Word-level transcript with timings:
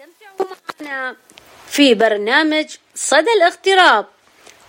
استمتعوا 0.00 0.56
معنا 0.80 1.16
في 1.66 1.94
برنامج 1.94 2.66
صدى 2.94 3.32
الاغتراب. 3.36 4.06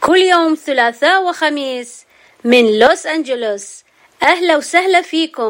كل 0.02 0.18
يوم 0.18 0.56
ثلاثاء 0.56 1.24
وخميس 1.24 2.06
من 2.44 2.80
لوس 2.80 3.06
أنجلوس. 3.06 3.84
أهلا 4.24 4.58
وسهلا 4.58 5.02
فيكم. 5.02 5.50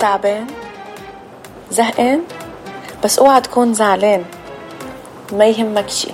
تعبان؟ 0.00 0.46
زهقان؟ 1.70 2.26
بس 3.04 3.18
اوعى 3.18 3.40
تكون 3.40 3.74
زعلان. 3.74 4.24
ما 5.32 5.46
يهمك 5.46 5.88
شي 5.88 6.08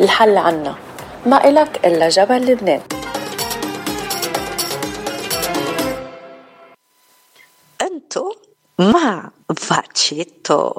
الحل 0.00 0.36
عنا. 0.36 0.74
ما 1.26 1.48
إلك 1.48 1.86
إلا 1.86 2.08
جبل 2.08 2.36
لبنان. 2.36 2.82
مع 8.78 9.30
فاتشيتو 9.56 10.72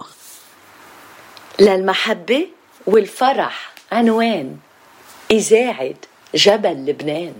للمحبة 1.60 2.48
والفرح 2.88 3.74
عنوان. 3.92 4.58
إذاعة 5.32 5.96
جبل 6.36 6.86
لبنان. 6.86 7.34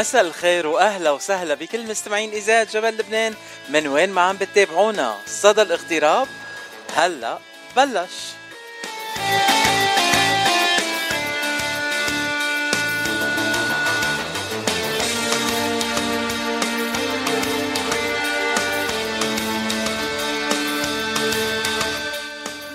مساء 0.00 0.22
الخير 0.22 0.66
وأهلا 0.66 1.10
وسهلا 1.10 1.54
بكل 1.54 1.86
مستمعين 1.86 2.32
إذاعة 2.32 2.64
جبل 2.64 2.88
لبنان. 2.88 3.34
من 3.68 3.86
وين 3.86 4.10
ما 4.10 4.20
عم 4.20 4.36
بتتابعونا؟ 4.36 5.18
صدى 5.26 5.62
الاغتراب. 5.62 6.28
هلا 6.96 7.38
بلش. 7.76 8.10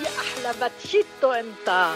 يا 0.02 0.10
أحلى 0.20 0.54
باتشيتو 0.60 1.32
أنت. 1.32 1.90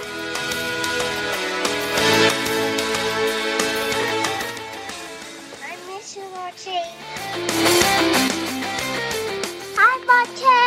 Hi, 9.78 9.94
Mochi. 10.08 10.60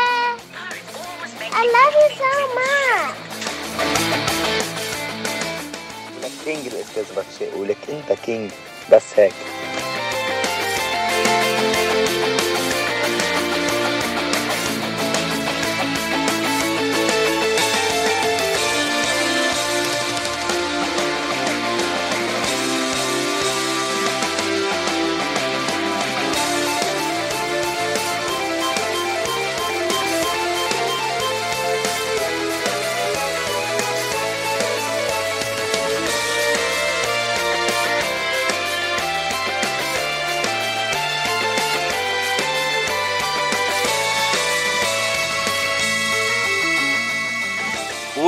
I 1.59 1.63
love 1.75 1.95
you 2.01 2.09
so 2.21 2.31
much. 2.57 3.17
لك 6.23 6.31
كينج 6.45 6.67
الاستاذ 6.67 7.15
باتشي 7.15 7.45
ولك 7.59 7.77
انت 7.89 8.19
كينج 8.25 8.51
بس 8.91 9.03
هيك 9.19 9.33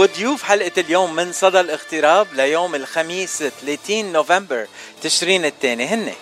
وضيوف 0.05 0.43
حلقة 0.43 0.71
اليوم 0.77 1.15
من 1.15 1.33
صدى 1.33 1.59
الاغتراب 1.59 2.27
ليوم 2.33 2.75
الخميس 2.75 3.43
30 3.43 4.11
نوفمبر 4.11 4.67
تشرين 5.01 5.45
الثاني 5.45 5.85
هن 5.85 6.13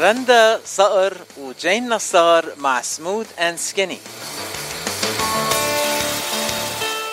رندا 0.00 0.60
صقر 0.66 1.16
وجين 1.36 1.88
نصار 1.88 2.52
مع 2.56 2.82
Smooth 2.82 3.26
and 3.38 3.58
Skinny. 3.58 3.98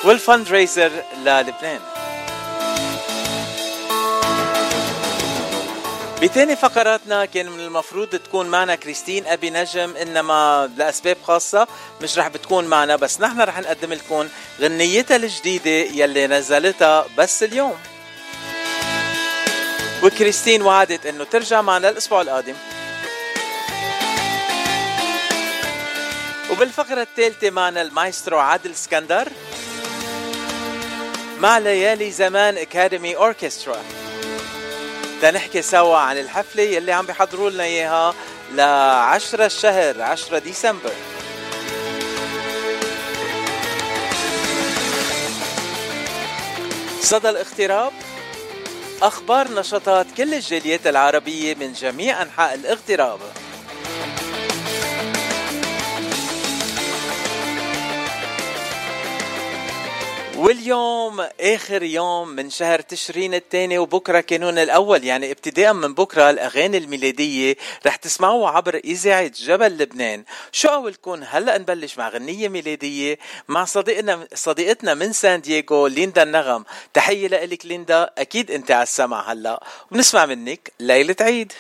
وال 0.03 0.50
fundraiser 0.50 0.92
للبنان. 1.18 2.00
بتاني 6.22 6.56
فقراتنا 6.56 7.26
كان 7.26 7.50
من 7.50 7.59
المفروض 7.59 8.08
تكون 8.08 8.48
معنا 8.48 8.76
كريستين 8.76 9.28
أبي 9.28 9.50
نجم 9.50 9.96
إنما 9.96 10.70
لأسباب 10.78 11.18
خاصة 11.24 11.68
مش 12.02 12.18
رح 12.18 12.28
بتكون 12.28 12.66
معنا 12.66 12.96
بس 12.96 13.22
نحن 13.22 13.42
رح 13.42 13.59
نقدم 13.59 13.94
لكم 13.94 14.28
غنيتها 14.62 15.16
الجديدة 15.18 15.72
يلي 15.72 16.28
نزلتها 16.28 17.06
بس 17.18 17.44
اليوم. 17.44 17.78
وكريستين 20.04 20.62
وعدت 20.62 21.06
إنه 21.06 21.24
ترجع 21.24 21.62
معنا 21.62 21.90
الأسبوع 21.90 22.22
القادم. 22.22 22.56
وبالفقرة 26.52 27.02
الثالثة 27.02 27.50
معنا 27.50 27.81
المايسترو 27.81 28.40
عادل 28.40 28.72
اسكندر 28.72 29.28
مع 31.40 31.58
ليالي 31.58 32.12
زمان 32.12 32.58
أكاديمي 32.58 33.16
أوركسترا. 33.16 33.81
تنحكي 35.22 35.62
سوا 35.62 35.98
عن 35.98 36.18
الحفلة 36.18 36.64
يلي 36.64 36.92
عم 36.92 37.06
بيحضروا 37.06 37.50
لنا 37.50 37.64
إياها 37.64 38.14
ل 38.54 38.59
10 38.59 39.46
الشهر 39.46 40.02
10 40.02 40.40
ديسمبر. 40.40 40.94
صدى 47.02 47.30
الاغتراب 47.30 47.92
أخبار 49.02 49.52
نشاطات 49.52 50.08
كل 50.18 50.34
الجاليات 50.34 50.88
العربية 50.88 51.56
من 51.56 51.74
جميع 51.74 52.22
أنحاء 52.22 52.54
الاغتراب. 52.54 53.20
واليوم 60.41 61.28
آخر 61.41 61.84
يوم 61.84 62.28
من 62.28 62.50
شهر 62.50 62.81
تشرين 62.81 63.34
الثاني 63.34 63.78
وبكرة 63.78 64.19
كانون 64.19 64.57
الأول 64.57 65.03
يعني 65.03 65.31
ابتداء 65.31 65.74
من 65.74 65.94
بكرة 65.94 66.29
الأغاني 66.29 66.78
الميلادية 66.78 67.56
رح 67.85 67.96
تسمعوها 67.96 68.51
عبر 68.51 68.75
إذاعة 68.75 69.31
جبل 69.35 69.78
لبنان. 69.78 70.24
شو 70.51 70.68
قولكم 70.69 71.24
هلأ 71.24 71.57
نبلش 71.57 71.97
مع 71.97 72.09
غنية 72.09 72.50
ميلادية 72.50 73.19
مع 73.47 73.66
صديقنا 73.66 74.28
صديقتنا 74.34 74.94
من 74.94 75.13
سان 75.13 75.41
دييغو 75.41 75.88
ليندا 75.88 76.24
النغم. 76.24 76.66
تحية 76.94 77.28
لك 77.28 77.66
ليندا 77.66 78.09
أكيد 78.18 78.51
أنت 78.51 78.72
على 78.72 78.84
السمع 78.84 79.31
هلأ. 79.31 79.63
وبنسمع 79.91 80.25
منك 80.25 80.72
ليلة 80.80 81.16
عيد. 81.22 81.53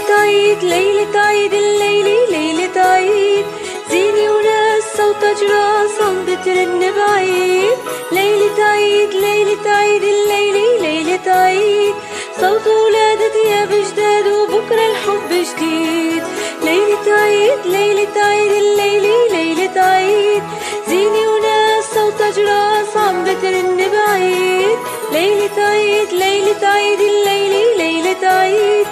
ليلة 0.00 0.20
عيد 0.20 0.64
ليلة 0.64 1.20
عيد 1.20 1.52
الليلة 1.52 2.30
ليلة 2.30 2.80
عيد. 2.80 3.46
زيني 3.90 4.28
وناس 4.30 4.82
صوت 4.96 5.22
أجراس 5.22 6.02
عم 6.02 6.24
بترن 6.24 6.80
بعيد. 6.96 7.78
ليلة 8.12 8.64
عيد 8.64 9.14
ليلة 9.14 9.70
عيد 9.70 10.02
الليلة 10.02 10.80
ليلة 10.80 11.32
عيد. 11.32 11.94
صوت 12.40 12.66
ولادة 12.66 13.34
يا 13.50 13.64
بجداد 13.64 14.26
وبكرة 14.26 14.86
الحب 14.90 15.30
جديد. 15.30 16.22
ليلة 16.62 17.14
عيد 17.22 17.60
ليلة 17.64 18.22
عيد 18.22 18.52
الليلة 18.52 19.28
ليلة 19.32 19.80
عيد. 19.80 20.42
زيني 20.88 21.26
وناس 21.28 21.84
صوت 21.94 22.20
أجراس 22.20 22.96
عم 22.96 23.24
بترن 23.24 23.76
بعيد. 23.76 24.78
ليلة 25.12 25.64
عيد 25.64 26.12
ليلة 26.12 26.68
عيد 26.68 27.00
الليلة 27.00 27.76
ليلة 27.76 28.28
عيد. 28.28 28.86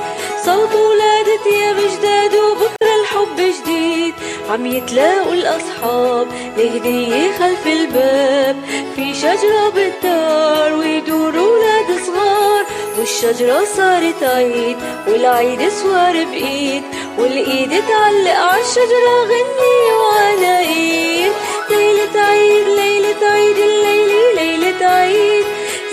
صوت 0.48 0.74
ولادة 0.74 1.56
يا 1.56 1.72
بجداد 1.72 2.34
وبكرة 2.34 2.94
الحب 3.00 3.36
جديد. 3.36 4.14
عم 4.50 4.66
يتلاقوا 4.66 5.34
الأصحاب 5.34 6.28
لهدية 6.56 7.38
خلف 7.38 7.66
الباب. 7.66 8.56
في 8.96 9.14
شجرة 9.14 9.68
بالدار 9.74 10.72
ويدوروا 10.72 11.56
ولاد 11.56 12.02
صغار. 12.06 12.64
والشجرة 12.98 13.64
صارت 13.76 14.22
عيد 14.22 14.76
والعيد 15.08 15.68
سوار 15.68 16.24
بإيد 16.24 16.82
والإيد 17.18 17.70
تعلق 17.88 18.36
عالشجرة 18.36 19.16
غني 19.30 19.78
وأنا 20.00 20.58
إيد. 20.58 21.32
ليلة 21.70 22.20
عيد 22.20 22.66
ليلة 22.68 23.22
عيد 23.22 23.58
الليلة 23.58 24.32
ليلة 24.34 24.86
عيد. 24.86 25.44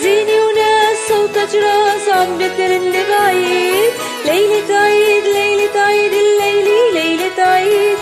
زيني 0.02 0.40
وناس 0.42 0.98
صوتها 1.10 1.46
جراس 1.46 2.10
عم 2.10 2.38
بترن 2.38 2.94
بعيد. 3.10 3.94
ليلة 4.26 4.78
عيد 4.78 5.24
ليلة 5.24 5.82
عيد 5.82 6.14
الليلة 6.14 6.92
ليلة 6.94 7.44
عيد. 7.44 7.98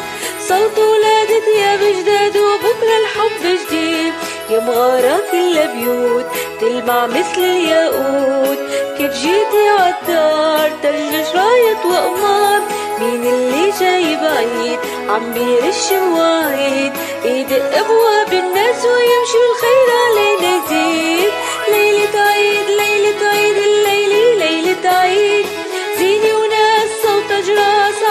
صوت 0.48 0.78
ولادة 0.78 1.48
يا 1.60 1.76
بجداد 1.76 2.38
وبكرة 2.38 2.98
الحب 3.04 3.42
جديد. 3.44 4.14
يا 4.50 4.60
مغارة 4.60 5.24
كل 5.32 5.56
بيوت 5.76 6.26
تلمع 6.62 7.08
مثل 7.08 7.40
الياقوت. 7.40 8.60
كيف 8.98 9.12
جيتي 9.14 9.70
عالدار 9.80 10.72
ترجش 10.84 11.36
راية 11.36 11.86
وقمار 11.86 12.62
مين 13.00 13.24
اللي 13.26 13.74
جاي 13.80 14.16
بعيد 14.16 14.80
عم 15.10 15.34
بيرش 15.34 15.92
مواعيد 15.92 16.94
يدق 17.26 17.78
أبواب 17.78 18.34
الناس 18.34 18.86
ويمشي 18.86 19.40
الخير 19.50 19.88
علينا 20.06 20.58
يزيد 20.58 21.32
ليلة 21.72 22.22
عيد 22.22 22.68
ليلة 22.68 23.28
عيد 23.28 23.58
الليلة 23.58 24.46
ليلة 24.46 24.90
عيد. 24.90 25.43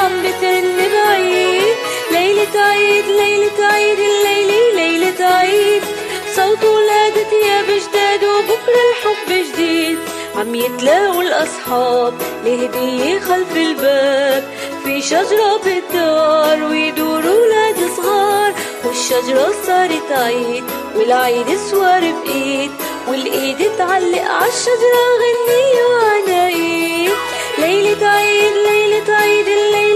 عم 0.02 0.22
بترن 0.22 0.76
بعيد. 0.76 1.76
ليلة 2.10 2.60
عيد 2.60 3.04
ليلة 3.06 3.66
عيد 3.66 3.98
الليلة 3.98 4.74
ليلة 4.74 5.26
عيد. 5.26 5.82
صوت 6.36 6.64
ولادة 6.64 7.32
يا 7.46 7.62
بجداد 7.62 8.24
وبكرة 8.24 8.82
الحب 8.90 9.28
جديد. 9.52 9.98
عم 10.36 10.54
يتلاقوا 10.54 11.22
الأصحاب 11.22 12.14
لهدية 12.44 13.20
خلف 13.20 13.56
الباب. 13.56 14.44
في 14.84 15.02
شجرة 15.02 15.60
بالدار 15.64 16.64
ويدوروا 16.70 17.40
ولاد 17.40 17.76
صغار. 17.96 18.52
والشجرة 18.84 19.54
صارت 19.66 20.12
عيد 20.12 20.64
والعيد 20.96 21.56
سوار 21.70 22.00
بإيد. 22.00 22.70
والإيد 23.08 23.70
تعلق 23.78 24.24
عالشجرة 24.30 25.04
غني 25.20 25.82
وأنا 25.90 26.46
إيد 26.48 27.12
ليلة 27.58 28.08
عيد 28.08 28.52
ليلة 28.68 29.14
عيد 29.14 29.48
الليلة 29.48 29.91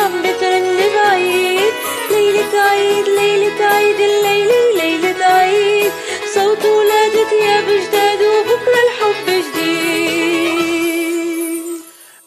عم 0.00 0.22
بترن 0.22 0.78
بعيد. 0.96 1.72
ليلة 2.10 2.60
عيد 2.60 3.08
ليلة 3.08 3.64
عيد 3.66 4.00
الليلة 4.00 4.72
ليلة 4.76 5.24
عيد. 5.24 5.92
صوت 6.34 6.64
ولادة 6.64 7.32
يا 7.32 7.60
بجداد 7.60 8.22
وبكرة 8.22 8.78
الحب 8.86 9.26
جديد. 9.26 9.74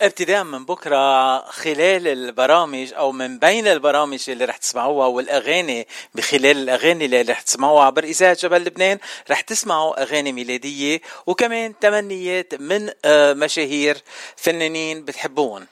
ابتداء 0.02 0.44
من 0.44 0.66
بكرة 0.66 1.38
خلال 1.46 2.08
البرامج 2.08 2.94
أو 2.94 3.12
من 3.12 3.40
بين 3.40 3.68
البرامج 3.68 4.30
اللي 4.30 4.46
رح 4.46 4.58
تسمعوها 4.58 5.08
والأغاني 5.08 5.88
بخلال 6.16 6.58
الأغاني 6.58 7.06
اللي 7.06 7.22
رح 7.22 7.42
تسمعوها 7.42 7.84
عبر 7.86 8.04
إذاعة 8.04 8.38
جبل 8.42 8.62
لبنان 8.64 8.98
رح 9.30 9.42
تسمعوا 9.42 10.02
أغاني 10.02 10.32
ميلادية 10.32 11.02
وكمان 11.28 11.80
تمنيات 11.80 12.54
من 12.62 12.90
آه، 13.06 13.34
مشاهير 13.34 13.98
فنانين 14.36 15.06
بتحبون. 15.06 15.68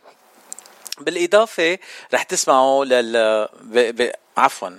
بالإضافة 1.01 1.77
رح 2.13 2.24
تسمعوا 2.24 2.86
لل 2.86 3.47
ب... 3.62 4.01
ب... 4.01 4.12
عفوا 4.38 4.69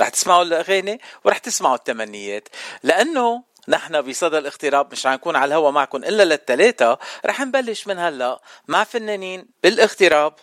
رح 0.00 0.08
تسمعوا 0.08 0.42
الأغاني 0.42 1.00
ورح 1.24 1.38
تسمعوا 1.38 1.74
التمنيات. 1.74 2.48
لأنه 2.82 3.42
نحن 3.68 4.02
بصدى 4.02 4.38
الاغتراب 4.38 4.92
مش 4.92 5.06
رح 5.06 5.12
نكون 5.12 5.36
على 5.36 5.48
الهوا 5.48 5.70
معكم 5.70 5.98
إلا 5.98 6.22
للثلاثه 6.22 6.98
رح 7.26 7.40
نبلش 7.40 7.86
من 7.86 7.98
هلا 7.98 8.40
مع 8.68 8.84
فنانين 8.84 9.46
بالاغتراب 9.62 10.34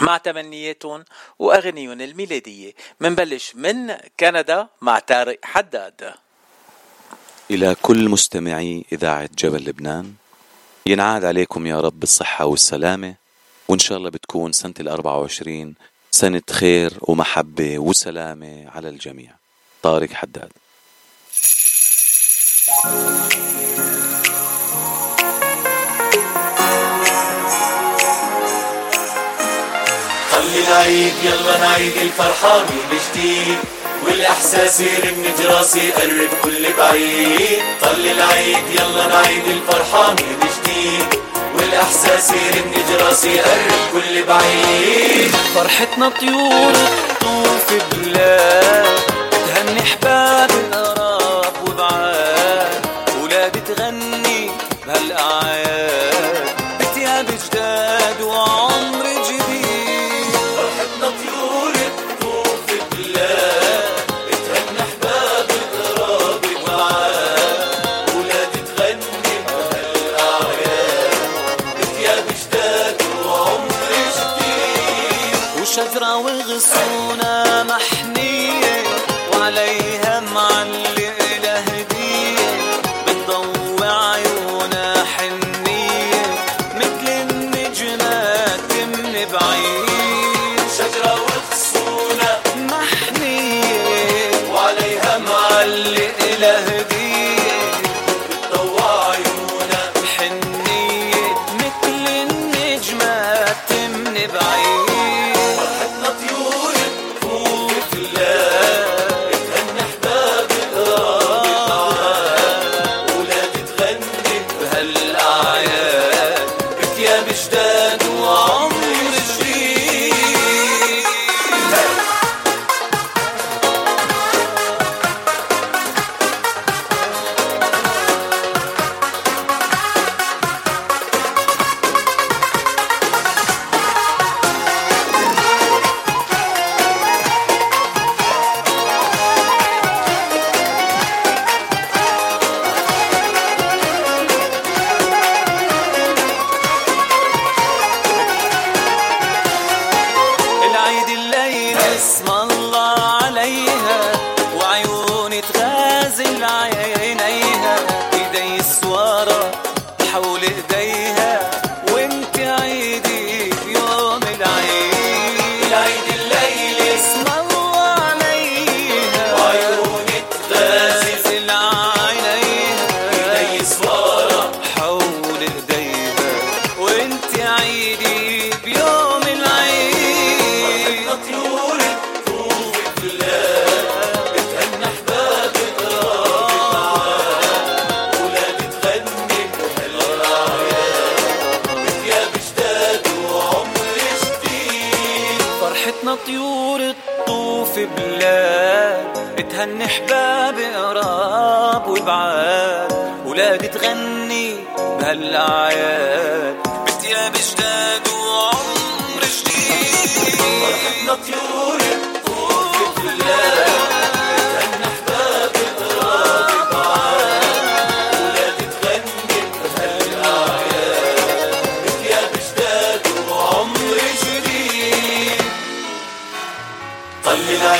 مع 0.00 0.16
تمنياتهم 0.16 1.04
واغانيهم 1.38 2.00
الميلادية. 2.00 2.72
منبلش 3.00 3.52
من 3.54 3.96
كندا 4.20 4.68
مع 4.80 4.98
طارق 4.98 5.38
حداد. 5.44 6.14
إلى 7.50 7.76
كل 7.82 8.08
مستمعي 8.08 8.84
إذاعة 8.92 9.28
جبل 9.38 9.64
لبنان 9.64 10.14
ينعاد 10.86 11.24
عليكم 11.24 11.66
يا 11.66 11.80
رب 11.80 12.00
بالصحة 12.00 12.44
والسلامة. 12.44 13.19
وإن 13.70 13.78
شاء 13.78 13.98
الله 13.98 14.10
بتكون 14.10 14.52
سنة 14.52 14.74
الأربعة 14.80 15.18
وعشرين 15.18 15.74
سنة 16.10 16.42
خير 16.50 16.92
ومحبة 17.00 17.78
وسلامة 17.78 18.70
على 18.70 18.88
الجميع. 18.88 19.30
طارق 19.82 20.12
حداد. 20.12 20.52
خلي 30.30 30.68
العيد 30.68 31.12
يلا 31.24 31.58
نعيد 31.58 31.96
الفرحة 31.96 32.58
من 32.58 32.78
جديد. 32.92 33.58
والإحساس 34.06 34.80
يرن 34.80 35.24
جراسي 35.38 35.90
قرب 35.90 36.30
كل 36.42 36.72
بعيد. 36.72 37.62
خلي 37.80 38.12
العيد 38.12 38.64
يلا 38.80 39.06
نعيد 39.06 39.46
الفرحة 39.46 40.10
من 40.10 40.40
جديد. 40.40 41.19
والإحساس 41.80 42.30
يرن 42.30 42.72
جراسي 42.88 43.40
قرب 43.40 43.72
كل 43.92 44.22
بعيد. 44.22 45.30
فرحتنا 45.54 46.08
طيور 46.08 46.72
طوف 47.20 47.74
بلاد. 47.96 48.89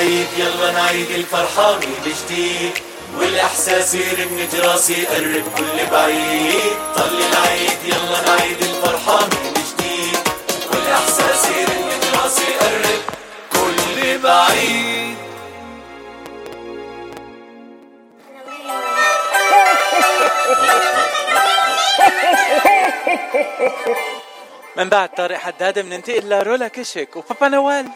نعيد 0.01 0.29
يلا 0.39 0.73
نعيد 0.73 1.11
الفرحة 1.11 1.75
من 1.77 1.95
جديد 2.05 2.73
والإحساس 3.19 3.95
يرن 3.95 4.49
جراسي 4.53 5.07
قرب 5.07 5.45
كل 5.57 5.87
بعيد. 5.91 6.73
طل 6.97 7.19
العيد 7.33 7.79
يلا 7.85 8.21
نعيد 8.27 8.63
الفرحة 8.63 9.27
من 9.27 9.53
جديد 9.53 10.19
والإحساس 10.73 11.49
يرن 11.49 12.01
جراسي 12.01 12.53
قرب 12.61 13.03
كل 13.53 14.19
بعيد. 14.19 15.17
من 24.77 24.89
بعد 24.89 25.09
طارق 25.09 25.37
حداد 25.37 25.79
بننتقل 25.79 26.29
لرولا 26.29 26.69
كشك 26.69 27.17
وبابا 27.17 27.49
نوال. 27.49 27.87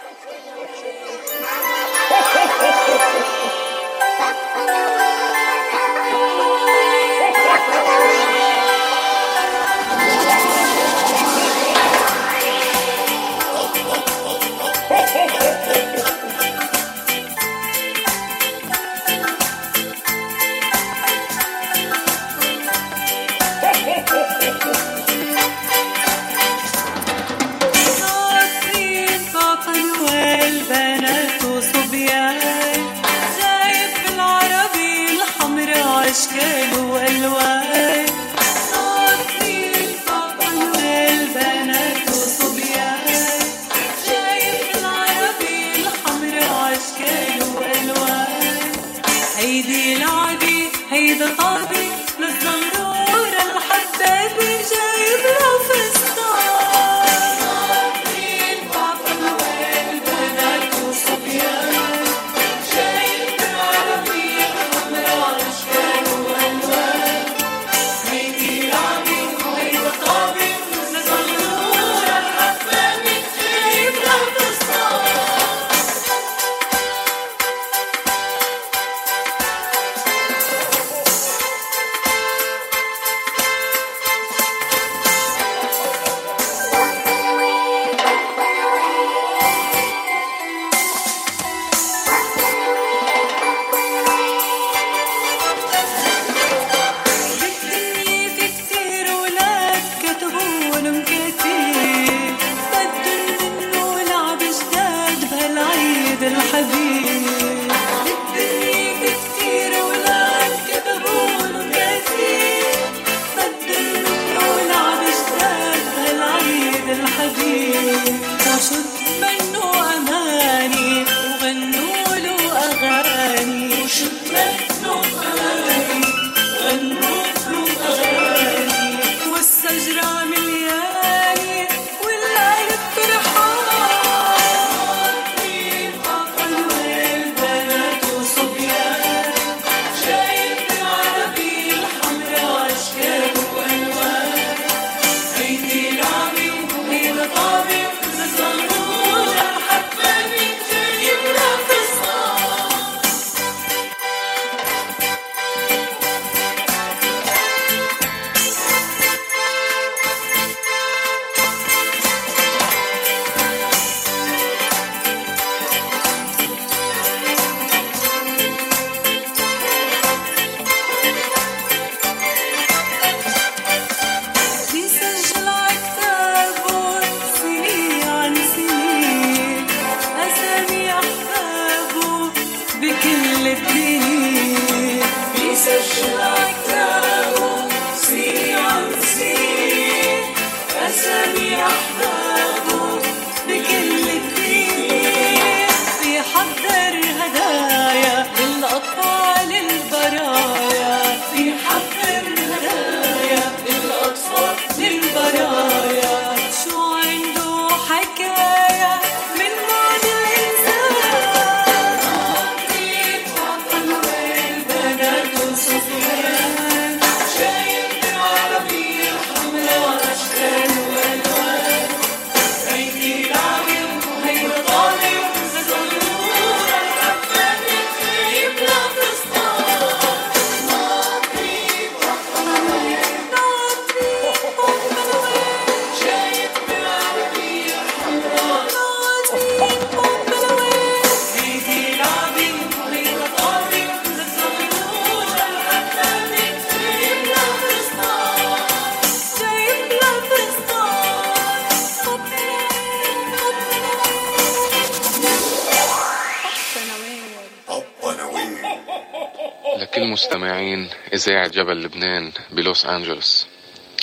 إذاعة 261.28 261.48
جبل 261.48 261.82
لبنان 261.82 262.32
بلوس 262.50 262.86
أنجلوس. 262.86 263.46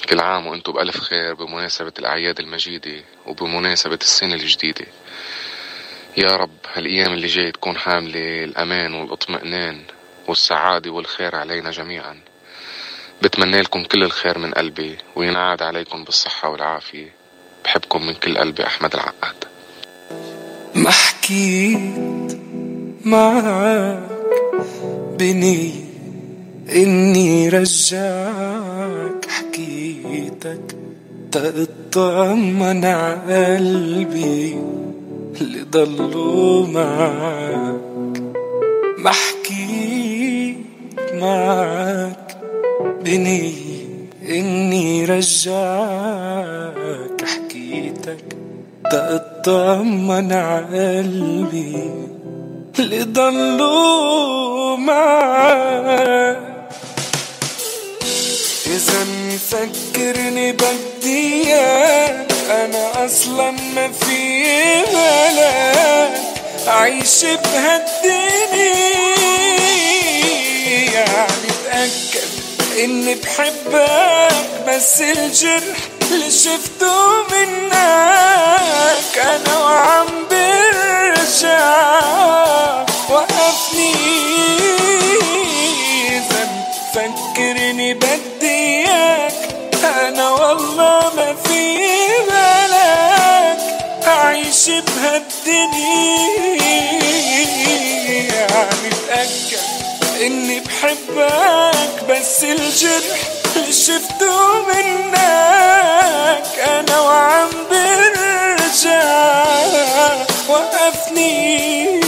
كل 0.09 0.19
عام 0.19 0.47
وأنتم 0.47 0.71
بألف 0.71 0.97
خير 0.97 1.33
بمناسبة 1.33 1.93
الأعياد 1.99 2.39
المجيدة 2.39 3.03
وبمناسبة 3.25 3.99
السنة 4.01 4.33
الجديدة. 4.33 4.85
يا 6.17 6.35
رب 6.35 6.57
هالأيام 6.73 7.13
اللي 7.13 7.27
جاي 7.27 7.51
تكون 7.51 7.77
حاملة 7.77 8.43
الأمان 8.43 8.93
والإطمئنان 8.93 9.81
والسعادة 10.27 10.91
والخير 10.91 11.35
علينا 11.35 11.71
جميعا. 11.71 12.19
بتمنى 13.21 13.61
لكم 13.61 13.83
كل 13.83 14.03
الخير 14.03 14.37
من 14.37 14.51
قلبي 14.51 14.97
وينعاد 15.15 15.61
عليكم 15.61 16.03
بالصحة 16.03 16.49
والعافية. 16.49 17.13
بحبكم 17.65 18.05
من 18.05 18.13
كل 18.13 18.37
قلبي 18.37 18.65
أحمد 18.65 18.93
العقاد. 18.93 19.35
ما 20.75 20.91
حكيت 20.91 22.37
معك 23.05 24.09
بنية 25.19 25.90
إني 26.75 27.49
رجعك 27.49 29.25
حكيتك 29.27 30.75
تطمن 31.31 32.85
قلبي 33.29 34.57
اللي 35.41 35.61
ضلوا 35.71 36.67
معك. 36.67 37.81
ما 38.97 39.11
حكيت 39.11 40.57
معك 41.13 42.37
بنية 43.05 43.71
إني 44.29 45.05
رجعك 45.05 45.61
حكيتك 47.25 48.23
تطمن 48.91 50.33
قلبي 50.73 51.91
اللي 52.79 53.03
ضلوا 53.03 54.77
معك. 54.77 56.50
إذا 58.71 59.03
مفكرني 59.03 60.51
بدي 60.51 61.53
أنا 62.51 63.05
أصلا 63.05 63.51
ما 63.51 63.91
في 63.91 64.43
بالك 64.81 66.22
أعيش 66.67 67.24
بهالدنيا. 67.24 68.81
يعني 70.93 71.51
تأكد 71.65 72.29
إني 72.83 73.15
بحبك 73.15 74.35
بس 74.67 75.01
الجرح 75.01 75.77
اللي 76.11 76.31
شفته 76.31 77.24
منك 77.31 79.17
أنا 79.17 79.57
وعم 79.59 80.07
برجع 80.31 81.81
وقفني. 83.09 84.80
أعيش 94.61 94.83
بهالدنيا. 94.83 96.51
يعني 98.29 98.89
تأكد 99.07 100.21
إني 100.21 100.59
بحبك 100.59 102.03
بس 102.09 102.43
الجرح 102.43 103.19
اللي 103.55 103.74
شفته 103.74 104.61
منك 104.67 106.59
أنا 106.67 107.00
وعم 107.00 107.50
برجع. 107.71 109.13
وقفني. 110.50 112.01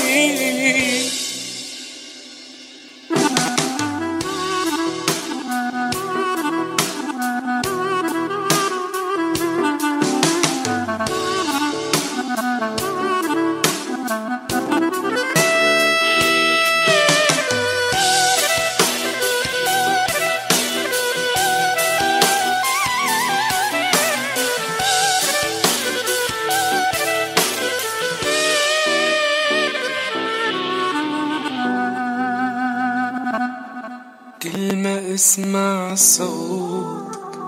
كل 34.43 34.75
ما 34.75 35.13
أسمع 35.13 35.95
صوتك 35.95 37.39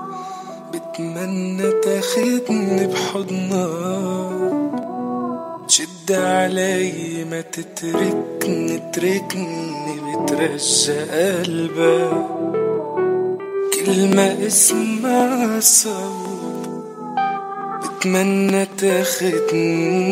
بتمنى 0.73 1.71
تاخدني 1.83 2.87
بحضنك. 2.87 4.55
شد 5.67 6.11
علي 6.11 7.25
ما 7.31 7.41
تتركني 7.41 8.91
تركني 8.93 9.95
بترجى 10.05 10.99
قلبك. 10.99 12.27
كل 13.73 14.15
ما 14.15 14.47
أسمع 14.47 15.59
صوت 15.59 16.69
بتمنى 17.83 18.65
تاخدني 18.65 20.11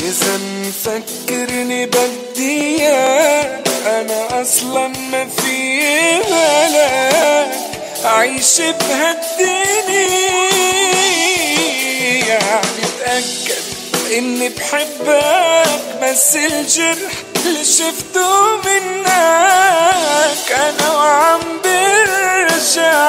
إذا 0.00 0.38
مفكرني 0.62 1.86
بدي 1.86 2.86
أنا 3.86 4.42
أصلا 4.42 4.88
ما 4.88 5.24
في 5.24 5.80
بالك 6.30 7.52
أعيش 8.04 8.60
بهالدنيا. 8.60 10.24
يعني 12.28 12.84
تأكد 13.00 13.64
إني 14.12 14.48
بحبك 14.48 15.68
بس 16.02 16.36
الجرح 16.36 17.23
اللي 17.46 17.64
شفته 17.64 18.56
منك 18.56 20.52
أنا 20.52 20.90
وعم 20.96 21.40
برجع 21.64 23.08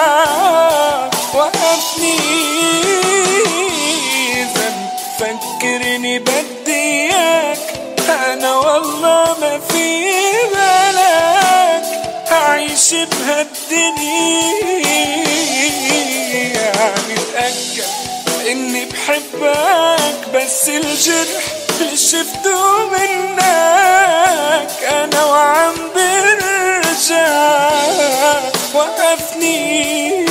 وقفني 1.33 2.17
إذا. 4.33 4.73
مفكرني 5.19 6.19
بدي 6.19 6.71
إياك 6.71 7.57
أنا 8.09 8.55
والله 8.57 9.35
ما 9.41 9.59
في 9.69 10.05
بالك. 10.53 11.85
أعيش 12.31 12.93
بهالدنيا. 12.93 14.15
يعني 16.55 17.15
تأكد 17.33 17.89
إني 18.51 18.85
بحبك 18.85 20.29
بس 20.33 20.69
الجرح 20.69 21.43
شفته 21.95 22.89
منك 22.89 23.41
أنا 24.83 25.25
وعم 25.25 25.73
برجع 25.95 27.29
وقفني. 28.73 30.25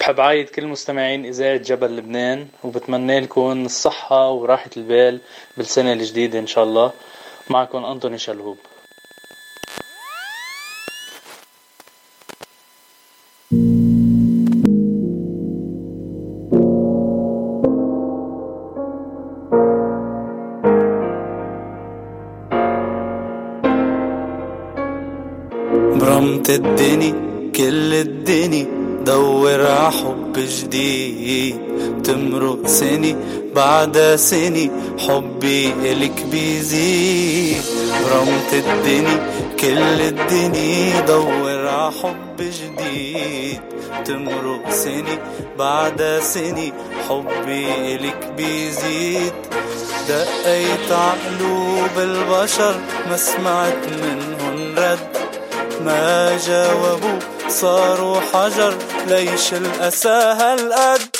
بحب 0.00 0.20
عايد 0.20 0.48
كل 0.48 0.66
مستمعين 0.66 1.26
إذاعة 1.26 1.56
جبل 1.56 1.96
لبنان 1.96 2.48
وبتمنى 2.64 3.20
لكم 3.20 3.64
الصحة 3.64 4.30
وراحة 4.30 4.70
البال 4.76 5.20
بالسنة 5.56 5.92
الجديدة 5.92 6.38
إن 6.38 6.46
شاء 6.46 6.64
الله. 6.64 6.92
معكم 7.50 7.84
أنطوني 7.84 8.18
شلهوب. 8.18 8.58
برمت 26.46 26.66
الدني 26.66 27.14
كل 27.56 27.94
الدني 27.94 28.66
دور 29.04 29.66
ع 29.66 29.90
حب 29.90 30.32
جديد. 30.36 31.58
تمرق 32.04 32.66
سني 32.66 33.16
بعد 33.54 34.14
سني 34.16 34.70
حبي 34.98 35.72
إلك 35.82 36.26
بيزيد. 36.30 37.62
برمت 38.04 38.52
الدني 38.52 39.16
كل 39.60 40.00
الدني 40.00 40.92
دور 41.06 41.68
ع 41.68 41.90
حب 41.90 42.38
جديد. 42.38 43.60
تمرق 44.04 44.70
سنة 44.70 45.18
بعد 45.58 46.20
سنة 46.22 46.72
حبي 47.08 47.66
إلك 47.94 48.32
بيزيد. 48.36 49.32
دقيت 50.08 50.92
عقلوب 50.92 51.94
البشر 51.98 52.74
ما 53.08 53.16
سمعت 53.16 53.82
منهن 54.02 54.35
رد 54.35 54.35
ما 55.86 56.38
جاوبوا 56.46 57.18
صاروا 57.48 58.20
حجر 58.20 58.74
ليش 59.06 59.52
الأسى 59.52 60.08
هالقد؟ 60.08 61.16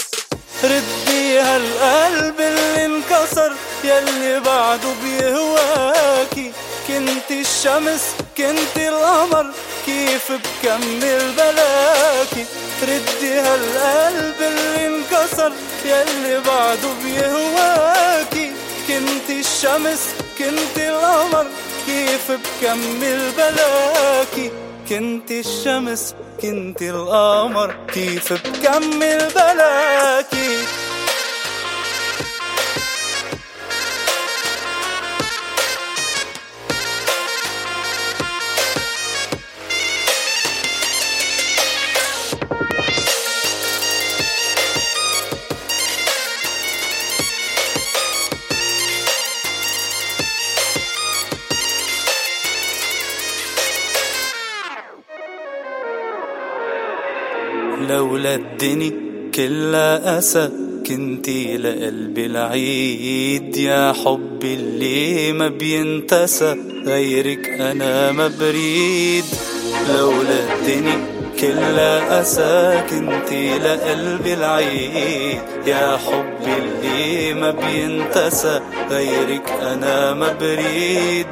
ردي 0.64 1.40
هالقلب 1.40 2.40
اللي 2.40 2.84
انكسر 2.86 3.52
يلي 3.84 4.40
بعده 4.40 4.88
بيهواكي. 5.02 6.52
كنت 6.88 7.30
الشمس 7.30 8.02
كنت 8.36 8.76
القمر 8.76 9.46
كيف 9.86 10.32
بكمل 10.32 11.32
بلاكي؟ 11.36 12.46
ردي 12.82 13.32
هالقلب 13.32 14.36
اللي 14.40 14.86
انكسر 14.86 15.52
يلي 15.84 16.40
بعده 16.40 16.88
بيهواكي. 17.04 18.52
كنت 18.88 19.30
الشمس 19.30 20.00
كنت 20.38 20.76
القمر 20.78 21.46
كيف 21.86 22.30
بكمل 22.32 23.32
بلاكي 23.36 24.50
كنت 24.88 25.30
الشمس 25.30 26.14
كنت 26.42 26.82
القمر 26.82 27.74
كيف 27.94 28.32
بكمل 28.32 29.28
بلاكي 29.34 30.56
الدني 58.36 58.92
كلها 59.34 60.18
أسى 60.18 60.50
كنتي 60.86 61.56
لقلبي 61.56 62.26
العيد. 62.26 63.56
يا 63.56 63.92
حبي 63.92 64.54
اللي 64.54 65.32
ما 65.32 65.48
بينتسى 65.48 66.56
غيرك 66.86 67.48
أنا 67.48 68.12
ما 68.12 68.28
بريد. 68.40 69.24
لولا 69.88 70.38
الدني 70.54 70.96
كلها 71.40 72.20
أسى 72.20 72.82
كنتي 72.90 73.58
لقلبي 73.58 74.34
العيد. 74.34 75.40
يا 75.66 75.98
حبي 76.06 76.54
اللي 76.62 77.34
ما 77.34 77.50
بينتسى 77.50 78.60
غيرك 78.90 79.50
أنا 79.62 80.14
ما 80.14 80.32
بريد. 80.32 81.26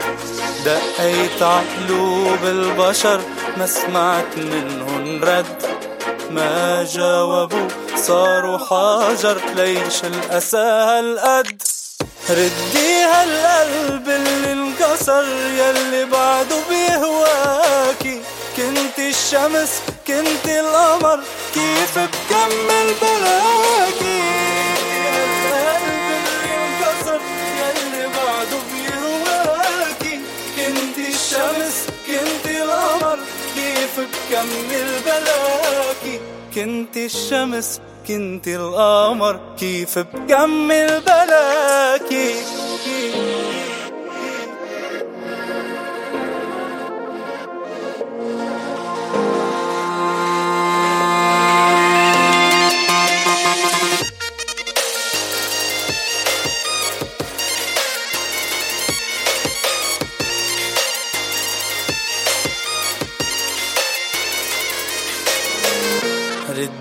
دقيت 0.64 1.42
عقلوب 1.42 2.38
البشر 2.44 3.20
ما 3.58 3.66
سمعت 3.66 4.38
منهن 4.38 5.20
رد. 5.22 5.73
ما 6.34 6.84
جاوبوا 6.84 7.68
صاروا 7.96 8.58
حجر 8.58 9.40
ليش 9.56 10.04
الأسى 10.04 10.56
هالقد 10.56 11.62
ردي 12.30 13.04
هالقلب 13.04 14.08
اللي 14.08 14.52
انكسر 14.52 15.24
يلي 15.58 16.04
بعده 16.04 16.56
بيهواكي. 16.68 18.20
كنت 18.56 18.98
الشمس 18.98 19.70
كنت 20.06 20.46
القمر 20.46 21.20
كيف 21.54 21.98
بكمل 21.98 22.94
بلاكي 23.02 24.20
اللي 25.08 26.54
انكسر 26.56 27.20
يلي 27.60 28.06
بعده 28.06 28.58
بيهواكي. 28.72 30.20
كنت 30.56 30.98
الشمس 30.98 31.76
كنت 32.06 32.46
القمر 32.46 33.18
كيف 33.94 34.06
بكمل 34.06 35.00
بلاكي 35.06 36.20
كنت 36.54 36.96
الشمس 36.96 37.80
كنت 38.08 38.48
القمر 38.48 39.40
كيف 39.58 39.98
بكمل 39.98 41.00
بلاكي؟ 41.00 42.34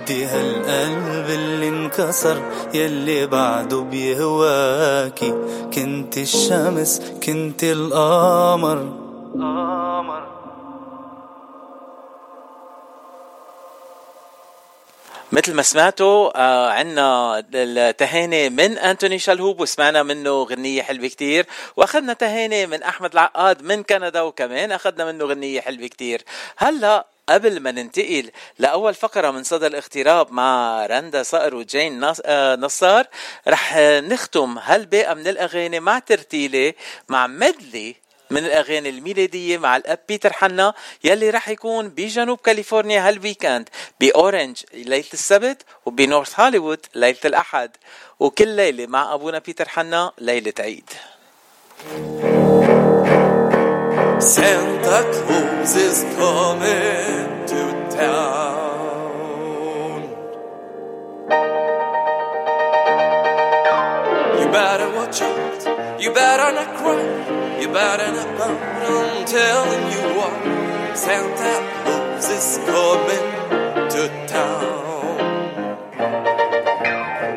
ردي 0.03 0.25
هالقلب 0.25 1.29
اللي 1.29 1.67
انكسر 1.67 2.41
يلي 2.73 3.27
بعده 3.27 3.79
بيهواكي. 3.81 5.33
كنت 5.73 6.17
الشمس 6.17 7.01
كنت 7.23 7.63
القمر. 7.63 8.99
مثل 15.31 15.53
ما 15.53 15.61
سمعتوا 15.61 16.31
آه 16.35 16.69
عنا 16.69 17.43
التهاني 17.53 18.49
من 18.49 18.77
أنتوني 18.77 19.19
شلهوب 19.19 19.61
وسمعنا 19.61 20.03
منه 20.03 20.43
غنية 20.43 20.81
حلوة 20.81 21.07
كتير. 21.07 21.45
وأخذنا 21.77 22.13
تهاني 22.13 22.65
من 22.65 22.83
أحمد 22.83 23.13
العقاد 23.13 23.63
من 23.63 23.83
كندا 23.83 24.21
وكمان 24.21 24.71
أخذنا 24.71 25.11
منه 25.11 25.25
غنية 25.25 25.61
حلوة 25.61 25.87
كتير. 25.87 26.21
هلا 26.57 27.12
قبل 27.29 27.59
ما 27.59 27.71
ننتقل 27.71 28.31
لأول 28.59 28.93
فقرة 28.93 29.31
من 29.31 29.43
صدى 29.43 29.67
الاغتراب 29.67 30.31
مع 30.31 30.85
رندا 30.85 31.23
صقر 31.23 31.55
وجين 31.55 32.11
نصار 32.55 33.07
رح 33.47 33.77
نختم 33.77 34.57
هالباقة 34.57 35.13
من 35.13 35.27
الأغاني 35.27 35.79
مع 35.79 35.99
ترتيلة 35.99 36.73
مع 37.09 37.27
medley 37.27 37.95
من 38.29 38.45
الأغاني 38.45 38.89
الميلادية 38.89 39.57
مع 39.57 39.77
الأب 39.77 39.99
بيتر 40.07 40.33
حنا 40.33 40.73
يلي 41.03 41.29
رح 41.29 41.49
يكون 41.49 41.89
بجنوب 41.89 42.37
كاليفورنيا 42.37 43.07
هال 43.07 43.21
weekend 43.21 43.69
بأورنج 43.99 44.57
ليلة 44.73 45.05
السبت 45.13 45.61
وبنورث 45.85 46.39
هوليوود 46.39 46.85
ليلة 46.95 47.17
الأحد 47.25 47.71
وكل 48.19 48.47
ليلة 48.47 48.85
مع 48.85 49.13
أبونا 49.13 49.39
بيتر 49.39 49.69
حنا 49.69 50.11
ليلة 50.17 50.53
عيد. 50.59 50.89
Santa 54.23 55.03
Claus 55.11 55.75
is 55.75 56.03
coming 56.15 57.45
to 57.45 57.89
town. 57.91 58.39
You 64.39 64.45
better 64.47 64.89
watch 64.95 65.21
out. 65.21 66.01
You 66.01 66.13
better 66.13 66.53
not 66.55 66.73
cry. 66.77 67.59
You 67.59 67.67
better 67.67 68.11
not 68.13 68.37
pout. 68.37 68.61
I'm 68.61 69.25
telling 69.25 69.91
you 69.91 70.01
what. 70.17 70.97
Santa 70.97 71.53
Claus 71.83 72.29
is 72.29 72.59
coming 72.65 73.27
to 73.91 74.07
town. 74.25 75.83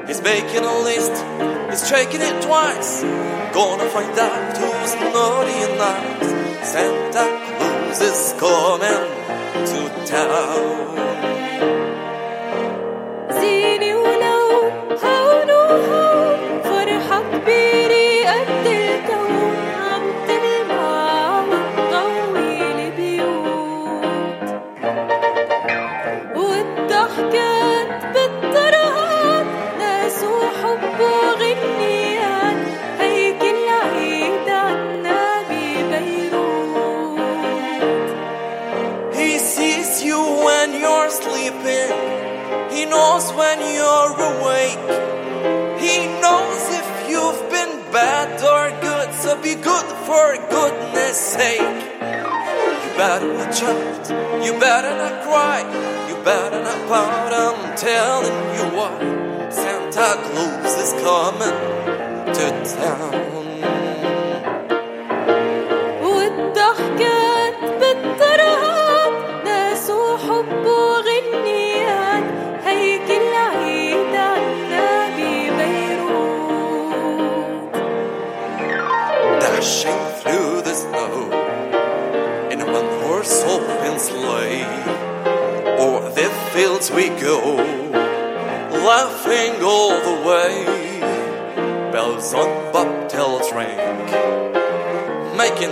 He's 0.07 0.23
making 0.23 0.65
a 0.65 0.79
list. 0.85 1.25
He's 1.69 1.91
checking 1.91 2.21
it 2.21 2.43
twice. 2.43 3.03
Gonna 3.53 3.89
find 3.91 4.17
out 4.17 4.57
who's 4.57 4.95
naughty 4.95 5.53
and 5.53 5.79
nice. 5.79 6.46
Santa 6.67 7.25
Claus 7.59 8.01
is 8.01 8.35
coming 8.41 9.07
to 9.67 10.07
town. 10.07 11.26
Knows 42.91 43.33
when 43.33 43.59
you're 43.77 44.15
awake. 44.33 44.85
He 45.81 46.07
knows 46.21 46.63
if 46.81 46.89
you've 47.11 47.51
been 47.51 47.93
bad 47.93 48.41
or 48.43 48.71
good. 48.81 49.15
So 49.15 49.41
be 49.41 49.55
good 49.55 49.87
for 50.07 50.37
goodness 50.51 51.17
sake. 51.17 51.61
You 51.61 52.91
better 52.97 53.33
not 53.33 53.55
shout, 53.55 54.11
you 54.45 54.53
better 54.59 54.95
not 54.97 55.23
cry, 55.23 55.61
you 56.09 56.17
better 56.25 56.63
not 56.63 56.89
pout. 56.89 57.33
I'm 57.33 57.77
telling 57.77 58.39
you 58.57 58.77
what, 58.77 58.99
Santa 59.53 60.09
Claus 60.27 60.75
is 60.85 60.93
coming 61.03 62.35
to 62.35 62.47
town. 62.77 63.46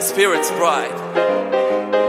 spirits 0.04 0.52
bright. 0.52 0.92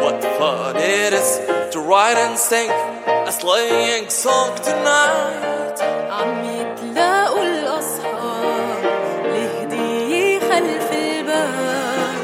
What 0.02 0.22
fun 0.38 0.76
it 0.76 1.12
is 1.12 1.40
to 1.72 1.80
ride 1.80 2.16
and 2.16 2.38
sing 2.38 2.70
a 2.70 3.32
sleighing 3.32 4.08
song 4.10 4.56
tonight. 4.56 5.78
عم 6.10 6.44
يتلاقوا 6.44 7.42
الأصحاب 7.42 8.84
الهدية 9.24 10.40
خلف 10.40 10.92
الباب 10.92 12.14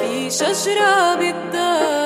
في 0.00 0.30
شجرة 0.30 1.14
بالدار 1.14 2.05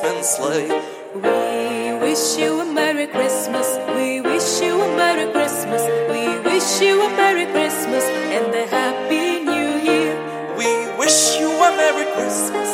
open 0.00 0.22
sleigh. 0.22 0.68
We 1.14 1.98
wish 2.00 2.38
you 2.38 2.60
a 2.60 2.64
Merry 2.64 3.06
Christmas. 3.06 3.68
We 3.94 4.20
wish 4.20 4.60
you 4.60 4.80
a 4.80 4.96
Merry 4.96 5.30
Christmas. 5.32 5.82
We 6.08 6.38
wish 6.40 6.80
you 6.80 7.02
a 7.02 7.08
Merry 7.16 7.46
Christmas 7.46 8.04
and 8.36 8.54
a 8.54 8.66
Happy 8.66 9.44
New 9.44 9.70
Year. 9.90 10.16
We 10.56 10.68
wish 10.98 11.38
you 11.38 11.50
a 11.50 11.70
Merry 11.76 12.06
Christmas. 12.14 12.70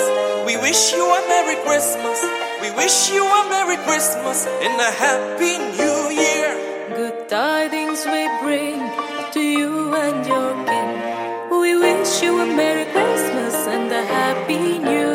We 0.47 0.57
wish 0.57 0.93
you 0.93 1.03
a 1.03 1.21
Merry 1.29 1.57
Christmas. 1.67 2.19
We 2.63 2.71
wish 2.71 3.11
you 3.11 3.25
a 3.25 3.49
Merry 3.51 3.79
Christmas 3.87 4.47
and 4.47 4.75
a 4.81 4.91
Happy 5.05 5.59
New 5.79 6.01
Year. 6.23 6.51
Good 6.95 7.29
tidings 7.29 8.05
we 8.07 8.23
bring 8.43 8.79
to 9.33 9.41
you 9.41 9.95
and 9.95 10.27
your 10.27 10.53
kin. 10.67 10.89
We 11.61 11.77
wish 11.77 12.23
you 12.23 12.41
a 12.41 12.47
Merry 12.47 12.87
Christmas 12.93 13.67
and 13.67 13.91
a 13.91 14.05
Happy 14.05 14.79
New 14.79 14.91
Year. 14.91 15.06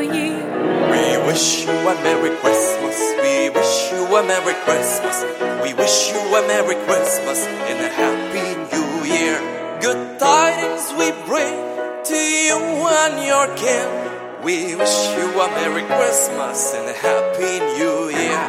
We 1.31 1.35
wish 1.35 1.65
you 1.65 1.71
a 1.71 1.95
Merry 2.03 2.35
Christmas. 2.41 2.99
We 3.23 3.49
wish 3.51 3.91
you 3.93 4.03
a 4.03 4.21
Merry 4.21 4.53
Christmas. 4.65 5.23
We 5.63 5.73
wish 5.73 6.11
you 6.11 6.19
a 6.19 6.45
Merry 6.45 6.75
Christmas 6.83 7.47
and 7.47 7.79
a 7.79 7.87
Happy 7.87 8.47
New 8.75 9.05
Year. 9.07 9.39
Good 9.79 10.19
tidings 10.19 10.91
we 10.99 11.07
bring 11.25 11.55
to 12.03 12.17
you 12.17 12.59
and 12.99 13.25
your 13.25 13.47
kin. 13.55 14.43
We 14.43 14.75
wish 14.75 14.97
you 15.15 15.31
a 15.39 15.47
Merry 15.55 15.83
Christmas 15.83 16.73
and 16.75 16.89
a 16.89 16.97
Happy 16.99 17.63
New 17.79 18.09
Year. 18.09 18.41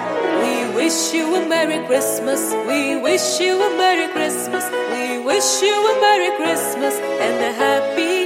We 0.42 0.74
wish 0.74 1.14
you 1.14 1.36
a 1.36 1.48
Merry 1.48 1.86
Christmas. 1.86 2.52
We 2.66 3.00
wish 3.00 3.38
you 3.38 3.62
a 3.62 3.76
Merry 3.76 4.08
Christmas. 4.10 4.64
We 4.90 5.22
wish 5.24 5.62
you 5.62 5.70
a 5.72 6.00
Merry 6.00 6.36
Christmas 6.36 6.96
and 6.98 7.44
a 7.44 7.52
Happy 7.52 8.21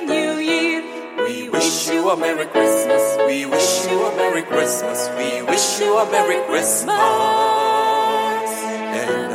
wish 1.76 1.88
you 1.88 2.08
a 2.08 2.16
Merry 2.16 2.46
Christmas. 2.46 3.18
We 3.26 3.44
wish 3.44 3.84
you 3.86 4.02
a 4.06 4.16
Merry 4.16 4.42
Christmas. 4.42 5.10
We 5.18 5.42
wish 5.42 5.78
you 5.78 5.98
a 5.98 6.10
Merry 6.10 6.42
Christmas 6.46 6.88
and 8.96 9.25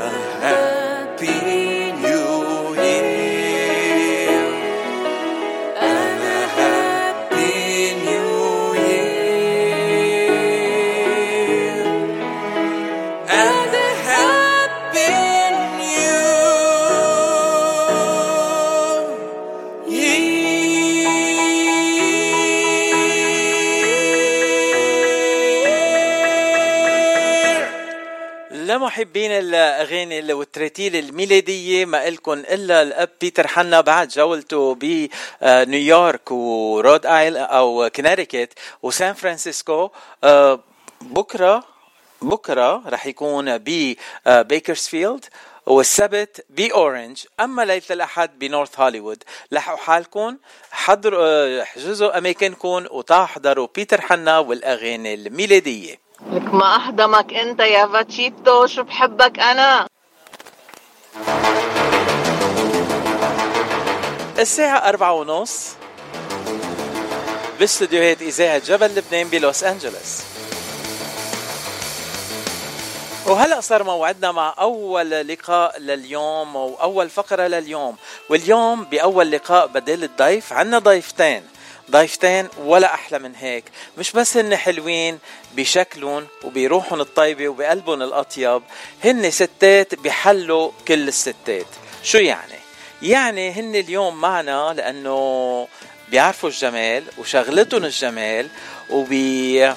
لمحبين 28.91 29.31
الأغاني 29.31 30.33
والتراتيل 30.33 30.95
الميلادية 30.95 31.85
ما 31.85 32.07
إلكن 32.07 32.39
إلا 32.39 32.81
الأب 32.81 33.09
بيتر 33.21 33.47
حنا 33.47 33.81
بعد 33.81 34.07
جولته 34.07 34.75
بنيويورك 34.75 36.31
ورود 36.31 37.05
آيل 37.05 37.37
أو 37.37 37.89
كونيتيكت 37.95 38.53
وسان 38.83 39.13
فرانسيسكو. 39.13 39.89
آه، 40.23 40.59
بكرة 41.01 41.63
بكرة 42.21 42.83
رح 42.89 43.05
يكون 43.05 43.57
ببيكرسفيلد 43.57 45.25
والسبت 45.65 46.45
بأورنج 46.49 47.23
أما 47.39 47.65
ليلة 47.65 47.83
الأحد 47.91 48.39
بنورث 48.39 48.79
هوليوود 48.79 49.23
لحقوا 49.51 49.77
حالكم 49.77 50.37
حضروا 50.71 51.25
آه، 51.25 51.61
احجزوا 51.61 52.17
أماكنكم 52.17 52.85
وتحضروا 52.91 53.67
بيتر 53.75 54.01
حنا 54.01 54.39
والأغاني 54.39 55.13
الميلادية. 55.13 56.10
لك 56.29 56.53
ما 56.53 56.75
أحضمك 56.75 57.33
أنت 57.33 57.59
يا 57.59 57.87
فاتشيتو 57.87 58.67
شو 58.67 58.83
بحبك 58.83 59.39
أنا؟ 59.39 59.87
الساعة 64.39 64.89
أربعة 64.89 65.13
ونص 65.13 65.69
باستديوهات 67.59 68.21
إذاعة 68.21 68.57
جبل 68.57 68.95
لبنان 68.95 69.27
بلوس 69.27 69.63
أنجلوس. 69.63 70.21
وهلا 73.25 73.61
صار 73.61 73.83
موعدنا 73.83 74.31
مع 74.31 74.55
أول 74.59 75.09
لقاء 75.09 75.79
لليوم 75.79 76.55
واول 76.55 77.09
فقرة 77.09 77.47
لليوم. 77.47 77.95
واليوم 78.29 78.83
بأول 78.83 79.31
لقاء 79.31 79.67
بدل 79.67 80.03
الضيف 80.03 80.53
عنا 80.53 80.79
ضيفتين. 80.79 81.43
ضيفتين 81.91 82.47
ولا 82.63 82.93
أحلى 82.93 83.19
من 83.19 83.35
هيك. 83.35 83.63
مش 83.97 84.11
بس 84.11 84.37
هن 84.37 84.55
حلوين 84.55 85.19
بشكلهم 85.55 86.27
وبروحهم 86.43 87.01
الطيبة 87.01 87.47
وبقلبهم 87.47 88.01
الأطيب 88.01 88.61
هن 89.03 89.31
ستات 89.31 89.95
بحلوا 89.95 90.71
كل 90.87 91.07
الستات. 91.07 91.65
شو 92.03 92.17
يعني؟ 92.17 92.59
يعني 93.01 93.51
هن 93.51 93.75
اليوم 93.75 94.21
معنا 94.21 94.73
لأنه 94.77 95.67
بيعرفوا 96.09 96.49
الجمال 96.49 97.03
وشغلتهم 97.17 97.85
الجمال 97.85 98.49
وبي 98.89 99.73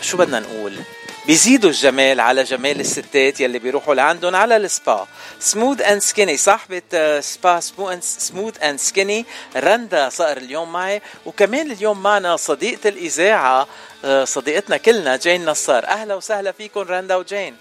شو 0.00 0.16
بدنا 0.16 0.40
نقول؟ 0.40 0.78
بيزيدوا 1.26 1.70
الجمال 1.70 2.20
على 2.20 2.42
جمال 2.42 2.80
الستات 2.80 3.40
يلي 3.40 3.58
بيروحوا 3.58 3.94
لعندهم 3.94 4.36
على 4.36 4.56
ال 4.56 4.66
spa. 4.66 5.06
Smooth 5.40 5.82
and 5.82 5.98
Skinny 6.02 6.36
صاحبة 6.36 6.82
آه، 6.94 7.20
سبا 7.20 7.60
Smooth 8.00 8.62
and 8.62 8.78
Skinny 8.78 9.26
رندا 9.56 10.08
صقر 10.08 10.36
اليوم 10.36 10.72
معي. 10.72 11.02
وكمان 11.26 11.72
اليوم 11.72 12.02
معنا 12.02 12.36
صديقة 12.36 12.88
الإذاعة 12.88 13.66
آه، 14.04 14.24
صديقتنا 14.24 14.76
كلنا 14.76 15.16
جين 15.16 15.44
نصار. 15.44 15.84
أهلا 15.84 16.14
وسهلا 16.14 16.52
فيكم 16.52 16.80
رندا 16.80 17.16
وجين. 17.16 17.56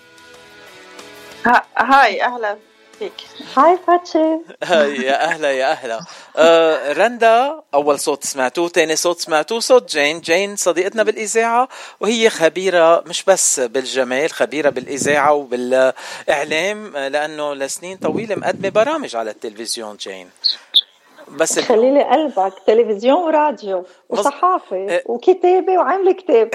ها- 1.45 1.65
hi 1.77 2.23
أهلا. 2.23 2.57
فيك. 3.03 3.13
hi 3.57 3.79
فاتشي 3.87 4.17
يا 5.07 5.23
أهلا 5.23 5.51
يا 5.51 5.71
أهلا. 5.71 5.99
آه 6.37 6.93
رندا 6.93 7.61
أول 7.73 7.99
صوت 7.99 8.23
سمعتوه 8.23 8.69
ثاني 8.69 8.95
صوت 8.95 9.19
سمعتوه 9.19 9.59
صوت 9.59 9.91
جين. 9.91 10.21
جين 10.21 10.55
صديقتنا 10.55 11.03
بالإذاعة 11.03 11.67
وهي 11.99 12.29
خبيرة 12.29 13.03
مش 13.05 13.23
بس 13.23 13.59
بالجمال 13.59 14.31
خبيرة 14.31 14.69
بالإذاعة 14.69 15.33
وبالإعلام 15.33 16.97
لأنه 16.97 17.53
لسنين 17.53 17.97
طويلة 17.97 18.35
مقدمة 18.35 18.69
برامج 18.69 19.15
على 19.15 19.31
التلفزيون 19.31 19.97
جين. 19.97 20.29
بس 21.33 21.59
خلي 21.59 21.91
لي 21.93 22.03
قلبك. 22.03 22.53
تلفزيون 22.67 23.23
وراديو 23.23 23.85
وصحافة 24.09 24.75
إيه. 24.75 25.03
وكتابة 25.05 25.77
وعاملة 25.77 26.11
كتاب. 26.13 26.49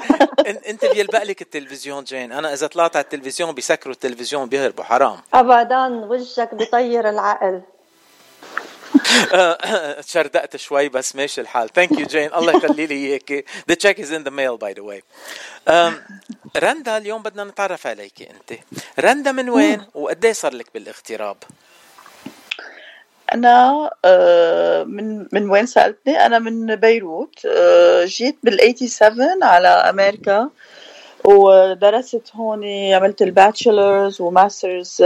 إنت 0.70 0.84
بيلبق 0.84 1.22
لك 1.22 1.42
التلفزيون 1.42 2.04
جين. 2.04 2.32
أنا 2.32 2.52
إذا 2.52 2.66
طلعت 2.66 2.96
على 2.96 3.04
التلفزيون 3.04 3.52
بيسكروا 3.52 3.94
التلفزيون 3.94 4.48
بيهربوا. 4.48 4.84
حرام. 4.84 5.18
ابدا 5.34 5.86
وجهك 5.86 6.54
بيطير 6.54 7.08
العقل. 7.08 7.62
تشردقت 10.06 10.56
شوي 10.56 10.88
بس 10.88 11.16
ماشي 11.16 11.40
الحال. 11.40 11.72
thank 11.72 11.92
you 11.92 12.06
جين 12.06 12.34
الله 12.34 12.52
يخلي 12.56 12.86
لي 12.86 13.18
the 13.72 13.74
check 13.74 13.98
is 13.98 14.10
in 14.10 14.24
the 14.24 14.30
mail 14.30 14.56
by 14.58 14.72
the 14.78 14.82
way. 14.82 15.02
أم، 15.68 16.02
رندا 16.56 16.96
اليوم 16.96 17.22
بدنا 17.22 17.44
نتعرف 17.44 17.86
عليكي 17.86 18.30
أنت. 18.30 18.60
رندا 19.00 19.32
من 19.32 19.50
وين 19.50 19.84
وقديش 19.94 20.26
صار 20.26 20.54
لك 20.54 20.66
بالاغتراب؟ 20.74 21.36
أنا 23.34 23.90
آه، 24.04 24.84
من 24.84 25.26
من 25.32 25.50
وين 25.50 25.66
سألتني؟ 25.66 26.26
أنا 26.26 26.38
من 26.38 26.76
بيروت 26.76 27.46
آه، 27.46 28.04
جيت 28.04 28.36
بال 28.42 28.78
87 28.88 29.42
على 29.42 29.68
أمريكا 29.68 30.50
ودرست 31.24 32.30
هون 32.34 32.64
عملت 32.92 33.22
ال 33.22 33.31
bachelor's 33.31 34.20
و 34.20 34.29
master's 34.29 35.02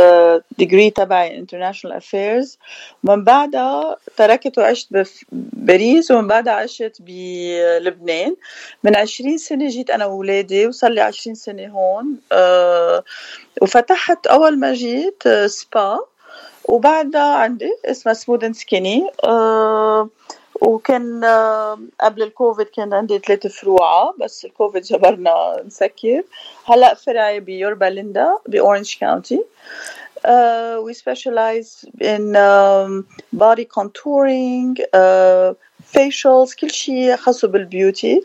degree 0.59 0.90
تبعي 0.90 1.46
international 1.46 1.92
affairs. 2.00 2.56
ومن 3.04 3.24
بعدها 3.24 3.96
تركت 4.16 4.59
وعشت 4.59 4.88
بباريس 5.33 6.11
ومن 6.11 6.28
بعدها 6.28 6.52
عشت 6.52 6.96
بلبنان. 7.00 8.37
من 8.85 8.96
20 8.96 9.38
سنة 9.38 9.68
جيت 9.68 9.90
أنا 9.90 10.06
وولادي 10.06 10.66
وصار 10.66 10.90
لي 10.90 11.00
20 11.00 11.35
سنة 11.35 11.66
هون 11.66 12.16
آه، 12.33 13.04
وفتحت 13.62 14.26
أول 14.26 14.59
ما 14.59 14.72
جيت 14.72 15.28
سبا. 15.46 15.98
وبعدها 16.70 17.35
عندي 17.35 17.76
اسمها 17.85 18.14
Smooth 18.14 18.44
and 18.44 18.54
Skinny 18.54 19.11
وكان 20.62 21.24
آه، 21.24 21.78
قبل 22.00 22.22
الكوفيد 22.22 22.66
كان 22.66 22.94
عندي 22.94 23.18
ثلاث 23.18 23.46
فروع 23.46 24.14
بس 24.20 24.44
الكوفيد 24.44 24.83
جبرنا 24.83 25.62
نسكر 25.66 26.22
هلأ 26.64 26.94
فرعي 26.94 27.40
بيوربا 27.40 27.85
ليندا 27.85 28.38
باورنج 28.46 28.96
كاونتي 29.00 29.44
Uh, 30.24 30.83
we 30.85 30.92
specialize 30.92 31.70
in 31.98 32.37
um, 32.37 33.06
body 33.33 33.64
contouring, 33.64 34.76
facials, 35.83 36.54
كل 36.54 36.70
شيء 36.70 37.16
خاصه 37.16 37.48
بال 37.48 37.65
beauty. 37.65 38.22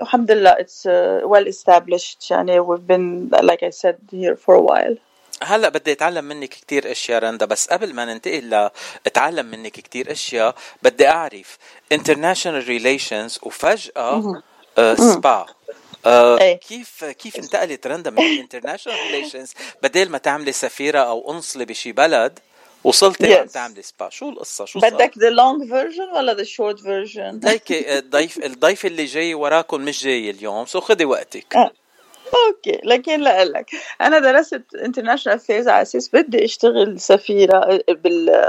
الحمد 0.00 0.30
لله 0.30 0.54
it's 0.54 0.86
uh, 0.86 1.26
well 1.26 1.46
established 1.46 2.30
يعني 2.30 2.60
we've 2.60 2.86
been 2.86 3.30
like 3.42 3.62
I 3.62 3.70
said 3.70 3.96
here 4.12 4.36
for 4.36 4.54
a 4.54 4.62
while. 4.62 4.96
هلا 5.42 5.68
بدي 5.68 5.92
أتعلم 5.92 6.24
منك 6.24 6.48
كتير 6.48 6.90
أشياء 6.92 7.22
رندا 7.22 7.46
بس 7.46 7.66
قبل 7.68 7.94
ما 7.94 8.04
ننتقل 8.04 8.50
لاتعلم 9.04 9.46
منك 9.46 9.72
كتير 9.72 10.12
أشياء 10.12 10.54
بدي 10.82 11.08
أعرف 11.08 11.58
international 11.94 12.66
relations 12.66 13.42
وفجأة. 13.46 14.42
آه. 14.78 14.94
سبا 14.94 15.46
آه 16.06 16.40
إيه. 16.40 16.56
كيف 16.58 17.04
كيف 17.04 17.36
انتقلت 17.36 17.86
رندا 17.86 18.10
من 18.10 18.46
international 18.46 18.86
relations 19.12 19.50
بدل 19.82 20.08
ما 20.10 20.18
تعملي 20.18 20.52
سفيرة 20.52 20.98
أو 20.98 21.20
قنصلة 21.20 21.64
بشي 21.64 21.92
بلد 21.92 22.38
وصلتي 22.84 23.34
عم 23.34 23.46
Yes. 23.46 23.52
تعملي 23.52 23.82
سبا 23.82 24.08
شو 24.08 24.28
القصة 24.28 24.64
شو 24.64 24.78
بدك 24.78 25.12
the 25.14 25.32
long 25.32 25.68
version 25.70 26.16
ولا 26.16 26.34
the 26.34 26.46
short 26.46 26.78
version؟ 26.80 27.44
ليكي 27.48 27.98
الضيف 27.98 28.44
الضيف 28.44 28.86
اللي 28.86 29.04
جاي 29.04 29.34
وراكم 29.34 29.80
مش 29.80 30.04
جاي 30.04 30.30
اليوم 30.30 30.66
so 30.66 30.80
خدي 30.80 31.04
وقتك 31.04 31.56
آه. 31.56 31.70
okay 32.34 32.80
لكن 32.84 33.20
لك. 33.22 33.70
أنا 34.00 34.18
درست 34.18 34.62
international 34.76 35.38
affairs 35.38 35.66
على 35.68 35.82
أساس 35.82 36.08
بدي 36.12 36.44
أشتغل 36.44 37.00
سفيرة 37.00 37.80
بال 37.88 38.44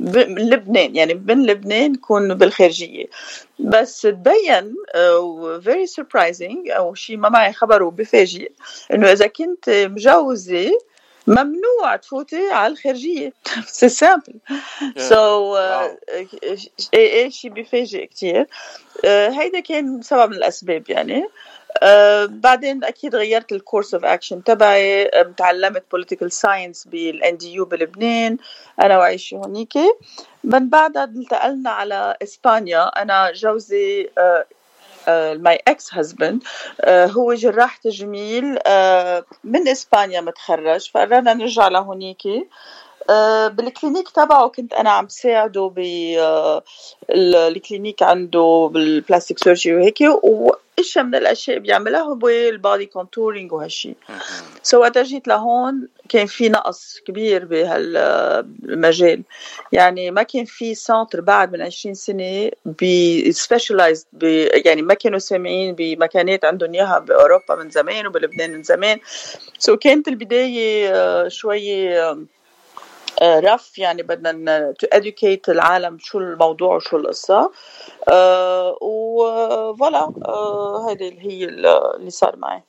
بلبنان 0.00 0.96
يعني 0.96 1.14
من 1.14 1.46
لبنان 1.46 1.94
كون 1.94 2.34
بالخارجية. 2.34 3.06
بس 3.58 4.00
تبين 4.00 4.74
آه، 4.94 5.60
very 5.64 6.02
surprising 6.02 6.76
أو 6.76 6.94
شيء 6.94 7.16
ما 7.16 7.28
معي 7.28 7.52
خبر 7.52 7.82
وبفاجئ 7.82 8.50
إنه 8.92 9.12
إذا 9.12 9.26
كنت 9.26 9.70
مجوزة 9.70 10.70
ممنوع 11.26 11.96
تفوتي 12.02 12.50
على 12.50 12.72
الخارجية. 12.72 13.32
c'est 13.66 13.88
simple, 13.88 14.34
so 14.96 15.56
إيه 16.94 17.28
شيء 17.28 17.50
بيفاجئ 17.50 18.06
كثير 18.06 18.46
هيدا 19.04 19.60
كان 19.60 20.02
سبب 20.02 20.30
من 20.30 20.36
الأسباب 20.36 20.90
يعني. 20.90 21.28
آه، 21.82 22.26
بعدين 22.26 22.84
أكيد 22.84 23.16
غيرت 23.16 23.52
ال 23.52 23.58
course 23.58 23.94
of 23.94 24.04
action 24.04 24.44
تبعي 24.44 25.06
آه، 25.06 25.22
تعلمت 25.36 25.84
political 25.90 26.32
science 26.32 26.84
بال 26.84 27.36
NDU 27.36 27.64
بلبنان 27.64 28.38
أنا 28.82 28.98
وعيشي 28.98 29.36
هونيك. 29.36 29.72
من 30.44 30.68
بعدها 30.68 31.04
انتقلنا 31.04 31.70
على 31.70 32.16
إسبانيا 32.22 32.86
أنا 33.02 33.32
جوزي 33.32 34.10
my 35.34 35.62
ex 35.68 35.94
husband 35.94 36.42
هو 36.88 37.34
جراح 37.34 37.76
تجميل 37.76 38.58
آه، 38.66 39.24
من 39.44 39.68
إسبانيا 39.68 40.20
متخرج 40.20 40.90
فقررنا 40.90 41.34
نرجع 41.34 41.68
لهونيك. 41.68 42.22
بال 43.48 43.63
clinic 43.63 44.08
تبعه 44.08 44.48
كنت 44.48 44.72
أنا 44.72 44.90
عم 44.90 45.08
ساعده 45.08 45.72
ب 45.76 45.78
آه، 46.18 46.62
عنده 48.02 48.70
بال 48.72 48.87
plastic 48.87 49.38
surgery 49.38 49.76
وهيك 49.76 49.98
وإشياء 50.22 51.04
من 51.04 51.14
الأشياء 51.14 51.58
بيعملها 51.58 52.00
هو 52.00 52.28
ال 52.28 52.40
body 52.40 52.86
contouring 52.86 53.52
وهالشي. 53.52 53.94
so 54.62 54.80
وقت 54.80 54.98
جيت 54.98 55.28
لهون 55.28 55.88
كان 56.08 56.26
في 56.26 56.48
نقص 56.48 57.00
كبير 57.06 57.44
بهالمجال 57.44 59.22
يعني 59.72 60.10
ما 60.10 60.22
كان 60.22 60.44
في 60.44 60.74
center 60.74 61.20
بعد 61.20 61.52
من 61.52 61.62
20 61.62 61.94
سنة 61.94 62.50
ب 62.66 62.78
specialized 62.78 64.06
يعني 64.66 64.82
ما 64.82 64.94
كانوا 64.94 65.18
سامعين 65.18 65.74
بمكانات 65.74 66.44
عندهم 66.44 66.74
إياها 66.74 66.98
بأوروبا 66.98 67.54
من 67.54 67.70
زمان 67.70 68.06
وبلبنان 68.06 68.50
من 68.50 68.62
زمان. 68.62 68.98
so 69.58 69.76
كانت 69.76 70.08
البداية 70.08 70.94
آه، 70.94 71.28
آه، 71.98 72.18
رف 73.22 73.78
يعني 73.78 74.02
بدنا 74.02 74.72
to 74.72 74.86
educate 74.86 75.48
العالم 75.48 75.98
شو 76.00 76.18
الموضوع 76.18 76.76
وشو 76.76 76.96
القصة. 76.96 77.52
آه 78.12 78.78
و 78.82 79.04
voilà 79.04 80.12
آه 80.28 80.92
اللي 80.92 81.22
هي 81.22 81.44
اللي 81.44 82.10
صار 82.10 82.36
معي. 82.36 82.62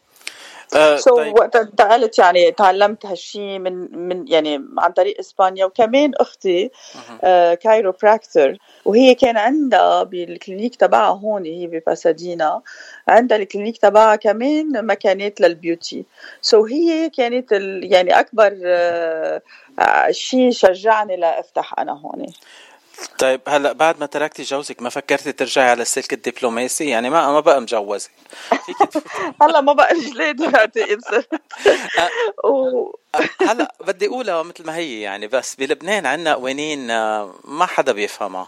آه 0.76 0.95
so 0.95 1.15
طيب. 1.15 1.36
وقت 1.39 1.55
انتقلت 1.55 2.20
يعني 2.20 2.51
تعلمت 2.51 3.05
هالشي 3.05 3.59
من 3.59 3.97
من 4.07 4.28
يعني 4.28 4.65
عن 4.78 4.91
طريق 4.91 5.20
إسبانيا 5.20 5.65
وكمان 5.65 6.11
أختي 6.15 6.72
آه 7.24 7.53
chiropractor 7.53 8.57
وهي 8.86 9.15
كان 9.15 9.38
عندها 9.38 10.03
بال 10.03 10.22
clinic 10.22 10.76
تبعها 10.76 11.09
هون 11.09 11.45
هي 11.45 11.67
بباسادينا 11.67 12.61
عندها 13.07 13.38
ال 13.38 13.43
clinic 13.43 13.78
تبعها 13.78 14.15
كمان 14.15 14.86
مكانات 14.86 15.41
لل 15.41 15.56
beauty. 15.56 16.05
so 16.41 16.67
so 16.67 16.72
هي 16.72 17.09
كانت 17.09 17.51
يعني 17.84 18.20
أكبر 18.20 18.59
آه 18.65 19.41
آه، 19.80 20.11
شيء 20.11 20.51
شجعني 20.51 21.15
لأفتح 21.15 21.80
أنا 21.80 21.91
هون. 21.91 22.26
طيب 23.20 23.41
هلا 23.47 23.72
بعد 23.72 24.00
ما 24.00 24.06
تركتي 24.06 24.43
جوزك 24.43 24.82
ما 24.82 24.89
فكرتي 24.89 25.32
ترجعي 25.32 25.70
على 25.70 25.82
السلك 25.82 26.14
الدبلوماسي؟ 26.14 26.89
يعني 26.89 27.10
ما 27.10 27.32
ما 27.32 27.39
بقى 27.39 27.62
مجوزه 27.62 28.10
هلا 29.41 29.62
ما 29.62 29.74
بقى 29.74 30.00
جلاد 30.00 30.52
بعتقد. 30.52 31.02
هلا 33.41 33.76
بدي 33.82 34.08
أقولها 34.08 34.43
مثل 34.43 34.66
ما 34.66 34.76
هي 34.76 35.02
يعني 35.02 35.28
بس 35.28 35.56
بلبنان 35.56 36.06
عندنا 36.06 36.34
قوانين 36.34 36.91
آه، 36.91 37.34
ما 37.43 37.66
حدا 37.66 37.91
بيفهمها. 37.91 38.47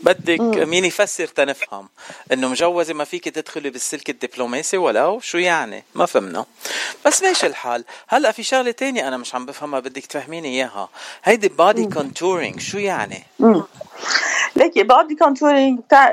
بدك. 0.00 0.40
مين 0.40 0.84
يفسر 0.84 1.26
تنفهم؟ 1.26 1.88
إنه 2.32 2.48
مجوزة 2.48 2.94
ما 2.94 3.04
فيك 3.04 3.28
تدخلي 3.28 3.70
بالسلك 3.70 4.10
الدبلوماسي 4.10 4.76
ولو 4.76 5.20
شو 5.20 5.38
يعني؟ 5.38 5.84
ما 5.94 6.06
فهمنا. 6.06 6.46
بس 7.06 7.22
ماشي 7.22 7.46
الحال؟ 7.46 7.84
هلأ 8.08 8.32
في 8.32 8.42
شغلة 8.42 8.70
تانية 8.70 9.08
أنا 9.08 9.16
مش 9.16 9.34
عم 9.34 9.46
بفهمها 9.46 9.80
بدك 9.80 10.06
تفهميني 10.06 10.48
إياها. 10.48 10.88
هيدي 11.24 11.48
body 11.48 11.86
contouring 11.86 12.60
شو 12.60 12.78
يعني. 12.78 13.24
ليكي 14.56 14.82
بادي 14.82 15.14
كونتورينج 15.14 15.80
بتاع 15.80 16.12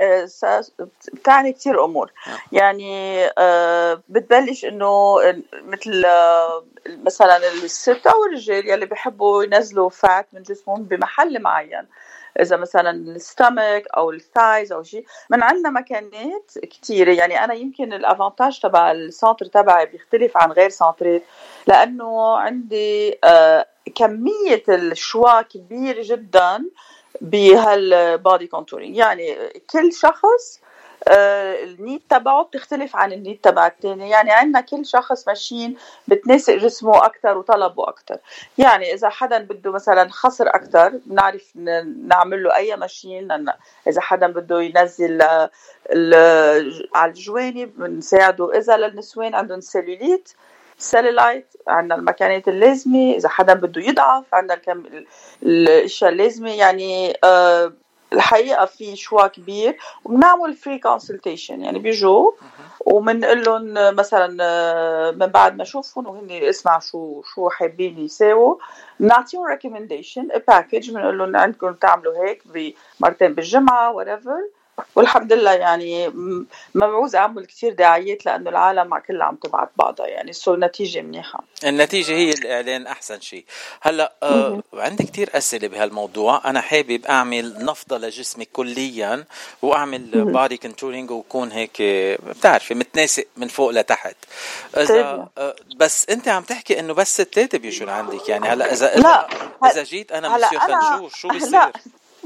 بتعني 1.14 1.54
كتير 1.54 1.86
أمور. 1.86 2.12
يعني 2.52 3.26
آه، 3.38 4.02
بتبلش 4.10 4.66
إنه 4.66 5.16
مثل 5.66 6.06
آه، 6.06 6.64
مثلا 7.06 7.38
الست 7.38 8.08
أو 8.08 8.26
الرجال 8.26 8.70
يلي 8.70 8.86
بيحبوا 8.86 9.44
ينزلوا 9.44 9.90
fat 9.90 10.28
من 10.34 10.44
جسمهم 10.44 10.84
بمحل 10.84 11.42
معين. 11.42 11.86
إذا 12.40 12.58
مثلا 12.58 12.92
ال 12.92 13.04
stomach 13.04 13.88
أو 13.98 14.12
ال 14.12 14.20
thighs 14.20 14.72
أو 14.72 14.84
شيء 14.84 15.06
من 15.30 15.44
عندنا 15.44 15.70
مكانات 15.70 16.52
كثيره 16.72 17.12
يعني 17.12 17.44
أنا 17.44 17.54
يمكن 17.54 17.94
ال 17.94 18.01
avantage 18.01 18.60
تبع 18.60 18.92
ال 18.92 19.00
center 19.00 19.46
تبعي 19.46 19.86
بيختلف 19.86 20.38
عن 20.38 20.52
غير 20.52 20.70
سنترات 20.70 21.24
لأنه 21.68 22.38
عندي 22.38 23.20
آه، 23.24 23.66
كمية 23.96 24.64
ال 24.70 24.82
choix 24.82 25.42
كبيرة 25.42 26.02
جدا 26.02 26.66
بهال 27.22 27.76
body 27.76 28.48
contouring 28.48 28.98
يعني 28.98 29.36
كل 29.70 29.94
شخص 29.94 30.60
آه، 31.08 31.64
ال 31.64 31.72
need 31.72 32.02
تبعه 32.10 32.44
بتختلف 32.44 32.96
عن 32.96 33.14
ال 33.14 33.20
need 33.20 33.44
تبع 33.44 33.68
الثاني 33.68 34.10
يعني 34.10 34.32
عندنا 34.32 34.62
كل 34.62 34.86
شخص 34.86 35.28
ماشيين 35.28 35.78
بتناسق 36.08 36.54
جسمه 36.54 37.06
أكثر 37.06 37.38
وطلبه 37.38 37.90
أكثر 37.90 38.18
يعني 38.58 38.94
إذا 38.94 39.10
حدا 39.10 39.38
بده 39.38 39.72
مثلا 39.72 40.10
خصر 40.10 40.48
أكثر 40.48 41.00
بنعرف 41.06 41.52
نعمل 42.08 42.44
له 42.44 42.56
أي 42.56 42.76
machine. 42.76 43.28
إذا 43.88 44.02
حدا 44.02 44.28
بده 44.28 44.62
ينزل 44.62 45.22
على 46.96 47.10
الجوانب 47.12 47.72
بنساعده. 47.78 48.58
إذا 48.58 48.78
للنسوان 48.78 49.36
عندهم 49.36 49.62
cellulite 49.62 50.34
cellulite 50.78 51.48
عندنا 51.68 51.96
المكانات 51.96 52.48
اللازمة. 52.48 53.16
إذا 53.16 53.30
حدا 53.30 53.54
بده 53.54 53.82
يضعف 53.82 54.26
عندنا 54.34 54.62
الأشياء 55.44 56.12
اللازمة. 56.12 56.52
يعني 56.52 57.18
آه 57.24 57.74
الحقيقة 58.14 58.66
في 58.66 58.96
choix 58.96 59.28
كبير 59.28 59.78
وبنعمل 60.06 60.54
free 60.54 60.80
consultation 60.80 61.62
يعني 61.62 61.80
بيجوا 61.80 62.32
وبنقول 62.86 63.44
لهم 63.44 63.96
مثلا 63.96 64.38
آه، 64.42 65.12
من 65.12 65.28
بعد 65.28 65.56
ما 65.58 65.64
اشوفهم 65.64 66.08
وهن 66.08 66.32
اسمع 66.32 66.80
شو 66.80 67.22
شو 67.36 67.50
حابين 67.50 68.00
يساووا 68.00 68.56
بنعطيهم 69.00 69.46
recommendation 69.46 70.28
package 70.48 70.92
بنقول 70.92 71.18
لهم 71.18 71.36
عندكم 71.36 71.74
تعملوا 71.74 72.26
هيك 72.26 72.44
مرتين 73.00 73.34
بالجمعة 73.34 73.94
وريفر 73.94 74.40
والحمد 74.96 75.34
لله 75.34 75.52
يعني 75.52 76.08
ما 76.74 76.88
بعوز 76.88 77.16
اعمل 77.16 77.46
كثير 77.46 77.74
دعايات 77.74 78.26
لأنه 78.26 78.50
العالم 78.50 78.98
كلها 78.98 79.26
عم 79.26 79.36
تبعت 79.36 79.70
بعضها 79.76 80.08
يعني 80.08 80.34
so 80.34 80.54
النتيجه 80.54 81.02
منيحة. 81.02 81.44
النتيجة 81.64 82.12
هي 82.12 82.30
الإعلان 82.32 82.88
أحسن 82.88 83.20
شيء. 83.20 83.46
هلأ 83.82 84.14
آه 84.24 84.64
عندي 84.74 85.04
كثير 85.04 85.30
أسئلة 85.34 85.68
بهالموضوع. 85.68 86.42
أنا 86.46 86.62
حابب 86.62 87.06
أعمل 87.06 87.66
نفضة 87.66 87.98
لجسمي 87.98 88.46
كليا 88.46 89.26
وأعمل 89.62 90.26
body 90.26 90.58
controlling 90.58 91.12
وكون 91.12 91.52
هيك 91.52 91.82
بتعرفي 92.24 92.74
متناسق 92.74 93.26
من 93.38 93.48
فوق 93.48 93.72
لتحت. 93.72 94.16
إذا 94.78 95.28
آه 95.38 95.56
بس 95.78 96.10
أنت 96.10 96.28
عم 96.28 96.44
تحكي 96.44 96.80
إنه 96.80 96.94
بس 96.94 97.14
ستات 97.14 97.56
بيجوا 97.56 97.88
لعندك 97.88 98.30
يعني 98.30 98.48
هلأ 98.48 98.74
إذا 98.74 98.96
لا 98.96 99.28
إذا 99.72 99.84
جيت 99.84 100.12
أنا 100.12 100.38
مسيو 100.38 100.60
خنشور 100.60 101.10
شو 101.10 101.28
بيصير؟ 101.34 101.72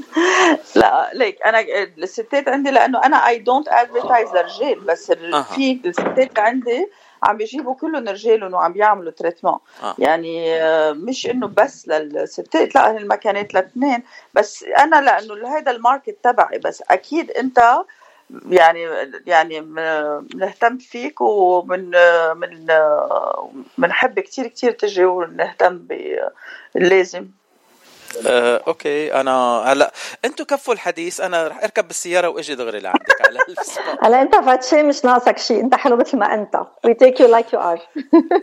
لا 0.76 1.10
ليك 1.14 1.42
أنا 1.42 1.60
الستات 1.98 2.48
عندي 2.48 2.70
لأنه 2.70 3.04
أنا 3.04 3.28
I 3.28 3.38
don't 3.38 3.68
advertise 3.68 4.28
للرجال 4.30 4.80
بس 4.80 5.10
أه. 5.10 5.42
في 5.42 5.80
الستات 5.84 6.38
عندي 6.38 6.88
عم 7.22 7.36
بيجيبوا 7.36 7.74
كلهم 7.74 8.08
رجالهم 8.08 8.54
وعم 8.54 8.72
بيعملوا 8.72 9.12
traitement 9.12 9.58
آه. 9.82 9.94
يعني 9.98 10.54
آه، 10.62 10.92
مش 10.92 11.26
إنه 11.26 11.46
بس 11.46 11.88
للستات 11.88 12.74
لا 12.74 12.96
المكانات 12.96 13.50
الاثنين 13.50 14.02
بس 14.34 14.64
أنا 14.78 14.96
لأنه 15.00 15.58
هذا 15.58 15.70
ال 15.70 15.77
market 15.77 16.16
تبعي 16.22 16.58
بس 16.58 16.82
أكيد 16.90 17.30
أنت 17.30 17.84
يعني 18.50 18.86
يعني 19.26 19.60
بنهتم 20.20 20.78
فيك 20.78 21.20
ومن 21.20 21.90
من 22.36 22.66
بنحب 23.78 24.20
كثير 24.20 24.46
كثير 24.46 24.72
تجي 24.72 25.04
ونهتم 25.04 25.86
باللازم 26.74 27.28
آه، 28.26 28.62
okay 28.66 29.14
أنا 29.14 29.62
هلا 29.72 29.92
أنتم 30.24 30.44
كفوا 30.44 30.74
الحديث 30.74 31.20
أنا 31.20 31.48
رح 31.48 31.62
أركب 31.62 31.86
بالسيارة 31.88 32.28
وأجي 32.28 32.54
دغري 32.54 32.80
لعندك 32.80 33.26
على 33.26 33.38
هلا 34.04 34.22
أنت 34.22 34.36
فاتشي 34.36 34.82
مش 34.82 35.04
ناقصك 35.04 35.38
شيء 35.38 35.60
أنت 35.60 35.74
حلو 35.74 35.96
مثل 35.96 36.16
ما 36.16 36.34
أنت. 36.34 36.60
we 36.84 36.94
take 36.94 37.20
you 37.20 37.28
like 37.28 37.52
you 37.52 37.60
are 37.60 37.80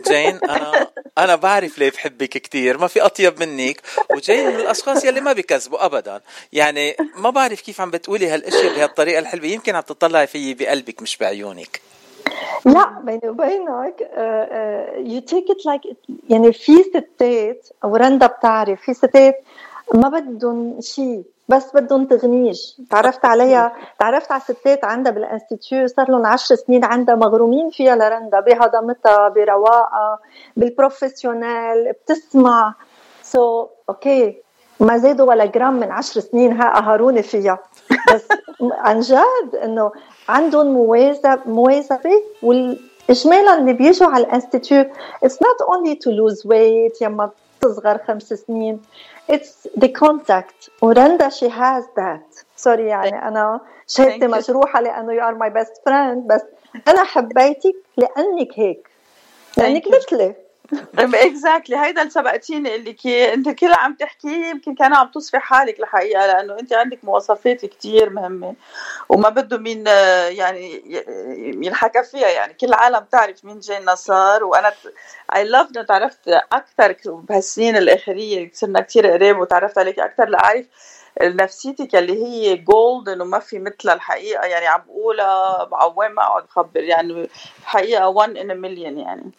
جين 0.08 0.38
أنا 0.44 0.86
أنا 1.18 1.34
بعرف 1.36 1.78
ليه 1.78 1.90
بحبك 1.90 2.28
كثير 2.28 2.78
ما 2.78 2.86
في 2.86 3.00
أطيب 3.00 3.40
منك. 3.40 3.80
وجين 4.10 4.46
من 4.48 4.60
الأشخاص 4.60 5.04
يلي 5.04 5.20
ما 5.20 5.32
بيكذبوا 5.32 5.84
ابدا. 5.84 6.20
يعني 6.52 6.96
ما 7.16 7.30
بعرف 7.30 7.60
كيف 7.60 7.80
عم 7.80 7.90
بتقولي 7.90 8.28
هالإشياء 8.28 8.74
بهالطريقة 8.74 9.18
الحلوة 9.18 9.46
يمكن 9.46 9.74
عم 9.74 9.82
تطلعي 9.82 10.26
فيي 10.26 10.54
بقلبك 10.54 11.02
مش 11.02 11.16
بعيونك. 11.16 11.80
لا 12.64 13.00
بيني 13.02 13.28
وبينك 13.28 14.00
you 14.96 15.20
take 15.20 15.50
it 15.50 15.66
like 15.66 15.82
يعني 16.30 16.52
في 16.52 16.82
ستات 16.82 17.68
ورندا 17.84 18.26
بتعرف 18.26 18.80
في 18.80 18.94
ستات 18.94 19.36
ما 19.94 20.08
بدهم 20.08 20.80
شيء 20.80 21.22
بس 21.48 21.70
بدهم 21.74 22.04
تغنيج 22.04 22.60
تعرفت 22.90 23.24
عليها 23.24 23.72
تعرفت 24.00 24.32
على 24.32 24.40
ستات 24.40 24.84
عندها 24.84 25.12
بال 25.12 25.27
institut 25.27 25.86
صار 25.86 26.10
لهم 26.10 26.26
عشر 26.26 26.54
سنين 26.54 26.84
عندها 26.84 27.14
مغرومين 27.14 27.70
فيها 27.70 27.96
لرندا 27.96 28.40
بهضمتها 28.40 29.28
برواقها 29.28 30.18
بال 30.56 30.75
professional 30.75 31.92
بتسمع. 31.92 32.74
so 33.22 33.64
so, 33.64 33.68
okay 33.88 34.42
ما 34.80 34.98
زادوا 34.98 35.26
ولا 35.26 35.44
جرام 35.44 35.74
من 35.80 35.90
عشر 35.90 36.20
سنين 36.20 36.52
ها 36.52 36.74
قهروني 36.74 37.22
فيها. 37.22 37.58
بس 38.14 38.28
عن 38.60 39.00
جد 39.00 39.56
إنه 39.64 39.92
عندهم 40.28 40.66
مواظبه 40.66 41.38
مواظبه 41.46 42.22
واجمالا 42.42 43.58
اللي 43.58 43.72
بيجوا 43.72 44.08
على 44.08 44.24
ال 44.24 44.31
institut 44.31 44.84
it's 45.24 45.42
not 45.42 45.62
only 45.68 45.94
to 45.94 46.10
lose 46.10 46.46
weight 46.46 47.02
يما 47.02 47.30
تصغر 47.60 47.98
خمس 48.06 48.22
سنين 48.22 48.82
it's 49.30 49.68
the 49.78 49.86
contact 49.86 50.70
ورندا 50.82 51.28
she 51.28 51.50
has 51.50 51.84
that 51.96 52.36
sorry 52.56 52.86
يعني 52.86 53.28
أنا 53.28 53.60
شهادتي 53.86 54.26
مجروحة 54.26 54.80
لأنه 54.80 55.12
you 55.12 55.28
are 55.28 55.34
my 55.34 55.50
best 55.50 55.72
friend 55.86 56.26
بس 56.26 56.42
أنا 56.88 57.04
حبيتك 57.04 57.74
لأنك 57.96 58.48
هيك 58.58 58.88
لأنك 59.56 59.82
مثلي. 59.88 60.34
exactly 60.98 61.76
هيدا 61.76 62.00
اللي 62.00 62.10
سبقتيني 62.10 62.74
اللي 62.74 62.92
كي 62.92 63.34
أنت 63.34 63.48
كل 63.48 63.72
عم 63.72 63.94
تحكي 63.94 64.50
يمكن 64.50 64.74
كان 64.74 64.94
عم 64.94 65.10
تصفي 65.14 65.38
حالك 65.38 65.80
الحقيقة 65.80 66.26
لأنه 66.26 66.58
أنت 66.60 66.72
عندك 66.72 66.98
مواصفات 67.04 67.64
كتير 67.66 68.10
مهمة 68.10 68.54
وما 69.08 69.28
بده 69.28 69.58
مين 69.58 69.86
يعني 70.28 70.82
ينحكى 71.64 72.02
فيها. 72.02 72.28
يعني 72.28 72.54
كل 72.54 72.66
العالم 72.66 73.04
تعرف 73.12 73.44
مين 73.44 73.58
جاي 73.60 73.84
نصار 73.84 74.44
وأنا 74.44 74.72
I 75.34 75.44
love 75.44 75.68
إنه 75.70 75.82
تعرفت 75.82 76.28
أكثر 76.52 76.96
بهالسنين 77.06 77.76
الاخريه 77.76 78.50
صرنا 78.54 78.80
كثير 78.80 79.06
قريب 79.10 79.38
وتعرفت 79.38 79.78
عليك 79.78 79.98
أكثر 79.98 80.28
لأعرف 80.28 80.66
نفسيتك 81.22 81.96
اللي 81.96 82.24
هي 82.24 82.56
gold 82.56 83.08
إنه 83.08 83.24
ما 83.24 83.38
في 83.38 83.58
مثلها 83.58 83.94
الحقيقة. 83.94 84.44
يعني 84.46 84.66
عم 84.66 84.82
بقولها 84.86 85.64
بعوام 85.64 86.14
ما 86.14 86.22
اقعد 86.22 86.44
اخبر 86.44 86.80
يعني 86.80 87.28
الحقيقة 87.60 88.08
1 88.08 88.36
in 88.36 88.60
مليون 88.60 88.98
يعني. 88.98 89.30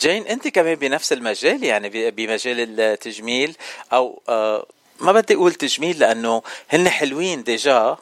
جين 0.00 0.26
أنت 0.26 0.48
كمان 0.48 0.74
بنفس 0.74 1.12
المجال 1.12 1.64
يعني 1.64 2.10
بمجال 2.10 2.80
التجميل 2.80 3.56
أو 3.92 4.22
أه، 4.28 4.66
ما 5.00 5.12
بدي 5.12 5.34
أقول 5.34 5.54
تجميل 5.54 5.98
لأنه 5.98 6.42
هن 6.70 6.88
حلوين 6.88 7.42
déjà. 7.42 7.96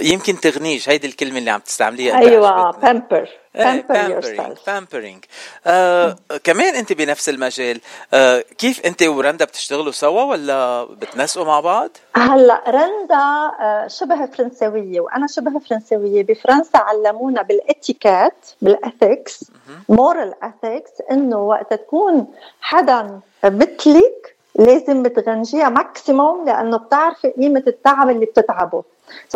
يمكن 0.00 0.40
تغنيج 0.40 0.88
هيدي 0.88 1.06
الكلمة 1.06 1.38
اللي 1.38 1.50
عم 1.50 1.60
تستعمليها 1.60 2.18
أيوه 2.18 2.70
بامبر 2.70 3.28
بامبرينج 3.54 4.58
بامبرينج 4.66 5.24
آه 5.66 6.16
كمان 6.44 6.74
أنت 6.74 6.92
بنفس 6.92 7.28
المجال. 7.28 7.80
آه 8.14 8.44
كيف 8.58 8.86
أنت 8.86 9.02
ورندا 9.02 9.44
بتشتغلوا 9.44 9.92
سوا 9.92 10.22
ولا 10.22 10.84
بتنسقوا 10.84 11.46
مع 11.46 11.60
بعض؟ 11.60 11.90
هلا 12.16 12.62
رندا 12.68 13.50
آه 13.60 13.86
شبه 13.86 14.26
فرنسويه 14.26 15.00
وأنا 15.00 15.26
شبه 15.26 15.58
فرنسويه 15.58 16.22
بفرنسا 16.22 16.78
علمونا 16.78 17.42
بال 17.42 17.61
etiquette 17.61 18.46
بال 18.62 18.82
ethics 18.82 19.44
moral 19.88 20.34
ethics 20.42 20.90
إنه 21.10 21.36
وقت 21.38 21.74
تكون 21.74 22.26
حدا 22.60 23.20
مثلك 23.44 24.36
لازم 24.58 25.02
بتغنجيها 25.02 25.68
maximum 25.68 26.44
لأنه 26.46 26.76
بتعرفي 26.76 27.28
قيمة 27.30 27.62
التعب 27.66 28.10
اللي 28.10 28.26
بتتعبه. 28.26 28.82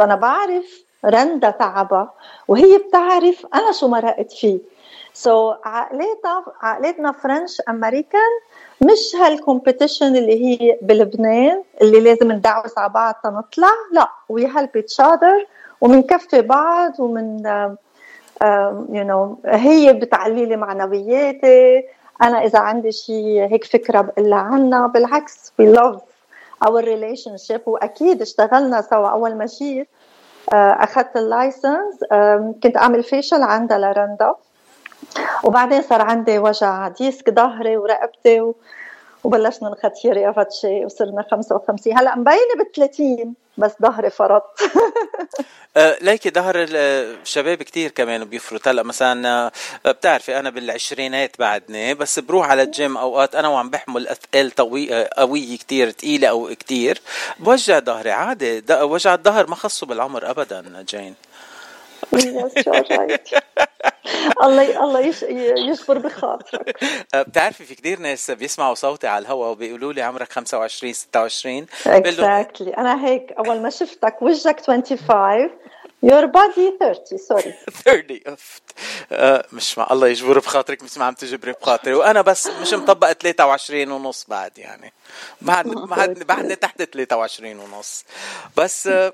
أنا 0.00 0.14
بعرف 0.14 0.84
رندا 1.04 1.50
تعبها 1.50 2.12
وهي 2.48 2.78
بتعرف 2.78 3.46
أنا 3.54 3.72
شو 3.72 3.88
مرقت 3.88 4.32
فيه. 4.32 4.58
so 5.14 5.52
so, 5.52 5.56
عقلاتنا 5.66 6.44
عقلاتنا 6.62 7.12
French 7.12 7.60
American 7.68 8.32
مش 8.80 9.16
هال 9.20 9.35
competition 9.35 10.16
اللي 10.16 10.44
هي 10.44 10.78
بلبنان 10.82 11.62
اللي 11.82 12.00
لازم 12.00 12.32
ندعوس 12.32 12.78
على 12.78 12.88
بعض 12.92 13.14
تنطلع 13.24 13.68
لا 13.92 14.08
we 14.28 14.46
help 14.46 14.70
each 14.76 15.00
other 15.00 15.46
ومنكفي 15.80 16.42
بعض 16.42 17.00
ومن 17.00 17.42
you 18.90 19.04
know 19.04 19.38
هي 19.46 19.92
بتعلي 19.92 20.46
لي 20.46 20.56
معنوياتي 20.56 21.84
أنا 22.22 22.44
إذا 22.44 22.58
عندي 22.58 22.92
شيء 22.92 23.52
هيك 23.52 23.64
فكرة 23.64 24.00
بقول 24.00 24.32
عنها 24.32 24.86
بالعكس 24.86 25.52
we 25.58 25.66
love 25.66 26.00
our 26.66 26.84
relationship 26.84 27.60
وأكيد 27.66 28.22
اشتغلنا 28.22 28.80
سوا 28.80 29.08
أول 29.08 29.34
ما 29.34 29.46
جيت 29.46 29.88
آه، 30.52 30.72
أخذت 30.84 31.16
ال 31.16 31.26
license 31.27 31.98
كنت 32.62 32.76
أعمل 32.76 33.02
facial 33.02 33.42
عندها 33.42 33.78
لرندا 33.78 34.34
وبعدين 35.44 35.82
صار 35.82 36.00
عندي 36.02 36.38
وجع 36.38 36.88
disc 36.88 37.30
ظهري 37.30 37.76
ورقبتي. 37.76 38.52
وبلشنا 39.24 39.68
نختير 39.68 40.16
يا 40.16 40.32
فاتشي 40.32 40.84
وصرنا 40.84 41.26
55 41.30 41.98
هلأ 41.98 42.16
مبينة 42.16 42.54
ب 42.58 42.76
30 42.76 43.34
بس 43.58 43.72
ظهري 43.82 44.10
فرط. 44.10 44.44
آه، 45.76 45.96
ليكي 46.00 46.30
ظهر 46.30 46.54
الشباب 46.56 47.62
كتير 47.62 47.90
كمان 47.90 48.24
بيفرط. 48.24 48.68
هلأ 48.68 48.82
مثلا 48.82 49.28
آه، 49.86 49.90
بتعرفي 49.90 50.38
أنا 50.38 50.50
بالعشرينات 50.50 51.38
بعدني 51.38 51.94
بس 51.94 52.18
بروح 52.18 52.50
على 52.50 52.62
الجيم 52.62 52.96
أوقات 52.96 53.34
أنا 53.34 53.48
وعم 53.48 53.70
بحمل 53.70 54.08
أثقال 54.08 54.50
طوي 54.50 54.94
آه، 54.94 55.10
قويه 55.16 55.56
كتير 55.58 55.90
ثقيله 55.90 56.28
أو 56.28 56.48
كتير. 56.54 57.00
بوجع 57.38 57.78
ظهري 57.78 58.10
عادي. 58.10 58.62
وجع 58.70 59.14
الظهر 59.14 59.46
ما 59.46 59.54
خصه 59.54 59.86
بالعمر 59.86 60.30
ابدا 60.30 60.84
جين. 60.88 61.14
الله 64.42 64.84
الله 64.84 65.00
يجبر 65.70 65.98
بخاطرك 65.98 66.84
آه، 67.14 67.22
بتعرفي 67.22 67.64
في 67.64 67.74
كتير 67.74 67.98
ناس 68.00 68.30
بيسمعوا 68.30 68.74
صوتي 68.74 69.06
على 69.06 69.22
الهواء 69.22 69.50
وبيقولوا 69.50 69.92
لي 69.92 70.02
عمرك 70.02 70.32
25 70.32 70.92
26 70.92 71.66
بقول 71.86 72.16
له 72.16 72.42
exactly. 72.44 72.78
أنا 72.78 73.06
هيك 73.06 73.32
أول 73.32 73.60
ما 73.60 73.70
شفتك 73.70 74.22
وجهك 74.22 74.60
25 74.60 75.50
your 76.06 76.26
body 76.26 76.78
30 76.80 77.18
سوري 77.18 77.54
30 77.84 78.20
أفت. 78.26 78.62
آه، 79.12 79.46
مش 79.52 79.78
مع 79.78 79.88
الله 79.90 80.08
يجبر 80.08 80.38
بخاطرك 80.38 80.82
مش 80.82 80.98
ما 80.98 81.04
عم 81.04 81.14
تجبري 81.14 81.52
بخاطري. 81.52 81.94
وأنا 81.94 82.22
بس 82.22 82.46
مش 82.46 82.72
مطبقة 82.74 83.12
23 83.12 83.90
ونص 83.90 84.24
بعد 84.28 84.58
يعني. 84.58 84.92
بعد 85.40 85.66
بعد 85.68 86.18
بعدني 86.18 86.56
تحت 86.56 86.82
23 86.82 87.58
ونص. 87.58 88.04
بس 88.56 88.86
آه، 88.86 89.12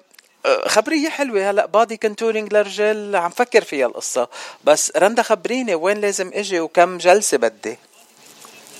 خبرية 0.66 1.08
حلوة. 1.08 1.50
هلا 1.50 1.66
body 1.66 1.96
contouring 1.96 2.54
للرجال 2.54 3.16
عم 3.16 3.30
فكر 3.30 3.64
فيها 3.64 3.86
القصة. 3.86 4.28
بس 4.64 4.92
رندا 4.96 5.22
خبريني 5.22 5.74
وين 5.74 6.00
لازم 6.00 6.30
إجي 6.34 6.60
وكم 6.60 6.98
جلسة 6.98 7.38
بدي؟ 7.38 7.78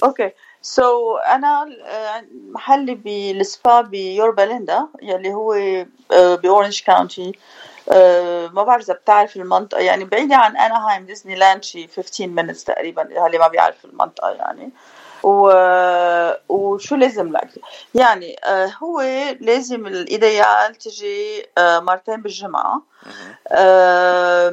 okay 0.05 0.31
so 0.63 1.17
أنا 1.17 1.69
آه، 1.87 2.25
محلي 2.51 2.95
بالسبا 2.95 3.81
بيوربا 3.81 4.43
ليندا 4.43 4.89
يلي 5.03 5.35
هو 5.35 5.53
آه، 6.13 6.35
ب 6.35 6.42
Orange 6.42 6.83
County 6.83 7.33
ما 8.53 8.63
بعرف 8.67 8.85
إذا 8.85 8.95
بتعرف 8.95 9.37
المنطقة. 9.37 9.81
يعني 9.81 10.05
بعيدة 10.05 10.37
عن 10.37 10.57
Anaheim 10.57 11.07
Disneyland 11.07 11.65
شي 11.65 11.89
15 11.89 12.27
minutes 12.27 12.65
تقريبا 12.65 13.27
اللي 13.27 13.39
ما 13.39 13.49
بيعرف 13.49 13.85
المنطقة 13.85 14.31
يعني. 14.31 14.71
و... 15.29 15.53
وشو 16.49 16.97
لازم 16.97 17.33
لك 17.33 17.49
يعني 17.95 18.37
آه، 18.45 18.73
هو 18.83 19.01
لازم 19.41 19.87
ال 19.87 20.01
idéal 20.01 20.75
تجي 20.75 21.47
آه، 21.59 21.81
مرتين 21.81 22.23
بالجمعة. 22.23 22.83
آه، 23.49 24.53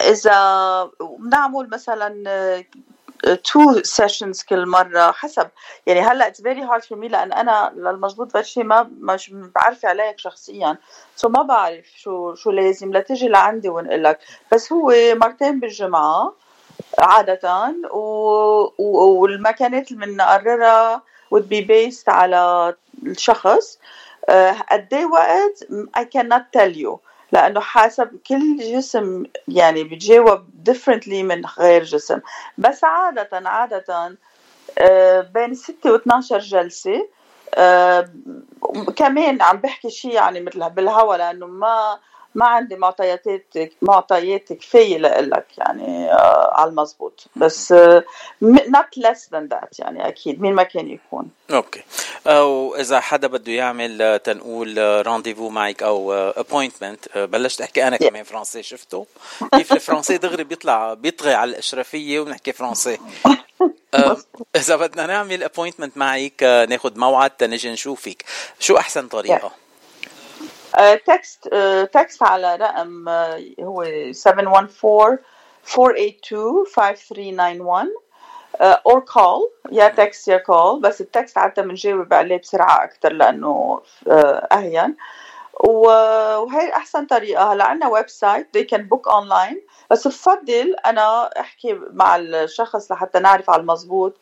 إذا 0.00 0.90
بنعمل 1.18 1.70
مثلا 1.72 2.64
two 3.44 3.82
sessions 3.82 4.42
كل 4.42 4.66
مرة 4.66 5.12
حسب. 5.12 5.48
يعني 5.86 6.00
هلأ 6.00 6.26
it's 6.26 6.42
very 6.42 6.62
hard 6.62 6.82
for 6.82 6.98
me 6.98 7.08
لأن 7.08 7.32
أنا 7.32 7.72
للمضبوط 7.76 8.36
فشي 8.36 8.62
ما 8.62 8.90
مش 9.00 9.30
بعرفه 9.30 9.88
عليك 9.88 10.18
شخصيا. 10.18 10.76
so 11.16 11.28
ما 11.28 11.42
بعرف 11.42 11.86
شو 11.96 12.34
شو 12.34 12.50
لازم 12.50 12.92
لتجي 12.92 13.28
لعندي 13.28 13.68
ونقول 13.68 14.04
لك 14.04 14.18
بس 14.52 14.72
هو 14.72 14.92
مرتين 15.14 15.60
بالجمعة. 15.60 16.32
عادة 16.98 17.74
و... 17.92 18.00
اللي 19.92 20.06
بنقررها 20.06 21.02
would 21.34 21.44
be 21.44 21.62
based 21.68 22.08
على 22.08 22.74
الشخص. 23.06 23.78
آه، 24.28 24.56
قد 24.72 24.94
إيه 24.94 25.06
وقت؟ 25.06 25.64
I 25.98 26.02
cannot 26.02 26.42
tell 26.58 26.76
you 26.76 26.98
لأنه 27.32 27.60
حسب 27.60 28.18
كل 28.26 28.56
جسم 28.56 29.24
يعني 29.48 29.84
بيتجاوب 29.84 30.46
differently 30.70 31.08
من 31.08 31.46
غير 31.46 31.84
جسم. 31.84 32.20
بس 32.58 32.84
عادة 32.84 33.48
عادة 33.48 34.16
آه، 34.78 35.20
بين 35.20 35.54
6 35.54 35.92
و 35.92 35.96
12 35.96 36.38
جلسة 36.38 37.08
آه، 37.54 38.08
كمان 38.96 39.42
عم 39.42 39.56
بحكي 39.56 39.90
شيء 39.90 40.12
يعني 40.12 40.40
مثل 40.40 40.70
بالهوا 40.70 41.16
لأنه 41.16 41.46
ما 41.46 41.98
ما 42.34 42.46
عندي 42.46 42.76
معطيات 42.76 43.24
معطيات 43.82 44.52
كفايه 44.52 44.98
لك 44.98 45.46
يعني 45.58 46.12
آه 46.12 46.50
على 46.54 46.70
المضبوط 46.70 47.24
بس 47.36 47.72
آه 47.72 48.04
not 48.44 49.00
less 49.00 49.18
than 49.18 49.54
that 49.54 49.78
يعني 49.78 50.08
أكيد 50.08 50.40
مين 50.40 50.54
ما 50.54 50.62
كان 50.62 50.90
يكون. 50.90 51.30
okay 51.50 51.82
أو 52.26 52.76
إذا 52.76 53.00
حدا 53.00 53.28
بده 53.28 53.52
يعمل 53.52 54.02
آه، 54.02 54.16
تنقول 54.16 54.78
rendez-vous 55.06 55.48
معك 55.48 55.82
أو 55.82 56.12
appointment 56.12 57.18
بلشت 57.18 57.60
أحكي 57.60 57.88
أنا 57.88 57.96
كمان 57.96 58.22
فرنسي 58.22 58.62
شفته 58.62 59.06
كيف 59.54 59.72
الفرنسي؟ 59.72 60.18
دغري 60.18 60.44
بيطلع 60.44 60.94
بيطغي 60.94 61.34
على 61.34 61.50
الاشرفيه 61.50 62.20
وبنحكي 62.20 62.52
فرنسي. 62.52 62.98
آه، 63.94 64.16
إذا 64.56 64.76
بدنا 64.76 65.06
نعمل 65.06 65.42
appointment 65.42 65.96
معك 65.96 66.42
آه، 66.42 66.64
ناخذ 66.64 66.98
موعد 66.98 67.30
تنجي 67.30 67.72
نشوفك. 67.72 68.24
شو 68.58 68.76
أحسن 68.76 69.08
طريقة؟ 69.08 69.52
text 71.06 71.48
text 71.92 72.22
على 72.22 72.56
رقم 72.56 73.08
آه، 73.08 73.40
هو 73.60 73.84
714 74.12 75.18
482 75.78 76.64
5391 76.66 77.88
آه، 78.60 78.82
or 78.88 79.00
call. 79.00 79.72
يا 79.72 79.88
text 79.88 80.28
يا 80.28 80.38
call. 80.38 80.80
بس 80.80 81.00
ال 81.00 81.08
text 81.08 81.38
عادة 81.38 81.62
بنجاوب 81.62 82.14
عليه 82.14 82.40
لأنه 83.04 83.80
آه، 84.08 84.48
أهين. 84.52 84.96
و- 85.60 86.36
وهي 86.38 86.72
أحسن 86.72 87.06
طريقة. 87.06 87.52
هلا 87.52 87.64
عندنا 87.64 87.88
website 87.88 88.58
they 88.58 88.76
can 88.76 88.80
book 88.82 89.10
online. 89.12 89.56
بس 89.90 90.08
بفضل 90.08 90.76
أنا 90.86 91.30
أحكي 91.40 91.80
مع 91.92 92.16
الشخص 92.16 92.92
لحتى 92.92 93.18
نعرف 93.18 93.50
على 93.50 93.60
المضبوط. 93.60 94.16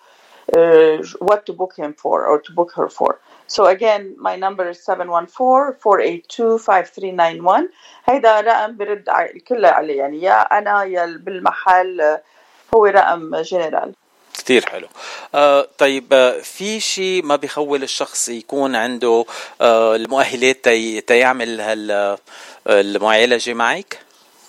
Uh, 0.52 0.98
what 1.20 1.46
to 1.46 1.52
book 1.52 1.74
him 1.76 1.94
for 1.94 2.26
or 2.26 2.40
to 2.40 2.52
book 2.52 2.72
her 2.76 2.88
for. 2.88 3.18
So 3.48 3.66
again, 3.66 4.16
my 4.18 4.34
number 4.36 4.68
is 4.68 4.78
714-482-5391 4.78 7.68
هيدا 8.04 8.40
رقم 8.40 8.76
برد 8.76 9.08
الكل 9.08 9.64
عليه. 9.64 9.98
يعني 9.98 10.22
يا 10.22 10.40
أنا 10.58 10.84
يا 10.84 11.06
بالمحل 11.20 12.00
آه، 12.00 12.22
هو 12.74 12.86
رقم 12.86 13.36
général 13.36 13.92
كتير 14.34 14.66
حلو. 14.66 14.88
آه 15.34 15.68
طيب 15.78 16.12
آه، 16.12 16.38
في 16.40 16.80
شيء 16.80 17.24
ما 17.24 17.36
بيخول 17.36 17.82
الشخص 17.82 18.28
يكون 18.28 18.76
عنده 18.76 19.24
آه 19.60 19.96
المؤهلات 19.96 20.64
تي 20.64 21.00
تيعمل 21.00 21.60
هال 21.60 21.90
آه، 21.90 22.18
المعالجة 22.66 23.54
معك؟ 23.54 24.05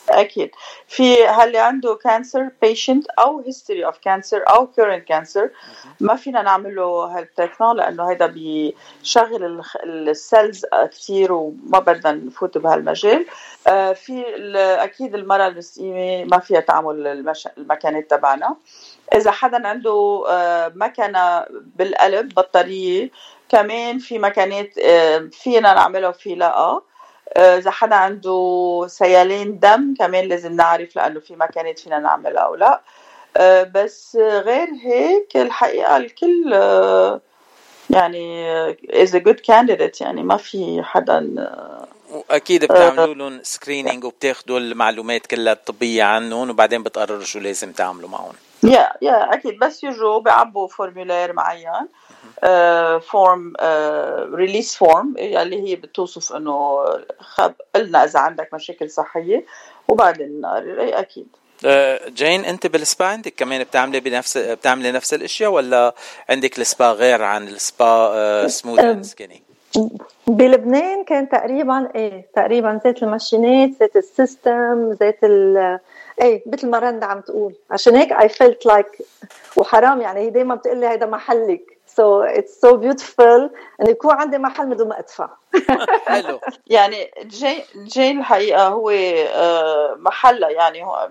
أكيد. 0.09 0.51
في 0.87 1.25
هاللي 1.25 1.57
عنده 1.57 1.95
cancer 1.95 2.49
patient 2.61 3.07
أو 3.09 3.39
history 3.39 3.85
of 3.85 3.97
cancer 3.97 4.43
أو 4.49 4.67
current 4.67 5.07
cancer 5.07 5.49
ما 5.99 6.15
فينا 6.15 6.41
نعمل 6.41 6.75
له 6.75 6.83
هال 6.83 6.99
traitement 6.99 7.75
لأنه 7.77 8.09
هيدا 8.09 8.25
بيشغل 8.25 9.61
ال 9.85 9.99
cells 9.99 10.65
كتير 10.91 11.33
وما 11.33 11.79
بدنا 11.79 12.11
نفوت 12.11 12.57
بهالمجال. 12.57 13.25
آه، 13.67 13.93
في 13.93 14.35
ال- 14.35 14.57
أكيد 14.57 15.15
المرأة 15.15 15.47
الحامل 15.47 16.23
ما 16.23 16.39
فيها 16.39 16.59
تعمل 16.59 17.07
المش... 17.07 17.47
المكانات 17.57 18.09
تبعنا. 18.11 18.55
إذا 19.15 19.31
حدا 19.31 19.67
عنده 19.67 20.23
آه، 20.29 20.71
مكنة 20.75 21.45
بالقلب 21.75 22.33
بطارية 22.33 23.09
كمان 23.49 23.99
في 23.99 24.19
مكانات 24.19 24.77
آه، 24.77 25.29
فينا 25.31 25.73
نعملها 25.73 26.09
وفي 26.09 26.35
لا. 26.35 26.81
إذا 27.37 27.71
حدا 27.71 27.95
عنده 27.95 28.85
سيلان 28.89 29.59
دم 29.59 29.93
كمان 29.99 30.25
لازم 30.27 30.53
نعرف 30.53 30.95
لأنه 30.95 31.19
في 31.19 31.35
مكانات 31.35 31.79
فينا 31.79 31.99
نعملها 31.99 32.41
أو 32.41 32.55
لا. 32.55 32.81
آه، 33.37 33.63
بس 33.63 34.15
آه، 34.15 34.39
غير 34.39 34.67
هيك 34.83 35.37
الحقيقة 35.37 35.97
الكل 35.97 36.53
آه، 36.53 37.21
يعني 37.89 38.75
is 38.83 39.09
a 39.09 39.19
good 39.19 39.39
candidate. 39.51 40.01
يعني 40.01 40.23
ما 40.23 40.37
في 40.37 40.81
حدا 40.83 41.35
آه، 41.39 41.87
وأكيد 42.11 42.65
بتعملوا 42.65 43.13
لهم 43.13 43.39
screening 43.43 44.03
وبتاخذوا 44.03 44.59
المعلومات 44.59 45.27
كلها 45.27 45.53
الطبية 45.53 46.03
عنهم 46.03 46.49
وبعدين 46.49 46.83
بتقرروا 46.83 47.23
شو 47.23 47.39
لازم 47.39 47.71
تعملوا 47.71 48.09
معهم. 48.09 48.33
يا 48.63 48.89
يا 49.01 49.33
أكيد. 49.33 49.59
بس 49.59 49.83
يجوا 49.83 50.19
بيعبوا 50.19 50.67
formulaire 50.67 51.33
معين 51.33 51.87
form 52.99 53.53
release 54.35 54.75
form 54.75 55.13
اللي 55.17 55.69
هي 55.69 55.75
بتوصف 55.75 56.33
إنه 56.35 56.85
خب 57.19 57.53
قلنا 57.75 58.03
إذا 58.03 58.19
عندك 58.19 58.53
مشاكل 58.53 58.89
صحية 58.89 59.45
وبعدين 59.87 60.45
اي 60.45 60.99
أكيد. 60.99 61.27
آه، 61.65 61.99
جين 62.09 62.45
أنت 62.45 62.67
بالسبا 62.67 63.05
عندك 63.05 63.33
كمان 63.37 63.63
بتعملي 63.63 63.99
بنفس 63.99 64.37
بتعملي 64.37 64.91
نفس 64.91 65.13
الأشياء 65.13 65.51
ولا 65.51 65.95
عندك 66.29 66.59
السبا 66.59 66.91
غير 66.91 67.23
عن 67.23 67.47
ال 67.47 67.72
spa 67.72 68.47
Smooth 68.47 68.79
and 68.79 69.03
Skinny 69.03 69.43
بلبنان 70.27 71.03
كان 71.03 71.29
تقريبا 71.29 71.89
إيه 71.95 72.27
تقريبا 72.35 72.79
زيت 72.83 73.03
الماشينات 73.03 73.69
زيت 73.79 73.95
ال 73.95 74.09
system 74.09 74.93
زيت 74.93 75.23
ال 75.23 75.79
إيه 76.21 76.43
مثل 76.45 76.69
ما 76.69 76.79
رندا 76.79 77.05
عم 77.05 77.21
تقول. 77.21 77.53
عشان 77.71 77.95
هيك 77.95 78.11
I 78.11 78.29
felt 78.29 78.65
like 78.65 78.87
وحرام 79.55 80.01
يعني 80.01 80.19
هي 80.19 80.29
دايما 80.29 80.55
بتقول 80.55 80.77
لي 80.77 80.87
هيدا 80.87 81.05
محلك. 81.05 81.77
so 81.87 82.21
it's 82.21 82.61
so 82.61 82.77
beautiful 82.77 83.49
إنه 83.81 83.89
يكون 83.89 84.11
عندي 84.15 84.37
محل 84.37 84.67
من 84.67 84.77
دون 84.77 84.87
ما 84.87 84.99
أدفع. 84.99 85.29
حلو. 86.07 86.39
يعني 86.67 87.11
جين 87.25 87.61
جين 87.77 88.19
الحقيقة 88.19 88.67
هو 88.67 88.89
آه، 88.89 89.95
محلها 89.99 90.49
يعني 90.49 90.83
هو 90.83 91.09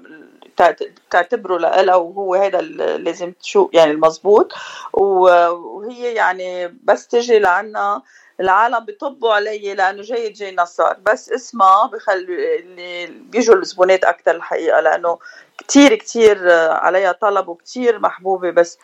بتعتبره 1.09 1.59
لها 1.59 1.94
وهو 1.94 2.34
هذا 2.34 2.61
لازم 2.98 3.32
تشوف 3.32 3.74
يعني 3.74 3.90
المزبوط. 3.90 4.52
وهي 4.92 6.14
يعني 6.14 6.78
بس 6.84 7.09
تجي 7.09 7.38
لعنا 7.38 8.02
العالم 8.41 8.84
بيطبوا 8.84 9.32
علي 9.32 9.74
لأنه 9.74 10.03
جاي 10.03 10.30
جاي 10.30 10.55
نصار. 10.55 10.97
بس 11.07 11.32
اسمها 11.32 11.87
بخلي 11.87 12.59
اللي 12.59 13.07
بيجوا 13.07 13.55
الزبونات 13.55 14.05
أكثر 14.05 14.30
الحقيقة 14.30 14.80
لأنه 14.80 15.18
كتير 15.59 15.95
كتير 15.95 16.53
عليها 16.70 17.12
طلب 17.12 17.49
وكتير 17.49 17.99
محبوبة. 17.99 18.51
بس 18.51 18.78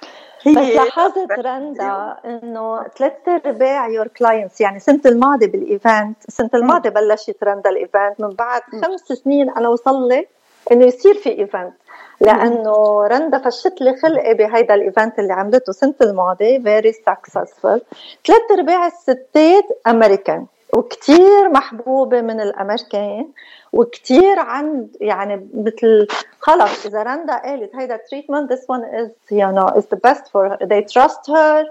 بس 0.46 0.56
لاحظت 0.56 1.32
رندا 1.32 2.16
إنه 2.24 2.88
ثلاث 2.98 3.12
ارباع 3.46 3.88
your 3.88 4.08
clients 4.08 4.60
يعني 4.60 4.76
السنة 4.76 5.00
الماضية 5.06 5.46
بال 5.46 5.66
event 5.66 6.16
السنة 6.28 6.50
الماضية 6.54 6.90
بلشت 6.90 7.36
رندا 7.44 7.70
ال 7.70 7.77
event 7.77 8.14
من 8.18 8.30
بعد 8.30 8.62
خمس 8.84 9.00
سنين 9.00 9.50
أنا 9.50 9.68
وصل 9.68 10.08
لي 10.08 10.26
إنه 10.72 10.86
يصير 10.86 11.14
في 11.14 11.38
event 11.38 11.72
لأنه 12.20 13.06
رندا 13.06 13.38
فشت 13.38 13.80
لي 13.80 13.96
خلقي 13.96 14.34
بهيدا 14.34 14.74
ال 14.74 14.81
event 14.81 15.18
اللي 15.18 15.32
عملته 15.32 15.70
السنة 15.70 15.94
الماضية 16.02 16.58
very 16.58 16.92
successful 16.92 17.78
ثلاث 18.26 18.50
أرباع 18.58 18.86
الستات 18.86 19.64
أمريكان 19.86 20.46
وكتير 20.74 21.48
محبوبة 21.48 22.20
من 22.20 22.40
الأمريكان 22.40 23.28
وكتير 23.72 24.38
عند 24.38 24.96
يعني 25.00 25.48
مثل 25.54 26.06
خلص 26.40 26.86
إذا 26.86 27.02
رندا 27.02 27.36
قالت 27.38 27.76
هيدا 27.76 27.96
treatment 27.96 28.48
this 28.54 28.64
one 28.66 28.84
is 29.00 29.10
you 29.30 29.52
know 29.52 29.68
is 29.78 29.86
the 29.86 30.00
best 30.08 30.24
for 30.32 30.56
they 30.60 30.82
trust 30.94 31.26
her 31.28 31.64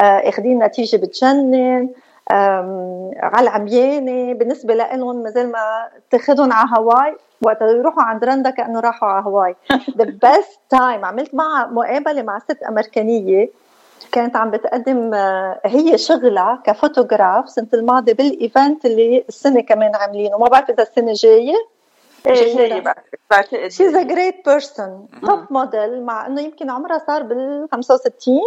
آه، 0.00 0.28
اخذين 0.28 0.64
نتيجة 0.64 0.96
بتجنن. 0.96 1.88
على 2.30 3.48
العميانة 3.48 4.34
بالنسبة 4.34 4.74
لهم 4.74 5.22
مثل 5.22 5.46
ما 5.46 5.88
تاخذهم 6.10 6.52
على 6.52 6.68
هواي. 6.78 7.16
وقت 7.42 7.60
يروحوا 7.62 8.02
عند 8.02 8.24
رندا 8.24 8.50
كأنه 8.50 8.80
راحوا 8.80 9.08
على 9.08 9.24
هواي. 9.24 9.56
The 9.72 10.06
best 10.06 10.76
time 10.76 11.04
عملت 11.04 11.34
معها 11.34 11.66
مقابلة 11.66 12.22
مع 12.22 12.38
ست 12.38 12.62
أمريكانية. 12.68 13.48
كانت 14.12 14.36
عم 14.36 14.50
بتقدم 14.50 15.14
آه، 15.14 15.60
هي 15.64 15.98
شغلها 15.98 16.62
كفوتوغراف 16.64 17.48
سنة 17.48 17.66
الماضية 17.74 18.12
بال 18.12 18.33
event 18.33 18.84
اللي 18.84 19.24
السنة 19.28 19.60
كمان 19.60 19.96
عاملينه. 19.96 20.38
ما 20.38 20.48
بعرف 20.48 20.70
إذا 20.70 20.82
السنة 20.82 21.12
جاية. 21.14 21.54
إيه، 22.26 22.56
جاية 22.56 22.84
بعتقد 23.30 23.68
she's 23.68 23.94
a 23.94 24.02
great 24.02 24.34
person 24.48 25.06
top 25.26 25.40
model 25.50 26.02
مع 26.04 26.26
إنه 26.26 26.40
يمكن 26.40 26.70
عمرها 26.70 26.98
صار 27.06 27.22
بال 27.22 27.68
65 27.72 28.40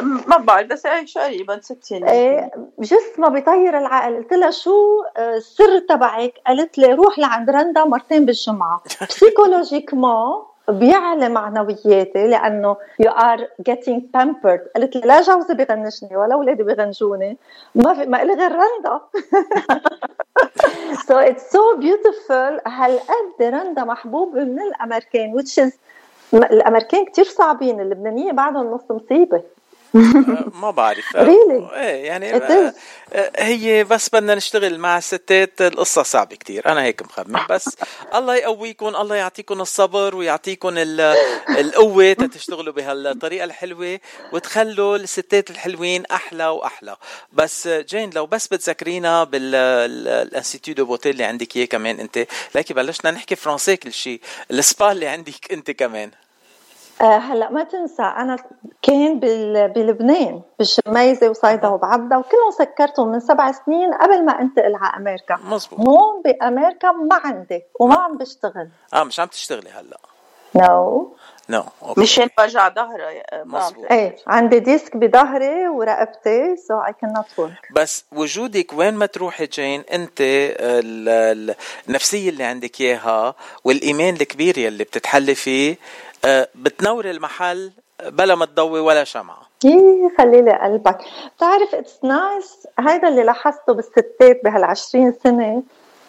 ما 0.00 0.36
بعرف 0.36 0.68
بس 0.68 0.86
إيه 0.86 1.06
تقريبا 1.06 1.60
60 1.60 2.04
إيه 2.04 2.50
جسمها 2.78 3.28
بيطير 3.28 3.78
العقل. 3.78 4.16
قلت 4.16 4.32
لها 4.32 4.50
شو؟ 4.50 5.02
آه، 5.16 5.36
السر 5.36 5.78
تبعك. 5.78 6.34
قالت 6.46 6.78
لي 6.78 6.94
روح 6.94 7.18
لعند 7.18 7.50
رندا 7.50 7.84
مرتين 7.84 8.26
بالجمعة. 8.26 8.82
psychologiquement 9.08 10.42
بيعلى 10.68 11.28
معنوياتي 11.28 12.26
لأنه 12.26 12.76
you 12.98 13.10
are 13.10 13.48
getting 13.60 14.02
pampered. 14.16 14.60
قالت 14.74 14.96
لي 14.96 15.00
لا 15.04 15.20
جوزي 15.20 15.54
بيغنشني 15.54 16.16
ولا 16.16 16.34
اولادي 16.34 16.62
بيغنجوني 16.62 17.36
ما 17.74 17.94
في 17.94 18.06
ما 18.06 18.22
إلي 18.22 18.34
غير 18.34 18.52
رندا. 18.52 19.00
So 21.08 21.18
it's 21.18 21.50
so 21.50 21.76
beautiful. 21.80 22.60
هالقد 22.66 23.42
رندا 23.42 23.84
محبوبه 23.84 24.44
من 24.44 24.60
الأمريكان 24.60 25.40
which 25.40 25.58
is 25.64 25.72
الأمريكان 26.34 27.04
كتير 27.04 27.24
صعبين 27.24 27.80
اللبنانية 27.80 28.32
بعدهم 28.32 28.66
نص 28.66 28.90
مصيبة. 28.90 29.42
ما 30.54 30.70
بعرف? 30.70 31.16
إيه 31.16 32.04
يعني 32.06 32.40
is. 32.40 32.42
آه، 33.12 33.32
هي 33.36 33.84
بس 33.84 34.08
بدنا 34.08 34.34
نشتغل 34.34 34.78
مع 34.78 34.98
الستات 34.98 35.60
القصة 35.62 36.02
صعبة 36.02 36.36
كتير. 36.36 36.66
أنا 36.66 36.82
هيك 36.82 37.02
مخمن 37.02 37.40
بس 37.50 37.76
الله 38.14 38.34
يقويكم 38.34 38.86
الله 38.86 39.16
يعطيكم 39.16 39.60
الصبر 39.60 40.16
ويعطيكم 40.16 40.68
ال- 40.78 41.00
القوة 41.58 42.12
تشتغلوا 42.34 42.72
بهالطريقة 42.72 43.44
الحلوة 43.44 44.00
وتخلوا 44.32 44.96
الستات 44.96 45.50
الحلوين 45.50 46.06
أحلى 46.06 46.46
وأحلى. 46.46 46.96
بس 47.32 47.66
آه، 47.66 47.80
جين 47.80 48.10
لو 48.14 48.26
بس 48.26 48.46
بتذكرينا 48.46 49.24
بال 49.24 49.54
institut 49.54 50.74
de 50.74 50.84
beauté 50.84 51.12
اللي 51.12 51.24
عندك 51.24 51.56
إياه 51.56 51.64
كمان 51.66 52.00
أنت. 52.00 52.26
لكن 52.54 52.74
بلشنا 52.74 53.10
نحكي 53.10 53.36
فرنسي 53.36 53.76
كل 53.76 53.92
شيء. 53.92 54.20
السبا 54.50 54.92
اللي 54.92 55.06
عندك 55.06 55.52
أنت 55.52 55.70
كمان. 55.70 56.10
آه، 56.10 56.25
هلا 57.00 57.50
ما 57.50 57.64
تنسى 57.64 58.02
أنا 58.02 58.36
كان 58.82 59.20
بال- 59.20 59.68
بلبنان 59.68 60.40
بالجميزة 60.58 61.28
وصيدا 61.30 61.68
وبعبدا 61.68 62.16
وكلهم 62.16 62.50
سكرتهم 62.58 63.08
من 63.12 63.20
سبع 63.20 63.52
سنين 63.52 63.94
قبل 63.94 64.24
ما 64.24 64.40
أنتقل 64.40 64.74
على 64.74 64.96
أمريكا. 64.96 65.38
مزبوط. 65.44 65.80
هون 65.88 66.22
بأمريكا 66.22 66.92
ما 66.92 67.20
عندي 67.24 67.62
وما 67.80 67.98
عم 67.98 68.16
بشتغل. 68.18 68.68
آه 68.94 69.04
مش 69.04 69.20
عم 69.20 69.26
تشتغلي 69.28 69.70
هلا. 69.70 69.96
no 70.54 71.16
no 71.48 71.62
مشان 71.98 72.28
وجع 72.40 72.70
مزبوط. 73.44 73.84
إيه 73.92 74.16
عندي 74.26 74.58
disc 74.60 74.96
بظهري 74.96 75.68
ورقبتي 75.68 76.56
سو 76.68 76.80
اي 76.80 76.92
كان 77.00 77.12
نوت 77.12 77.38
ورك 77.38 77.68
بس 77.72 78.04
وجودك 78.12 78.72
وين 78.72 78.94
ما 78.94 79.06
تروحي 79.06 79.46
جين 79.46 79.84
أنت 79.92 80.20
ال- 80.20 81.08
ال- 81.08 81.54
النفسية 81.88 82.30
اللي 82.30 82.44
عندك 82.44 82.80
إياها 82.80 83.34
والإيمان 83.64 84.14
الكبير 84.14 84.58
يلي 84.58 84.84
بتتحلي 84.84 85.34
فيه 85.34 85.72
آه، 85.72 86.15
بتنوري 86.54 87.10
المحل 87.10 87.72
بلا 88.06 88.34
ما 88.34 88.46
تضوي 88.46 88.80
ولا 88.80 89.04
شمعة. 89.04 89.38
يي 89.64 90.10
خلي 90.18 90.42
لي 90.42 90.52
قلبك. 90.52 90.98
بتعرف 91.36 91.74
it's 91.74 92.04
nice 92.04 92.66
هيدا 92.78 93.08
اللي 93.08 93.22
لاحظته 93.22 93.72
بالستات 93.72 94.40
بهال20 94.46 95.22
سنة 95.22 95.62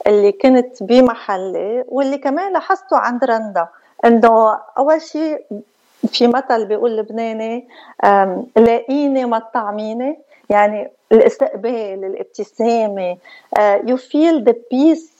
اللي 0.07 0.32
كنت 0.32 0.84
بمحلي 0.84 1.84
واللي 1.88 2.18
كمان 2.18 2.53
لاحظته 2.53 2.97
عند 2.97 3.24
رندا. 3.24 3.68
إنه 4.05 4.59
أول 4.78 5.01
شيء 5.01 5.43
في 6.11 6.28
مثل 6.28 6.65
بيقول 6.65 6.97
لبناني 6.97 7.68
لاقيني 8.55 9.26
ما 9.26 9.39
تطعميني. 9.39 10.20
يعني 10.49 10.91
الاستقبال 11.11 12.05
الابتسامة 12.05 13.18
you 13.60 13.97
feel 13.97 14.43
the 14.43 14.55
peace 14.72 15.12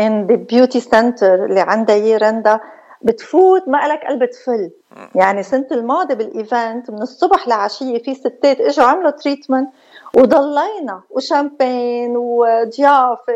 in 0.00 0.26
the 0.28 0.36
beauty 0.36 0.80
center 0.80 1.22
اللي 1.22 1.60
عندها 1.60 1.96
هي 1.96 2.16
رندا. 2.16 2.60
بتفوت 3.04 3.68
ما 3.68 3.88
لك 3.88 4.04
قلب 4.04 4.24
تفل. 4.24 4.70
يعني 5.14 5.42
سنة 5.42 5.66
الماضي 5.72 6.14
بال 6.14 6.36
event 6.36 6.90
من 6.90 7.02
الصبح 7.02 7.48
لعشية 7.48 8.02
في 8.02 8.14
ستات 8.14 8.60
إجوا 8.60 8.84
عملوا 8.84 9.10
treatment 9.10 9.68
وضلينا 10.14 11.00
وشامبين 11.10 12.16
وضيافة 12.16 13.32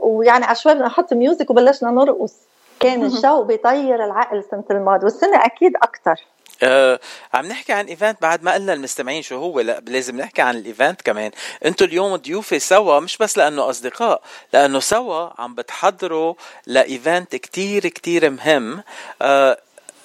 ويعني 0.00 0.44
عشوائي 0.44 0.76
بدنا 0.76 0.88
نحط 0.88 1.12
music 1.12 1.50
وبلشنا 1.50 1.90
نرقص. 1.90 2.34
كان 2.80 3.02
الجو 3.02 3.42
بيطير 3.42 4.04
العقل 4.04 4.44
سنة 4.50 4.64
الماضي 4.70 5.04
والسنة 5.04 5.44
أكيد 5.44 5.72
أكتر. 5.82 6.26
آه 6.62 7.00
عم 7.34 7.46
نحكي 7.46 7.72
عن 7.72 7.86
event 7.86 8.22
بعد 8.22 8.42
ما 8.42 8.54
قلنا 8.54 8.72
المستمعين 8.72 9.22
شو 9.22 9.36
هو 9.36 9.60
لا 9.60 9.80
لازم 9.86 10.16
نحكي 10.16 10.42
عن 10.42 10.56
ال 10.56 10.64
event 10.64 11.02
كمان. 11.02 11.30
أنتوا 11.64 11.86
اليوم 11.86 12.16
ضيوفي 12.16 12.58
سوا 12.58 13.00
مش 13.00 13.16
بس 13.16 13.38
لأنه 13.38 13.70
أصدقاء 13.70 14.22
لأنه 14.52 14.80
سوا 14.80 15.40
عم 15.42 15.54
بتحضروا 15.54 16.34
ل 16.66 16.78
event 16.78 17.36
كتير 17.36 17.88
كتير 17.88 18.30
مهم. 18.30 18.82
آه 19.22 19.58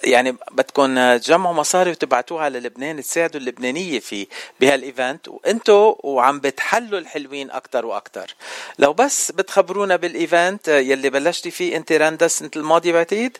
يعني 0.03 0.35
بدكم 0.51 1.17
تجمعوا 1.17 1.53
مصاري 1.55 1.91
وتبعتوها 1.91 2.43
على 2.43 2.59
لبنان 2.59 3.01
تساعدوا 3.01 3.39
اللبنانية 3.39 3.99
فيه 3.99 4.27
بهال 4.59 4.82
event. 4.82 5.27
وانتوا 5.27 5.95
وعم 6.03 6.39
بتحلوا 6.39 6.99
الحلوين 6.99 7.51
أكتر 7.51 7.85
وأكتر. 7.85 8.35
لو 8.79 8.93
بس 8.93 9.31
بتخبرونا 9.31 9.95
بال 9.95 10.16
event 10.16 10.67
يلي 10.67 11.09
بلشتي 11.09 11.51
فيه 11.51 11.75
أنت 11.77 11.91
رندا 11.91 12.25
السنة 12.25 12.51
الماضية 12.55 12.91
بعتقد؟ 12.91 13.37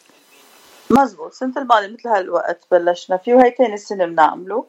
مزبوط 0.90 1.34
سنة 1.34 1.54
الماضية 1.58 1.88
مثل 1.88 2.10
هالوقت 2.10 2.68
بلشنا 2.72 3.18
فيه 3.18 3.34
وهي 3.36 3.52
تاني 3.52 3.78
سنة 3.78 4.06
بنعمله. 4.06 4.66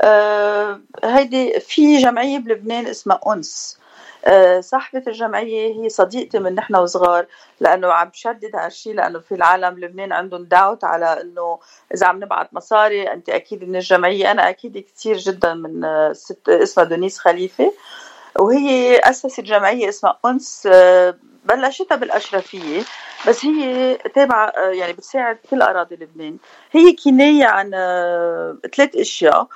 آه 0.00 0.80
هيدي 1.04 1.60
في 1.60 1.98
جمعية 1.98 2.38
بلبنان 2.38 2.86
اسمها 2.86 3.20
أنس. 3.26 3.78
آه 4.24 4.60
صاحبة 4.60 5.02
الجمعية 5.06 5.82
هي 5.82 5.88
صديقتي 5.88 6.38
من 6.38 6.54
نحن 6.54 6.76
وصغار 6.76 7.26
لأنه 7.60 7.92
عم 7.92 8.08
بشدد 8.08 8.56
هالشيء 8.56 8.94
لأنه 8.94 9.18
في 9.18 9.34
العالم 9.34 9.74
بلبنان 9.74 10.12
عندهم 10.12 10.44
داوت 10.44 10.84
على 10.84 11.20
إنه 11.20 11.58
إذا 11.94 12.06
عم 12.06 12.24
نبعت 12.24 12.54
مصاري 12.54 13.12
أنت 13.12 13.28
أكيد 13.28 13.64
من 13.64 13.76
الجمعية. 13.76 14.30
أنا 14.30 14.48
أكيد 14.48 14.78
كثير 14.78 15.16
جدا 15.16 15.54
من 15.54 15.84
ست 16.14 16.48
اسمها 16.48 16.86
دونيس 16.86 17.18
خليفة. 17.18 17.72
وهي 18.38 18.98
أسست 18.98 19.40
جمعية 19.40 19.88
اسمها 19.88 20.18
أنس 20.26 20.68
آه، 20.72 21.14
بلشتها 21.44 21.96
بالأشرفية 21.96 22.82
بس 23.28 23.44
هي 23.44 23.94
تابعة 24.14 24.46
آه، 24.46 24.70
يعني 24.70 24.92
بتساعد 24.92 25.38
كل 25.50 25.62
أراضي 25.62 25.94
لبنان. 25.96 26.36
هي 26.72 26.92
كناية 26.92 27.44
عن 27.44 27.70
آه، 27.74 28.56
ثلاث 28.76 28.96
أشياء 28.96 29.48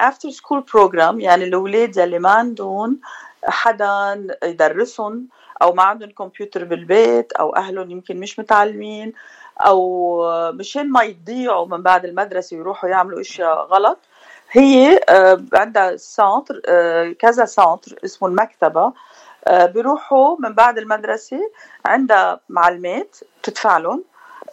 after 0.00 0.30
school 0.30 0.60
program 0.60 1.20
يعني 1.20 1.44
الأولاد 1.44 1.96
يلي 1.96 2.18
ما 2.18 2.30
عندهم 2.30 3.00
حدا 3.44 4.26
يدرسهم 4.44 5.28
أو 5.62 5.72
ما 5.72 5.82
عندهم 5.82 6.10
كمبيوتر 6.10 6.64
بالبيت 6.64 7.32
أو 7.32 7.56
أهلهم 7.56 7.90
يمكن 7.90 8.20
مش 8.20 8.38
متعلمين 8.38 9.12
أو 9.60 9.80
آه، 10.24 10.50
مشان 10.50 10.90
ما 10.90 11.02
يضيعوا 11.02 11.66
من 11.66 11.82
بعد 11.82 12.04
المدرسة 12.04 12.56
ويروحوا 12.56 12.90
يعملوا 12.90 13.20
أشياء 13.20 13.66
غلط. 13.66 13.98
هي 14.50 15.00
عندها 15.54 15.96
center 15.96 16.60
كذا 17.12 17.44
center 17.44 17.98
اسمه 18.04 18.28
المكتبة. 18.28 18.92
بيروحوا 19.48 20.36
من 20.38 20.54
بعد 20.54 20.78
المدرسة 20.78 21.50
عندها 21.86 22.40
معلمات 22.48 23.16
بتدفع 23.42 23.78
لهم. 23.78 24.04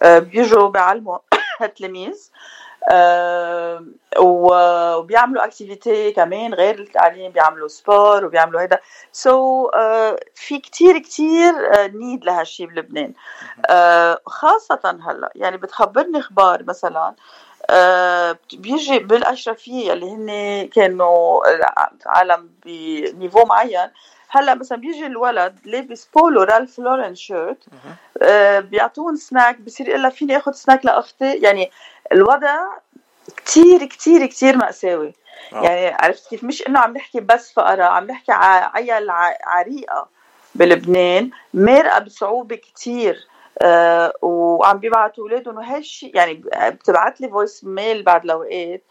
آه، 0.03 0.19
بيجوا 0.19 0.69
بيعلموا 0.69 1.17
التلاميذ. 1.61 2.29
آه، 2.91 3.85
وبيعملوا 4.19 5.45
activity 5.45 6.11
كمان 6.11 6.53
غير 6.53 6.79
التعليم 6.79 7.31
بيعملوا 7.31 7.67
sport 7.67 8.25
وبيعملوا 8.25 8.61
هيدا. 8.61 8.79
so 9.11 9.67
so, 9.67 9.71
في 10.35 10.59
كتير 10.59 10.97
كتير 10.99 11.53
need 11.87 12.25
لهالشي 12.25 12.65
بلبنان. 12.65 13.13
آه، 13.69 14.19
خاصة 14.25 14.99
هلأ 15.07 15.31
يعني 15.35 15.57
بتخبرني 15.57 16.19
أخبار 16.19 16.63
مثلا 16.63 17.15
آه، 17.69 18.37
بيجي 18.53 18.99
بالأشرفية 18.99 19.93
اللي 19.93 20.11
هن 20.11 20.67
كانوا 20.67 21.41
عالم 22.05 22.49
بنيفو 22.65 23.45
معين 23.45 23.89
هلا 24.33 24.55
مثلا 24.55 24.77
بيجي 24.77 25.05
الولد 25.05 25.59
لابس 25.65 26.05
بولو 26.15 26.43
رالف 26.43 26.79
لورين 26.79 27.15
شيرت 27.15 27.57
آه، 28.21 28.59
بيعطون 28.59 29.15
سناك 29.15 29.61
بصير 29.61 29.89
يقول 29.89 30.11
فيني 30.11 30.37
آخذ 30.37 30.51
سناك 30.51 30.85
لأختي؟ 30.85 31.33
يعني 31.33 31.71
الوضع 32.11 32.57
كتير 33.37 33.85
كتير 33.85 34.25
كتير 34.25 34.57
مأساوي. 34.57 35.13
آه. 35.53 35.61
يعني 35.63 35.95
عرفت 35.99 36.29
كيف؟ 36.29 36.43
مش 36.43 36.67
إنه 36.67 36.79
عم 36.79 36.93
نحكي 36.97 37.19
بس 37.19 37.53
فقراء 37.53 37.91
عم 37.91 38.07
نحكي 38.07 38.31
ع- 38.31 38.75
عيال 38.75 39.09
عريقة 39.43 40.07
بلبنان 40.55 41.29
مرقه 41.53 41.99
بصعوبة 41.99 42.55
كتير 42.55 43.27
آه 43.61 44.13
وعم 44.21 44.77
بيبعتوا 44.77 45.23
أولادهم 45.23 45.57
وهالشيء 45.57 46.15
يعني 46.15 46.33
بتبعت 46.69 47.21
لي 47.21 47.29
voicemail 47.29 48.03
بعد 48.03 48.23
الأوقات. 48.23 48.81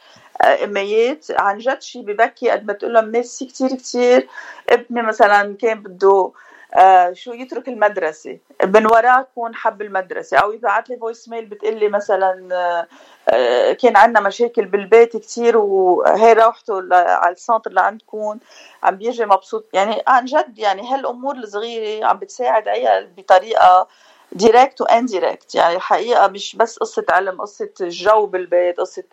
اميات 0.44 1.26
عن 1.30 1.58
جد 1.58 1.82
شيء 1.82 2.02
ببكي 2.02 2.50
قد 2.50 2.66
ما 2.66 2.72
تقول 2.72 2.92
لهم 2.94 3.04
ميرسي 3.12 3.44
كتير 3.46 3.68
كتير. 3.68 4.28
ابني 4.68 5.02
مثلا 5.02 5.56
كان 5.56 5.82
بده 5.82 6.32
آه 6.74 7.12
شو 7.12 7.32
يترك 7.32 7.68
المدرسة. 7.68 8.38
من 8.64 8.86
وراه 8.86 9.20
يكون 9.20 9.54
حب 9.54 9.82
المدرسة. 9.82 10.36
أو 10.38 10.52
يبعت 10.52 10.90
لي 10.90 10.96
voicemail 10.96 11.44
بتقول 11.46 11.76
لي 11.80 11.88
مثلا 11.88 12.48
آه 12.52 12.86
آه، 13.28 13.72
كان 13.72 13.96
عندنا 13.96 14.20
مشاكل 14.20 14.64
بالبيت 14.64 15.16
كتير 15.16 15.56
وهي 15.56 16.32
روحته 16.32 16.94
على 16.94 17.32
ال 17.32 17.38
center 17.38 17.70
لعندكم 17.72 18.38
عم 18.82 18.96
بيجي 18.96 19.24
مبسوط. 19.26 19.66
يعني 19.72 20.02
عن 20.06 20.24
جد 20.24 20.58
يعني 20.58 20.82
هالأمور 20.94 21.36
الصغيرة 21.36 22.06
عم 22.06 22.18
بتساعد 22.18 22.68
عيال 22.68 23.10
بطريقة 23.16 23.88
direct 24.32 24.80
و 24.80 24.88
indirect 24.88 25.54
يعني 25.54 25.76
الحقيقة 25.76 26.26
مش 26.28 26.56
بس 26.56 26.78
قصة 26.78 27.04
علم 27.10 27.40
قصة 27.40 27.70
جو 27.80 28.26
بالبيت 28.26 28.80
قصة 28.80 29.04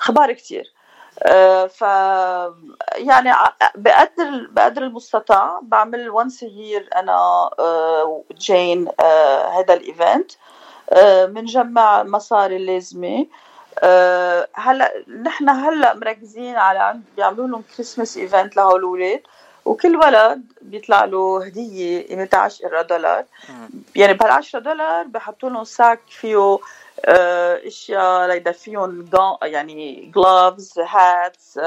أخبار 0.00 0.32
كتير. 0.32 0.72
آه، 1.22 1.66
ف 1.66 1.80
يعني 2.96 3.32
بقدر 3.74 4.46
بقدر 4.50 4.82
المستطاع 4.82 5.60
بعمل 5.62 6.10
once 6.10 6.42
a 6.42 6.51
year 6.51 6.88
أنا 6.96 7.12
آه، 7.58 8.22
جين 8.38 8.88
آه، 9.00 9.48
هذا 9.48 9.74
ال 9.74 9.84
event 9.84 10.32
بنجمع 11.34 12.02
مصاري 12.02 12.56
اللازمه 12.56 13.26
هلا 14.54 15.04
نحن 15.22 15.48
هلا 15.48 15.94
مركزين 15.94 16.56
على 16.56 17.00
بيعملوا 17.16 17.48
لهم 17.48 17.62
Christmas 17.76 18.16
event 18.16 18.56
لهول 18.56 18.78
الأولاد. 18.78 19.22
وكل 19.64 19.96
ولد 19.96 20.42
بيطلع 20.62 21.04
له 21.04 21.44
هدية 21.46 22.08
قيمتها 22.08 22.40
10 22.40 22.82
دولار. 22.82 23.24
يعني 23.96 24.14
بهال 24.14 24.30
10 24.30 24.58
دولار 24.58 25.06
بحطوا 25.06 25.50
لهم 25.50 25.64
fr: 25.64 25.82
sac 25.82 26.00
فيه 26.08 26.58
أشياء 27.04 28.26
ليدفيهم 28.28 29.10
غا- 29.16 29.44
يعني 29.46 30.12
gloves 30.14 30.78
hats 30.78 31.60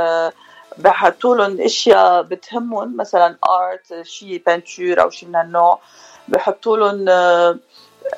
بحطوا 0.78 1.36
لهم 1.36 1.62
أشياء 1.62 2.22
بتهمهم 2.22 2.98
مثلا 2.98 3.38
art 3.50 4.02
شيء 4.02 4.44
peinture 4.46 5.02
أو 5.02 5.10
شيء 5.10 5.30
من 5.30 5.36
هالنوع. 5.36 5.80
بحطوا 6.28 6.78
لهم 6.78 7.06
آه، 7.10 7.60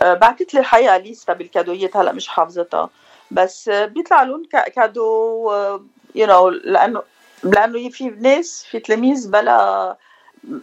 آه، 0.01 0.14
بعتت 0.14 0.53
لي 0.53 0.59
الحقيقة 0.59 0.97
liste 0.98 1.34
بالكادويات 1.34 1.97
هلأ 1.97 2.11
مش 2.11 2.28
حافظتها. 2.28 2.89
بس 3.32 3.70
آه، 3.70 3.86
بيطلع 3.86 4.24
لهم 4.24 4.43
cadeau 4.76 5.52
you 6.16 6.28
know 6.28 6.50
لأنه 6.49 7.01
لأنه 7.43 7.89
في 7.89 8.09
ناس 8.09 8.66
في 8.72 8.80
تلاميذ 8.80 9.32
بلا 9.32 9.97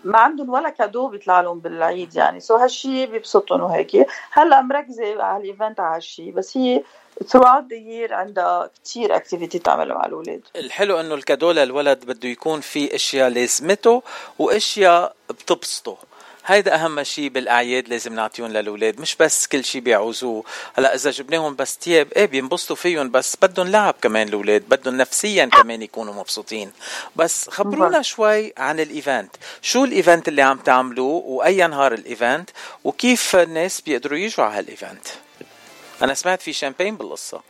ما 0.05 0.19
عندهم 0.19 0.51
ولا 0.51 0.71
cadeau 0.71 1.09
بيطلع 1.09 1.41
لهم 1.41 1.61
بالعيد 1.61 2.15
يعني. 2.15 2.41
so 2.41 2.57
هالشي 2.57 3.07
بيبسطهم 3.07 3.61
وهيك. 3.61 4.07
هلا 4.31 4.61
مركزة 4.61 5.23
على 5.23 5.43
ال 5.43 5.49
event 5.49 5.81
على 5.81 5.97
هالشي 5.97 6.31
بس 6.31 6.57
هي 6.57 6.83
throughout 7.25 7.65
the 7.73 8.09
year 8.09 8.13
عندها 8.13 8.71
كتير 8.75 9.17
activity 9.17 9.59
تعملها 9.59 9.95
مع 9.95 10.07
الأولاد. 10.07 10.43
الحلو 10.57 11.01
إنه 11.01 11.15
ال 11.15 11.20
cadeau 11.20 11.51
للولد 11.51 12.05
بده 12.05 12.29
يكون 12.29 12.61
في 12.61 12.95
أشياء 12.95 13.29
لازمته 13.29 14.03
وأشياء 14.39 15.15
بتبسطه. 15.31 15.97
هيدا 16.51 16.75
أهم 16.75 17.03
شيء 17.03 17.29
بالأعياد 17.29 17.89
لازم 17.89 18.15
نعطيهم 18.15 18.47
للأولاد 18.47 19.01
مش 19.01 19.17
بس 19.17 19.47
كل 19.47 19.65
شيء 19.65 19.81
بيعوزوه. 19.81 20.45
هلأ 20.75 20.95
إذا 20.95 21.11
جبناهم 21.11 21.57
بس 21.57 21.77
تياب 21.77 22.13
إيه 22.13 22.27
بينبسطوا 22.27 22.77
فيهم 22.77 23.11
بس 23.11 23.37
بدهم 23.43 23.69
لعب 23.69 23.95
كمان 24.03 24.29
الأولاد 24.29 24.63
بدهم 24.69 24.97
نفسيا 24.97 25.45
كمان 25.45 25.83
يكونوا 25.83 26.15
مبسوطين. 26.15 26.73
بس 27.17 27.51
خبرونا 27.51 28.03
شوي 28.03 28.53
عن 28.57 28.81
ال 28.81 28.89
event. 28.89 29.37
شو 29.63 29.85
ال 29.85 29.92
event 29.92 30.29
اللي 30.29 30.43
عم 30.43 30.59
تعملوه 30.59 31.23
وأي 31.27 31.67
نهار 31.67 31.95
ال 31.95 32.04
event 32.04 32.51
وكيف 32.85 33.37
الناس 33.37 33.81
بيقدروا 33.81 34.19
يجوا 34.19 34.45
على 34.45 34.59
هال 34.59 34.71
event؟ 34.71 35.07
أنا 36.03 36.15
سمعت 36.15 36.43
في 36.43 36.53
شامبين 36.53 36.97
بالقصة. 36.97 37.41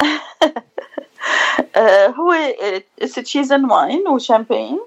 آه، 1.76 2.06
هو 2.06 2.54
cheese 2.98 3.52
and 3.52 3.70
wine 3.72 4.08
و 4.08 4.15
champagne. 4.15 4.80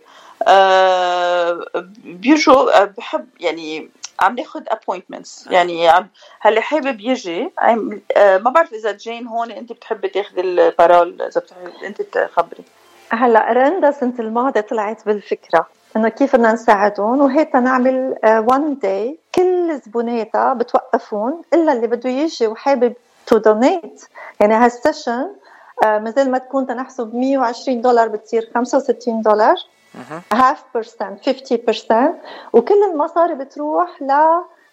بيجوا 2.06 2.82
آه، 2.82 2.84
بحب 2.98 3.28
يعني 3.40 3.90
عم 4.20 4.36
ناخد 4.36 4.64
appointments 4.68 5.48
يعني 5.52 5.90
عم 5.90 6.08
هلأ 6.42 6.62
حابب 6.62 7.00
يجي. 7.02 7.52
عم- 7.58 8.02
آه، 8.18 8.38
ما 8.38 8.50
بعرف 8.50 8.74
إذا 8.74 8.92
جين 8.92 9.28
هون 9.28 9.52
أنت 9.52 9.72
بتحبي 9.74 10.08
تاخذي 10.08 10.42
ال 10.42 10.53
parole 10.53 11.22
إذا 11.22 11.42
بتحبي 11.42 11.88
أنت 11.88 12.02
تخبري. 12.02 12.64
هلأ 13.10 13.54
رندا 13.54 13.90
السنة 13.90 14.14
الماضية 14.20 14.62
طلعت 14.62 15.06
بالفكرة 15.06 15.68
إنه 15.96 16.10
كيف 16.10 16.36
بدنا 16.36 16.52
نساعدهم 16.54 17.22
وهيك 17.22 17.56
نعمل 17.56 18.16
one 18.24 18.78
day 18.82 19.18
كل 19.36 19.80
زبوناتها 19.86 20.54
بتوقفهون 20.54 21.42
إلا 21.54 21.74
اللي 21.74 21.88
بده 21.88 22.10
يجي 22.10 22.48
وحابب 22.48 22.94
to 23.28 23.38
donate 23.38 24.04
يعني 24.40 24.54
هال 24.54 24.71
session 24.71 25.30
مثل 25.86 26.30
ما 26.30 26.38
تكون 26.38 26.68
تنحسب 26.68 27.16
120 27.16 27.82
دولار 27.82 28.08
بتصير 28.08 28.50
65 28.56 29.22
دولار. 29.22 29.56
half 30.34 30.64
percent 30.74 31.30
50% 31.30 31.94
وكل 32.54 32.84
المصاري 32.92 33.36
بتروح 33.36 34.02
ل 34.02 34.12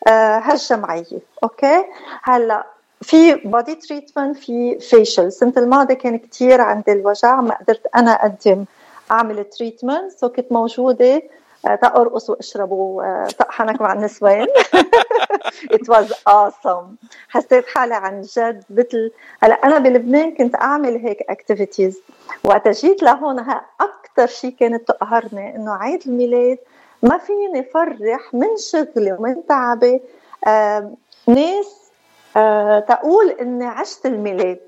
آه، 0.09 0.39
هالجمعية 0.39 1.21
أوكي؟ 1.43 1.85
هلا 2.23 2.67
في 3.03 3.35
body 3.35 3.75
treatment 3.75 4.37
في 4.37 4.79
facial 4.79 5.23
السنة 5.23 5.53
الماضية 5.57 5.95
كان 5.95 6.19
كتير 6.19 6.61
عندي 6.61 6.93
الوجع 6.93 7.41
ما 7.41 7.55
قدرت 7.55 7.87
أنا 7.97 8.11
أقدم 8.11 8.65
أعمل 9.11 9.45
treatment 9.45 10.13
so 10.13 10.29
كنت 10.29 10.53
موجودة 10.53 11.23
آه، 11.67 11.75
تأرقص 11.75 12.31
وأشرب 12.31 12.92
و 12.92 13.03
آه، 13.03 13.29
طق 13.39 13.55
حنك 13.55 13.81
مع 13.81 13.93
النسوان. 13.93 14.47
It 15.77 15.89
was 15.89 16.13
awesome. 16.29 17.09
حسيت 17.29 17.67
حالي 17.67 17.95
عن 17.95 18.21
جد 18.21 18.65
مثل 18.71 19.11
هلا 19.43 19.55
أنا 19.55 19.79
بلبنان 19.79 20.35
كنت 20.35 20.55
أعمل 20.55 20.97
هيك 20.97 21.23
activities 21.29 22.01
وقت 22.45 22.69
جيت 22.69 23.03
لهون 23.03 23.39
أكثر 23.81 24.27
شيء 24.27 24.51
كانت 24.61 24.89
تقهرني 24.89 25.57
إنه 25.57 25.75
عيد 25.75 26.03
الميلاد 26.07 26.59
ما 27.03 27.19
فيني 27.19 27.63
فرح 27.63 28.35
من 28.35 28.57
شغلي 28.57 29.13
ومن 29.13 29.47
تعبي. 29.47 30.01
آه 30.47 30.95
ناس 31.27 31.91
آه 32.37 32.79
تقول 32.79 33.31
إني 33.31 33.67
عشت 33.67 34.07
الميلاد. 34.07 34.61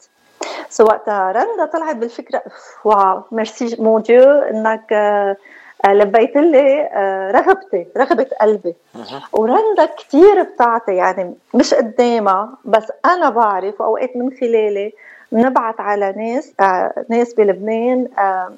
so 0.68 0.84
وقتها 0.84 1.32
رندا 1.32 1.64
طلعت 1.64 1.97
بالفكرة 1.97 2.43
wow 2.84 3.22
merci 3.32 3.76
mon 3.78 3.98
Dieu 3.98 4.30
إنك 4.30 4.93
آه 4.93 4.97
آه، 5.30 5.36
لبيت 5.86 6.36
لي 6.36 6.82
آه، 6.82 7.30
رغبتي 7.30 7.86
رغبة 7.96 8.26
قلبي. 8.40 8.74
ورندا 9.32 9.86
كتير 9.98 10.42
بتعطي 10.42 10.94
يعني 10.94 11.34
مش 11.54 11.74
قدامها 11.74 12.48
بس 12.64 12.92
أنا 13.04 13.30
بعرف 13.30 13.80
وأوقات 13.80 14.16
من 14.16 14.30
خلالي 14.40 14.92
بنبعت 15.32 15.80
على 15.80 16.12
ناس 16.16 16.52
آه، 16.60 17.04
ناس 17.08 17.34
بلبنان 17.34 18.08
آه، 18.18 18.52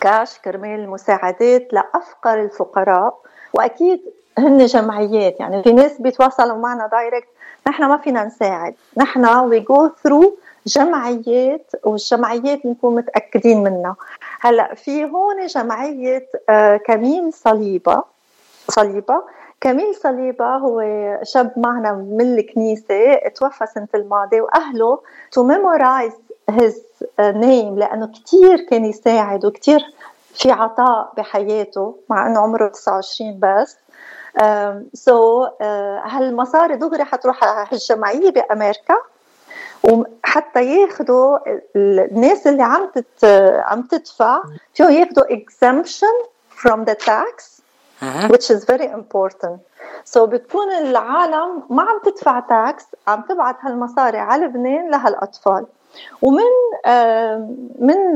كاش 0.00 0.38
كرمال 0.38 0.88
مساعدات 0.90 1.72
لأفقر 1.72 2.40
الفقراء. 2.42 3.18
وأكيد 3.54 4.00
هن 4.38 4.66
جمعيات 4.66 5.40
يعني 5.40 5.62
في 5.62 5.72
ناس 5.72 6.00
بيتواصلوا 6.00 6.56
معنا 6.56 6.86
direct 6.86 7.28
نحن 7.68 7.84
ما 7.84 7.96
فينا 7.96 8.24
نساعد. 8.24 8.74
نحن 8.96 9.24
we 9.26 9.60
go 9.60 9.88
through 10.04 10.36
جمعيات 10.66 11.70
والجمعيات 11.84 12.60
بنكون 12.66 12.94
متأكدين 12.96 13.62
منها. 13.62 13.96
هلا 14.40 14.74
في 14.74 15.04
هون 15.04 15.46
جمعية 15.46 16.26
آه، 16.48 16.76
كميل 16.76 17.30
صليبة. 17.30 18.02
صليبة. 18.68 19.22
كميل 19.60 19.94
صليبة 19.94 20.56
هو 20.56 20.82
شاب 21.22 21.52
معنا 21.56 21.92
من 21.92 22.38
الكنيسة 22.38 23.14
توفى 23.14 23.66
سنة 23.66 23.88
الماضي 23.94 24.40
وأهله 24.40 24.98
to 25.36 25.42
memorize 25.42 26.18
his 26.50 26.74
name 27.20 27.78
لأنه 27.78 28.06
كتير 28.06 28.60
كان 28.70 28.84
يساعد 28.84 29.44
وكتير 29.44 29.80
في 30.34 30.50
عطاء 30.52 31.12
بحياته 31.16 31.96
مع 32.08 32.26
أنه 32.26 32.40
عمره 32.40 32.68
29 32.68 33.40
بس. 33.40 33.76
سو 34.94 35.46
so, 35.46 35.50
uh, 35.50 35.62
هالمصاري 36.12 36.76
دغري 36.76 37.04
حتروح 37.04 37.44
على 37.44 37.66
الجمعيه 37.72 38.30
بأمريكا. 38.30 38.96
وحتى 39.84 40.64
ياخذوا 40.64 41.38
الناس 41.76 42.46
اللي 42.46 42.62
عم 42.62 42.90
تت 42.94 43.24
عم 43.64 43.82
تدفع 43.82 44.42
فيهم 44.74 44.90
ياخذوا 44.90 45.26
exemption 45.26 46.26
from 46.50 46.84
the 46.84 46.94
tax 46.94 47.60
which 48.28 48.50
is 48.50 48.64
very 48.64 48.86
important. 48.86 49.58
so 50.04 50.28
بتكون 50.28 50.72
العالم 50.72 51.62
ما 51.70 51.82
عم 51.82 52.00
تدفع 52.04 52.40
tax 52.40 52.84
عم 53.08 53.22
تبعت 53.28 53.56
هالمصاري 53.60 54.18
على 54.18 54.44
لبنان 54.46 54.90
لهالأطفال. 54.90 55.66
ومن 56.22 56.42
من 57.78 58.14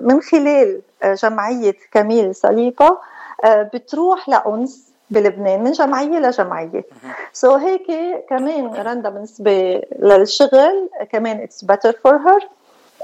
من 0.00 0.20
خلال 0.20 0.80
جمعية 1.04 1.76
كميل 1.92 2.34
صليبه 2.34 2.98
بتروح 3.46 4.28
لأنس. 4.28 4.91
بلبنان 5.12 5.64
من 5.64 5.72
جمعية 5.72 6.18
لجمعيه 6.18 6.84
so 7.32 7.60
هيك 7.60 7.86
كمان 8.30 8.66
رندا 8.74 9.08
بالنسبة 9.08 9.82
للشغل 9.98 10.88
كمان 11.12 11.40
it's 11.40 11.64
better 11.64 11.92
for 12.04 12.16
her 12.16 12.48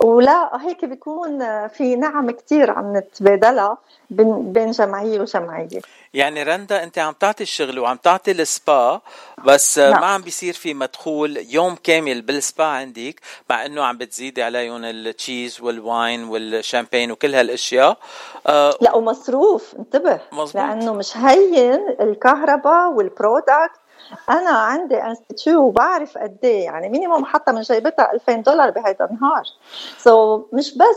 ولا 0.03 0.51
هيك 0.63 0.85
بيكون 0.85 1.69
في 1.69 1.97
نعم 1.97 2.31
كتير 2.31 2.71
عم 2.71 2.97
نتبادلها 2.97 3.79
بين 4.11 4.71
جمعية 4.71 5.21
وجمعية 5.21 5.81
يعني 6.15 6.43
رندا 6.43 6.83
أنت 6.83 6.99
عم 6.99 7.13
تعطي 7.13 7.43
الشغل 7.43 7.79
وعم 7.79 7.97
تعطي 7.97 8.31
السبا 8.31 9.01
بس 9.45 9.79
نعم. 9.79 10.01
ما 10.01 10.07
عم 10.07 10.23
بيصير 10.23 10.55
في 10.55 10.75
مدخول 10.75 11.37
يوم 11.37 11.75
كامل 11.75 12.23
بالسبا 12.23 12.65
عندك 12.65 13.21
مع 13.51 13.67
إنه 13.67 13.85
عم 13.85 13.99
بتزيدي 13.99 14.43
عليهم 14.43 14.85
ال 14.85 14.96
cheese 14.96 15.61
وال 15.61 15.82
wine 15.82 16.25
وال 16.25 16.40
champagne 16.40 17.11
وكل 17.11 17.35
هالأشياء 17.35 17.99
آه 18.47 18.75
لا 18.81 18.95
ومصروف 18.95 19.75
انتبه 19.79 20.21
مزبوط. 20.33 20.57
لأنه 20.57 20.93
مش 20.93 21.17
هين 21.17 21.81
الكهرباء 22.01 22.93
وال 22.93 23.12
product 23.12 23.81
أنا 24.31 24.51
عندي 24.51 25.03
institut 25.03 25.63
وبعرف 25.63 26.19
قد 26.19 26.37
إيه 26.45 26.65
يعني 26.65 26.89
minimum 26.89 27.25
حتى 27.25 27.53
من 27.53 27.61
جيبتها 27.61 28.13
2000 28.13 28.35
دولار 28.35 28.71
بهيدا 28.71 29.05
النهار. 29.05 29.43
so 29.99 30.55
مش 30.55 30.75
بس 30.75 30.97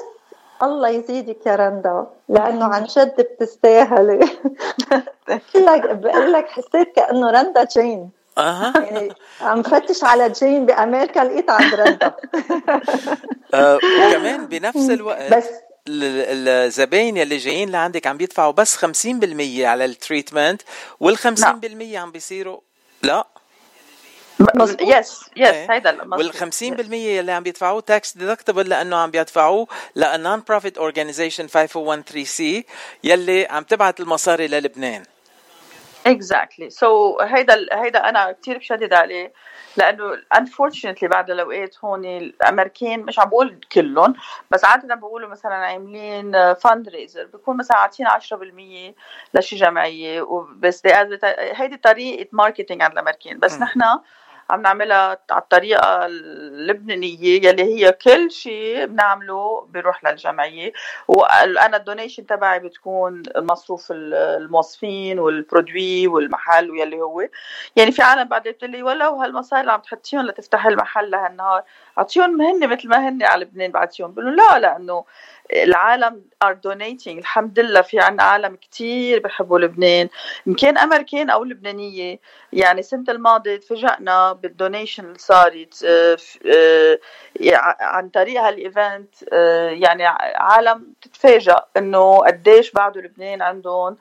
الله 0.64 0.90
يزيدك 0.90 1.46
يا 1.46 1.56
رندا 1.56 2.06
لأنه 2.30 2.66
عن 2.66 2.84
جد 2.84 3.16
بتستاهلي. 3.22 4.20
بقول 5.28 5.66
لك 5.66 5.96
بقول 5.96 6.34
لك 6.34 6.48
حسيت 6.48 6.96
كأنه 6.96 7.32
رندا 7.32 7.64
جين. 7.64 8.10
أها. 8.38 8.74
يعني 8.78 9.14
عم 9.42 9.64
فتش 9.64 10.04
على 10.04 10.30
جين 10.30 10.66
بأمريكا 10.66 11.20
لقيت 11.20 11.50
عند 11.50 11.74
رندا. 11.74 12.14
آه 13.54 13.76
وكمان 13.76 14.46
بنفس 14.46 14.90
الوقت 14.90 15.34
بس 15.34 15.50
الزباين 15.88 17.18
يلي 17.18 17.38
جايين 17.38 17.70
لعندك 17.70 18.08
عم 18.08 18.18
بيدفعوا 18.18 18.52
بس 18.52 18.86
50% 18.86 18.86
على 19.60 19.86
ال 19.86 19.93
treatment 19.93 20.62
وال 21.00 21.18
50% 21.18 21.96
عم 21.96 22.12
بيصيروا 22.12 22.60
لا. 23.04 23.28
yes 24.82 25.20
yes 25.38 25.56
هيدا 25.70 26.16
وال 26.16 26.34
50% 26.34 26.40
اللي 26.64 27.32
عم 27.32 27.44
بيدفعوه 27.44 27.82
tax 27.82 28.18
deductible 28.18 28.70
لأنه 28.70 28.96
عم 28.98 29.12
بيدفعوه 29.12 29.68
ل 29.96 30.08
non 30.08 30.44
profit 30.48 30.78
organization 30.78 31.48
5013 31.48 32.24
C 32.24 32.66
يلي 33.04 33.48
عم 33.50 33.64
تبعت 33.64 34.00
المصاري 34.00 34.48
للبنان. 34.48 35.04
exactly 36.08 36.70
so 36.70 37.20
هيدا 37.20 37.68
هيدا 37.74 38.10
أنا 38.10 38.32
كثير 38.32 38.58
بشدد 38.58 38.94
عليه 38.94 39.34
لأنه 39.78 40.16
unfortunately 40.36 41.06
بعد 41.06 41.32
الأوقات 41.32 41.76
هون 41.84 42.06
الامريكان 42.06 43.00
مش 43.00 43.20
عم 43.20 43.30
بقول 43.30 43.62
كلهم 43.72 44.14
بس 44.52 44.66
عادة 44.66 44.96
بقولوا 44.96 45.30
مثلا 45.30 45.54
عاملين 45.54 46.54
fundraiser 46.54 47.26
بيكون 47.26 47.58
مثلا 47.58 47.78
عاطين 47.78 48.08
10% 48.08 48.12
لشي 49.34 49.56
جمعية 49.56 50.22
وبس 50.22 50.82
هيدي 51.56 51.78
طريقة 51.78 52.30
marketing 52.32 52.82
عند 52.82 52.92
الامريكان 52.92 53.40
بس 53.40 53.60
نحن 53.60 53.82
عم 54.52 54.62
نعملها 54.62 55.18
على 55.32 55.42
الطريقة 55.42 56.06
اللبنانية 56.06 57.48
يلي 57.48 57.64
هي 57.64 57.92
كل 57.92 58.32
شيء 58.32 58.86
بنعمله 58.86 59.68
بيروح 59.70 60.04
للجمعية. 60.04 60.74
وأنا 61.08 61.78
ال 61.78 61.83
donation 61.83 62.26
تبعي 62.26 62.60
بتكون 62.60 63.24
مصروف 63.38 63.88
الموظفين 63.92 65.20
وال 65.20 65.37
produits 65.37 66.08
والمحل 66.08 66.72
واللي 66.72 67.02
هو. 67.02 67.22
يعني 67.76 67.92
في 67.92 68.02
عالم 68.02 68.24
بعد 68.24 68.48
بتقول 68.48 68.72
لي 68.72 68.84
ولو 68.84 69.16
هالمصاري 69.16 69.62
اللي 69.62 69.72
عم 69.72 69.80
تحطيهم 69.80 70.26
لتفتح 70.26 70.66
المحل 70.66 71.12
لهالنهار 71.12 71.64
أعطيهم 71.98 72.42
هن 72.42 72.70
مثل 72.70 72.88
ما 72.88 73.10
هن 73.10 73.24
على 73.24 73.46
لبنان 73.46 73.72
بعطيهم 73.72 74.12
بقول 74.12 74.36
لا 74.36 74.60
لأنه 74.60 75.06
العالم 75.54 76.22
are 76.44 76.54
donating 76.54 77.18
الحمد 77.18 77.60
لله 77.60 77.82
في 77.82 78.00
عنا 78.00 78.24
عالم 78.24 78.56
كتير 78.56 79.20
بحبوا 79.20 79.60
لبنان. 79.60 80.10
ان 80.48 80.54
كان 80.54 80.78
أمريكان 80.78 81.30
أو 81.30 81.44
لبنانية. 81.44 82.20
يعني 82.54 82.80
السنة 82.80 83.04
الماضيه 83.10 83.58
تفاجئنا 83.58 84.34
بال 84.34 84.48
donation 84.48 85.06
اللي 85.06 85.18
صارت 85.20 85.84
آه، 85.84 86.18
آه، 86.52 87.00
عن 87.80 88.10
طريق 88.10 88.42
هال 88.42 88.63
event 88.63 89.16
آه، 89.34 89.70
يعني 89.70 90.06
عالم 90.36 90.94
تتفاجئ 91.02 91.56
إنه 91.78 92.18
قديش 92.18 92.72
بعده 92.72 93.02
لبنان 93.02 93.42
عندهم 93.42 93.98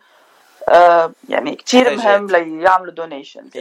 يعني 1.29 1.55
كثير 1.67 1.97
مهم 1.97 2.27
ليعملوا 2.27 2.93
donation 2.93 3.43
100% 3.57 3.61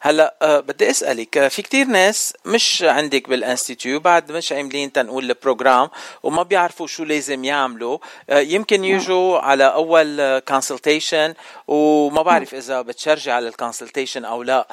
هلا 0.00 0.34
أه 0.42 0.60
بدي 0.60 0.90
أسألك 0.90 1.38
آه، 1.38 1.48
في 1.48 1.62
كثير 1.62 1.86
ناس 1.86 2.34
مش 2.44 2.82
عندك 2.82 3.28
بال 3.28 3.42
institut 3.42 4.00
بعد 4.00 4.32
مش 4.32 4.52
عاملين 4.52 4.92
تنقول 4.92 5.24
ال 5.30 5.37
program 5.37 5.88
وما 6.22 6.42
بيعرفوا 6.42 6.86
شو 6.86 7.04
لازم 7.04 7.44
يعملوا. 7.44 7.98
يمكن 8.28 8.84
يجوا 8.84 9.38
على 9.38 9.64
أول 9.64 10.38
consultation 10.38 11.34
وما 11.66 12.22
بعرف 12.22 12.54
إذا 12.54 12.82
بت 12.82 12.93
charge 12.93 13.25
ي 13.25 13.30
على 13.30 13.48
ال 13.48 13.54
consultation 13.54 14.24
أو 14.24 14.42
لا. 14.42 14.68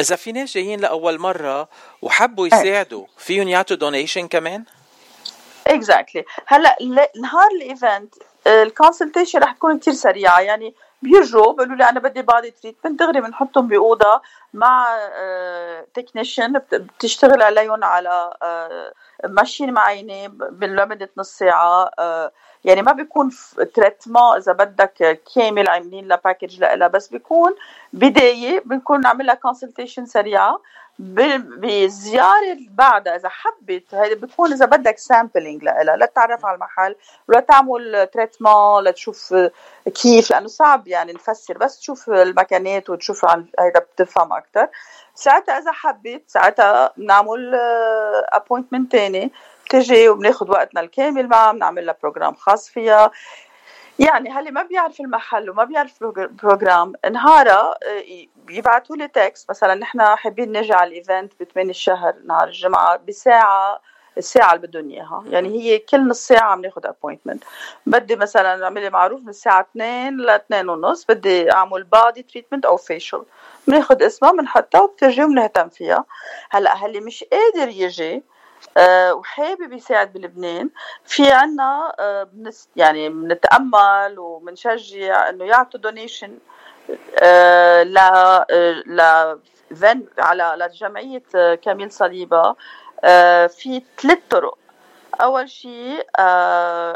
إذا 0.00 0.16
في 0.16 0.32
ناس 0.32 0.54
جايين 0.54 0.80
لأول 0.80 1.18
مرة 1.18 1.68
وحبوا 2.02 2.46
يساعدوا 2.46 3.06
فيهم 3.18 3.48
يعطوا 3.48 3.76
donation 3.76 4.28
كمان؟ 4.28 4.64
exactly 5.66 6.22
exactly. 6.22 6.42
هلا 6.46 6.76
نهار 7.22 7.48
ال 7.56 7.66
event 7.66 8.14
ال 8.46 8.53
consultation 8.53 9.38
رح 9.38 9.52
تكون 9.52 9.78
كتير 9.78 9.94
سريعة 9.94 10.40
يعني 10.40 10.74
بيجوا 11.02 11.52
بيقولوا 11.52 11.76
لي 11.76 11.88
أنا 11.88 12.00
بدي 12.00 12.22
body 12.22 12.50
treatment 12.50 13.00
دغري 13.00 13.20
بنحطهم 13.20 13.68
بأوضة 13.68 14.20
مع 14.54 14.86
technician 15.94 16.56
آه، 16.56 16.62
بتشتغل 16.72 17.42
عليهم 17.42 17.84
على 17.84 18.32
machine 19.28 19.72
معينة 19.72 20.32
لمده 20.60 21.10
نص 21.16 21.38
ساعة 21.38 21.90
آه، 21.98 22.32
يعني 22.64 22.82
ما 22.82 22.92
بيكون 22.92 23.30
traitement 23.74 24.36
إذا 24.36 24.52
بدك 24.52 25.20
كامل 25.34 25.68
عاملين 25.68 26.08
لها 26.08 26.20
package 26.24 26.60
لها 26.60 26.88
بس 26.88 27.08
بيكون 27.08 27.54
بداية 27.92 28.62
بنكون 28.64 29.00
نعملها 29.00 29.34
consultation 29.34 30.06
سريعة. 30.06 30.60
اللي 31.00 32.68
بعدها 32.70 33.16
إذا 33.16 33.28
حبت 33.28 33.94
هيدي 33.94 34.14
بتكون 34.14 34.52
إذا 34.52 34.66
بدك 34.66 34.98
sampling 34.98 35.64
لها 35.64 35.96
لتتعرف 35.96 36.46
على 36.46 36.54
المحل 36.54 36.96
ولا 37.28 37.40
تعمل 37.40 38.08
traitement 38.12 38.84
لتشوف 38.84 39.34
كيف 40.02 40.30
لأنه 40.30 40.48
صعب 40.48 40.88
يعني 40.88 41.12
نفسر 41.12 41.58
بس 41.58 41.78
تشوف 41.78 42.10
المكانات 42.10 42.90
وتشوف 42.90 43.24
هيدا 43.60 43.80
بتفهم 43.80 44.32
أكثر 44.32 44.68
ساعتها 45.14 45.58
إذا 45.58 45.72
حبت 45.72 46.22
ساعتها 46.26 46.92
بنعمل 46.96 47.54
appointment 48.32 48.92
ثاني 48.92 49.32
بتجي 49.70 50.08
وبناخذ 50.08 50.50
وقتنا 50.50 50.80
الكامل 50.80 51.28
معها 51.28 51.52
بنعمل 51.52 51.86
لها 51.86 51.96
program 52.02 52.34
خاص 52.34 52.68
فيها. 52.68 53.10
يعني 53.98 54.30
هل 54.30 54.52
ما 54.52 54.62
بيعرف 54.62 55.00
المحل 55.00 55.50
وما 55.50 55.64
بيعرف 55.64 56.04
program 56.04 56.92
نهارها 57.12 57.70
آه، 57.70 58.26
بيبعتوا 58.36 58.96
لي 58.96 59.08
text 59.08 59.50
مثلا 59.50 59.74
نحن 59.74 60.00
حابين 60.00 60.58
نجي 60.58 60.72
على 60.72 60.88
ال 60.88 60.95
event 60.95 61.32
ب 61.40 61.44
8 61.44 61.70
الشهر 61.70 62.14
نهار 62.26 62.48
الجمعة 62.48 62.96
بساعة 62.96 63.80
الساعة 64.18 64.54
اللي 64.54 64.66
بدهم 64.66 64.90
إياها، 64.90 65.24
يعني 65.26 65.48
هي 65.48 65.78
كل 65.78 66.08
نص 66.08 66.26
ساعة 66.26 66.50
عم 66.50 66.60
ناخذ 66.60 66.86
appointment، 66.86 67.44
بدي 67.86 68.16
مثلا 68.16 68.64
اعملي 68.64 68.90
معروف 68.90 69.20
من 69.22 69.28
الساعة 69.28 69.60
2 69.60 70.16
ل 70.16 70.30
2 70.30 70.68
ونص 70.68 71.04
بدي 71.04 71.52
أعمل 71.52 71.82
body 71.84 72.22
treatment 72.22 72.64
أو 72.66 72.76
facial، 72.76 73.24
بناخذ 73.68 74.02
اسمها 74.02 74.32
بنحطها 74.32 74.80
وبترجي 74.80 75.24
وبنهتم 75.24 75.68
فيها، 75.68 76.04
هلأ 76.50 76.74
هل 76.74 77.04
مش 77.04 77.24
قادر 77.32 77.68
يجي 77.68 78.14
آه، 78.14 78.22
وحابب 79.12 79.72
يساعد 79.72 80.12
بلبنان. 80.12 80.70
في 81.04 81.32
عنا 81.32 81.94
آه، 81.98 82.28
يعني 82.76 83.08
بنتأمل 83.08 84.18
وبنشجع 84.18 85.28
إنه 85.28 85.44
يعطوا 85.44 85.80
دونيشن 85.80 86.38
آه، 87.18 87.82
ل 87.82 87.98
ل 88.86 89.00
على 90.18 90.54
لجمعية 90.56 91.54
كاميل 91.54 91.92
صليبة. 91.92 92.54
في 93.48 93.82
ثلاث 93.98 94.18
طرق. 94.30 94.58
أول 95.20 95.50
شيء 95.50 96.06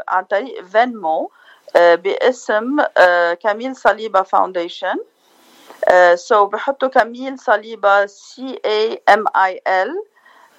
عن 0.08 0.24
طريق 0.24 0.64
فينمو 0.64 1.30
باسم 1.74 2.82
كاميل 3.42 3.76
صليبة 3.76 4.22
Foundation 4.22 4.95
so 6.14 6.47
بحطوا 6.46 6.88
كاميل 6.88 7.38
صليبة 7.38 8.06
C 8.07 8.61
A 8.64 9.03
M 9.09 9.24
I 9.36 9.61
L 9.66 10.05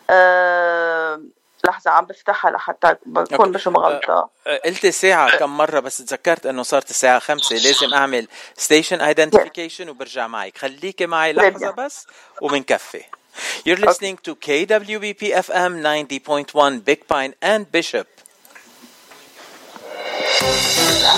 لحظة 0.09 1.21
لحظة 1.65 1.91
عم 1.91 2.05
بفتحها 2.05 2.51
لحتى 2.51 2.95
بكون 3.05 3.51
مش 3.51 3.67
مغلطه 3.67 4.29
آه، 4.47 4.61
قلت 4.65 4.87
ساعة 4.87 5.37
كم 5.37 5.57
مرة 5.57 5.79
بس 5.79 5.97
تذكرت 5.97 6.45
إنه 6.45 6.63
صارت 6.63 6.89
الساعة 6.89 7.19
خمسة 7.19 7.55
لازم 7.55 7.93
أعمل 7.93 8.27
station 8.57 9.01
identification 9.01 9.89
وبرجع 9.89 10.27
معك. 10.27 10.57
خليكي 10.57 11.05
معي 11.05 11.33
لحظة 11.33 11.71
بس 11.71 12.07
وبنكفي 12.41 13.03
You're 13.67 13.81
listening 13.89 14.17
to 14.27 14.35
KWBP 14.35 15.21
FM 15.47 15.73
90.1 15.83 16.85
Big 16.85 17.05
Pine 17.07 17.33
and 17.41 17.69
Bishop. 17.69 18.07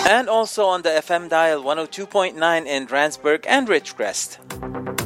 And 0.07 0.27
also 0.27 0.65
on 0.65 0.81
the 0.81 0.89
FM 0.89 1.29
dial 1.29 1.61
102.9 1.61 2.65
in 2.65 2.87
Randsburg 2.87 3.45
and 3.45 3.67
Ridgecrest. 3.67 4.96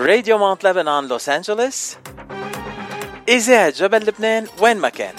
راديو 0.00 0.38
مونت 0.38 0.64
لبنان 0.64 1.08
لوس 1.08 1.28
أنجلوس 1.28 1.96
إذاعة 3.28 3.70
جبل 3.70 3.98
لبنان 4.06 4.46
وين 4.58 4.76
ما 4.76 4.88
كان 4.88 5.14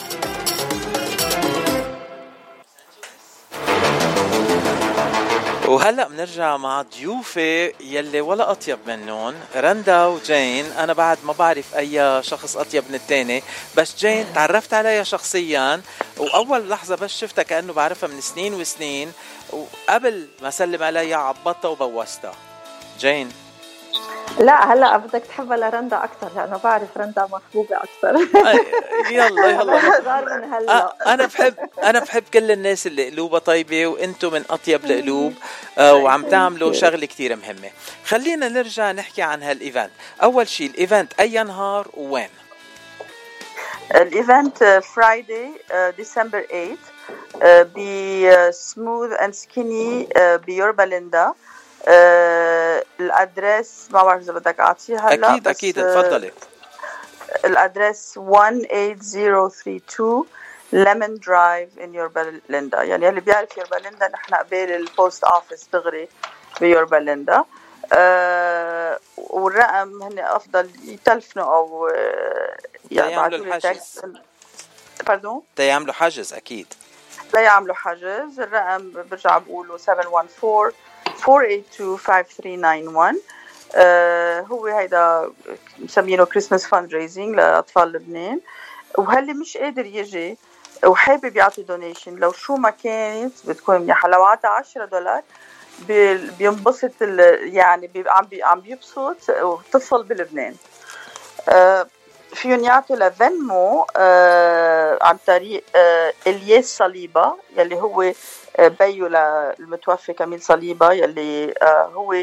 وهلا 5.67 6.07
بنرجع 6.07 6.57
مع 6.57 6.82
ضيوفي 6.82 7.73
يلي 7.79 8.21
ولا 8.21 8.51
أطيب 8.51 8.79
منهم 8.88 9.36
رندا 9.55 10.05
وجين. 10.05 10.65
أنا 10.65 10.93
بعد 10.93 11.17
ما 11.23 11.34
بعرف 11.34 11.75
أي 11.75 12.23
شخص 12.23 12.57
أطيب 12.57 12.84
من 12.89 12.95
الثاني 12.95 13.43
بس 13.77 13.95
جين 13.97 14.34
تعرفت 14.34 14.73
عليها 14.73 15.03
شخصيا. 15.03 15.82
وأول 16.17 16.69
لحظة 16.69 16.95
بس 16.95 17.17
شفتها 17.17 17.43
كأنه 17.43 17.73
بعرفها 17.73 18.09
من 18.09 18.21
سنين 18.21 18.53
وسنين. 18.53 19.11
وقبل 19.53 20.27
ما 20.41 20.47
اسلم 20.47 20.84
عليها 20.84 21.17
عبطتها 21.17 21.69
وبوستها. 21.69 22.34
جين. 22.99 23.32
لا 24.39 24.74
هلا 24.74 24.97
بدك 24.97 25.24
تحبها 25.26 25.58
لرندا 25.58 26.04
أكثر 26.04 26.30
لأنه 26.36 26.58
بعرف 26.64 26.97
رندا 26.97 27.28
محبوبة 27.32 27.78
أكثر 27.78 28.28
يلا 29.12 29.49
يلا. 29.49 30.22
من 30.38 30.54
هلأ. 30.54 30.95
أنا 31.14 31.26
بحب 31.26 31.56
أنا 31.84 31.99
بحب 31.99 32.24
كل 32.34 32.52
الناس 32.52 32.88
اللي 32.88 33.10
قلوبها 33.10 33.39
طيبة 33.39 33.88
وأنتم 33.88 34.34
من 34.34 34.43
أطيب 34.49 34.86
القلوب 34.86 35.34
آه، 35.78 35.93
وعم 35.95 36.24
تعملوا 36.24 36.74
شغلة 36.74 37.06
كثير 37.06 37.36
مهمة. 37.36 37.70
خلينا 38.06 38.49
نرجع 38.49 38.91
نحكي 38.91 39.22
عن 39.22 39.43
هال 39.43 39.55
event. 39.55 39.91
أول 40.24 40.47
شيء 40.47 40.70
ال 40.69 40.77
event 40.77 41.13
أي 41.20 41.43
نهار 41.43 41.88
وين 41.93 42.30
ال 43.95 44.10
event 44.10 44.82
Friday 44.95 45.51
December 45.97 46.45
8 47.41 47.64
ب 47.63 47.85
Smooth 47.85 49.11
and 49.11 49.34
Skinny 49.34 50.07
بيوربا 50.18 50.84
ليندا 50.84 51.34
آه، 51.88 52.84
ال 52.99 53.11
address 53.11 53.88
ما 53.91 54.03
بعرف 54.03 54.21
إذا 54.21 54.34
بدك 54.34 54.59
أعطيه 54.59 54.99
هلا 54.99 55.32
أكيد 55.34 55.47
أكيد 55.47 55.75
تفضلي. 55.75 56.32
ال 57.45 57.54
address 57.54 58.13
18032 58.13 60.25
Lemon 60.74 61.15
Drive 61.15 61.80
in 61.80 61.93
يوربا 61.95 62.39
ليندا 62.49 62.84
يعني 62.84 63.09
اللي 63.09 63.21
بيعرف 63.21 63.57
يوربا 63.57 63.75
ليندا 63.75 64.07
نحن 64.07 64.34
قبال 64.36 64.71
ال 64.72 64.82
post 64.82 65.24
office 65.24 65.67
دغري 65.73 66.07
بيوربا 66.61 66.95
ليندا 66.95 67.43
آه 67.93 68.99
والرقم 69.17 70.03
هن 70.03 70.19
أفضل 70.19 70.69
يتلفنوا 70.84 71.45
أو 71.55 71.88
آه، 71.88 72.57
يعملوا 72.91 73.45
الحجز. 73.45 74.01
pardon 75.07 75.41
تيعملوا 75.55 75.93
حجز 75.93 76.34
أكيد. 76.34 76.73
لا 77.34 77.41
يعملوا 77.41 77.75
حجز. 77.75 78.39
الرقم 78.39 78.91
برجع 79.11 79.38
بقوله 79.38 79.77
714 79.77 80.73
482 81.28 81.97
5391 81.97 83.22
آه 83.76 84.41
هو 84.41 84.65
هيدا 84.65 85.32
مسمينه 85.80 86.26
Christmas 86.26 86.65
fundraising 86.67 87.36
لأطفال 87.36 87.91
لبنان. 87.91 88.39
وهاللي 88.97 89.34
مش 89.34 89.57
قادر 89.57 89.86
يجي 89.86 90.38
وحابب 90.86 91.36
يعطي 91.36 91.63
donation 91.63 92.15
لو 92.15 92.32
شو 92.32 92.55
ما 92.55 92.69
كانت 92.69 93.34
بتكون 93.47 93.82
منيحة. 93.82 94.09
لو 94.09 94.24
عطى 94.24 94.47
10 94.47 94.86
دولار 94.86 95.22
بي- 95.88 96.17
بينبسط 96.39 96.91
يعني 97.41 97.88
بي 97.88 98.03
عم 98.09 98.28
عم 98.43 98.59
بيبسط 98.61 99.32
طفل 99.72 100.03
بلبنان. 100.03 100.55
آه 101.49 101.88
فيهم 102.34 102.63
يعطوا 102.63 102.95
ل 102.95 103.11
Venmo 103.11 103.86
آه 103.97 104.99
عن 105.01 105.17
طريق 105.27 105.63
آه 105.75 106.13
إلياس 106.27 106.77
صليبة 106.77 107.36
يلي 107.57 107.75
هو 107.82 108.01
آه 108.57 108.67
بيو 108.67 109.07
للمتوفي 109.07 110.13
كميل 110.13 110.41
صليبة 110.41 110.91
يلي 110.91 111.53
آه 111.61 111.86
هو 111.93 112.15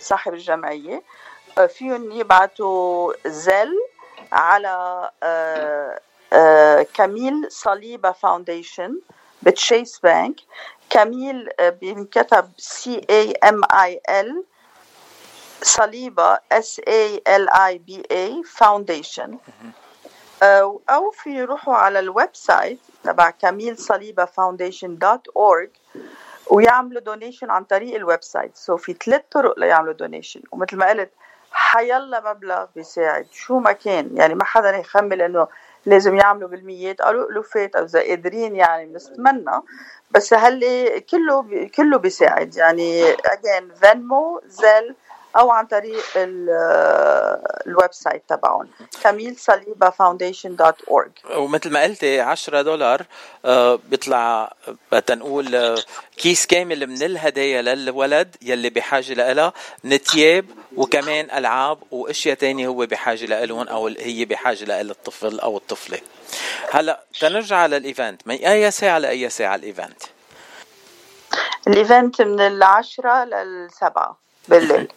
صاحب 0.00 0.34
الجمعية. 0.34 1.02
آه 1.58 1.66
فيهم 1.66 2.12
يبعتوا 2.12 3.12
Zelle 3.26 3.72
على 4.32 5.10
آه 5.22 5.98
آه 6.32 6.86
كميل 6.94 7.46
صليبة 7.50 8.12
Foundation 8.12 9.00
ب 9.42 9.51
Chase 9.51 9.98
Bank. 9.98 10.36
كميل 10.90 11.48
آه 11.60 11.68
بينكتب 11.68 12.50
C 12.58 13.06
A 13.10 13.32
M 13.32 13.60
I 13.82 14.00
L 14.10 14.44
صليبة 15.62 16.36
S 16.36 16.80
A 16.88 17.20
L 17.28 17.48
I 17.52 17.78
B 17.88 18.02
A 18.12 18.42
Foundation. 18.58 19.36
أو 20.42 20.80
أو 20.90 21.10
في 21.10 21.30
يروحوا 21.30 21.74
على 21.74 21.98
ال 21.98 22.30
website 22.32 22.78
تبع 23.04 23.30
كميل 23.30 23.78
صليبة 23.78 24.24
Foundation 24.24 24.98
dot 24.98 25.28
org 25.36 25.70
ويعملوا 26.46 27.00
donation 27.00 27.50
عن 27.50 27.64
طريق 27.64 27.94
ال 27.94 28.22
website 28.22 28.56
so 28.56 28.76
في 28.76 28.92
ثلاث 29.04 29.22
طرق 29.30 29.58
ليعملوا 29.58 29.92
donation 29.92 30.42
ومثل 30.52 30.76
ما 30.76 30.88
قلت 30.88 31.10
حيلا 31.52 32.32
مبلغ 32.32 32.66
بيساعد. 32.76 33.26
شو 33.32 33.58
ما 33.58 33.72
كان 33.72 34.16
يعني 34.16 34.34
ما 34.34 34.44
حدا 34.44 34.76
يخجل 34.76 35.22
إنه 35.22 35.48
لازم 35.86 36.16
يعملوا 36.16 36.48
بالميات. 36.48 37.00
أو 37.00 37.10
الوفات 37.10 37.76
أو 37.76 37.84
إذا 37.84 38.00
قادرين 38.00 38.56
يعني 38.56 38.86
بنتمنى. 38.86 39.62
بس 40.10 40.34
هاللي 40.34 41.00
كله 41.00 41.42
بي 41.42 41.68
كله 41.68 41.98
بيساعد. 41.98 42.56
يعني 42.56 43.12
again 43.12 43.74
Venmo 43.74 44.40
Zelle 44.46 44.94
أو 45.38 45.50
عن 45.50 45.66
طريق 45.66 46.04
ال- 46.16 46.50
الويب 47.66 47.92
website 47.92 48.22
تبعهم. 48.28 48.68
كميل 49.02 49.36
صليبة 49.36 49.90
Foundation 49.90 50.56
dot 50.56 50.82
org 50.88 51.10
ومثل 51.36 51.70
ما 51.72 51.82
قلتي 51.82 52.20
10 52.20 52.62
دولار 52.62 53.02
آه، 53.44 53.78
بيطلع 53.88 54.52
آه، 54.92 54.98
تنقول 54.98 55.54
آه، 55.54 55.78
كيس 56.16 56.46
كامل 56.46 56.86
من 56.86 57.02
الهدايا 57.02 57.62
للولد 57.62 58.36
يلي 58.42 58.70
بحاجة 58.70 59.12
لها 59.32 59.52
من 59.84 59.96
ثياب 59.96 60.46
وكمان 60.76 61.30
ألعاب 61.30 61.78
وأشياء 61.90 62.34
تانية 62.36 62.66
هو 62.66 62.86
بحاجة 62.86 63.44
لهم 63.44 63.68
أو 63.68 63.86
هي 63.86 64.24
بحاجة 64.24 64.64
لها 64.64 64.80
الطفل 64.80 65.40
أو 65.40 65.56
الطفلة. 65.56 65.98
هلأ 66.70 67.00
تنرجع 67.20 67.56
على 67.56 67.76
ال 67.76 67.83
event. 67.83 68.22
من 68.26 68.34
أي 68.34 68.70
ساعة 68.70 68.98
لأي 68.98 69.30
ساعة 69.30 69.54
ال 69.54 69.61
event؟ 69.61 70.02
ال 71.66 71.75
event 71.75 72.22
من 72.22 72.40
العشرة 72.40 73.24
للسبعة 73.24 74.18
بالليل. 74.48 74.88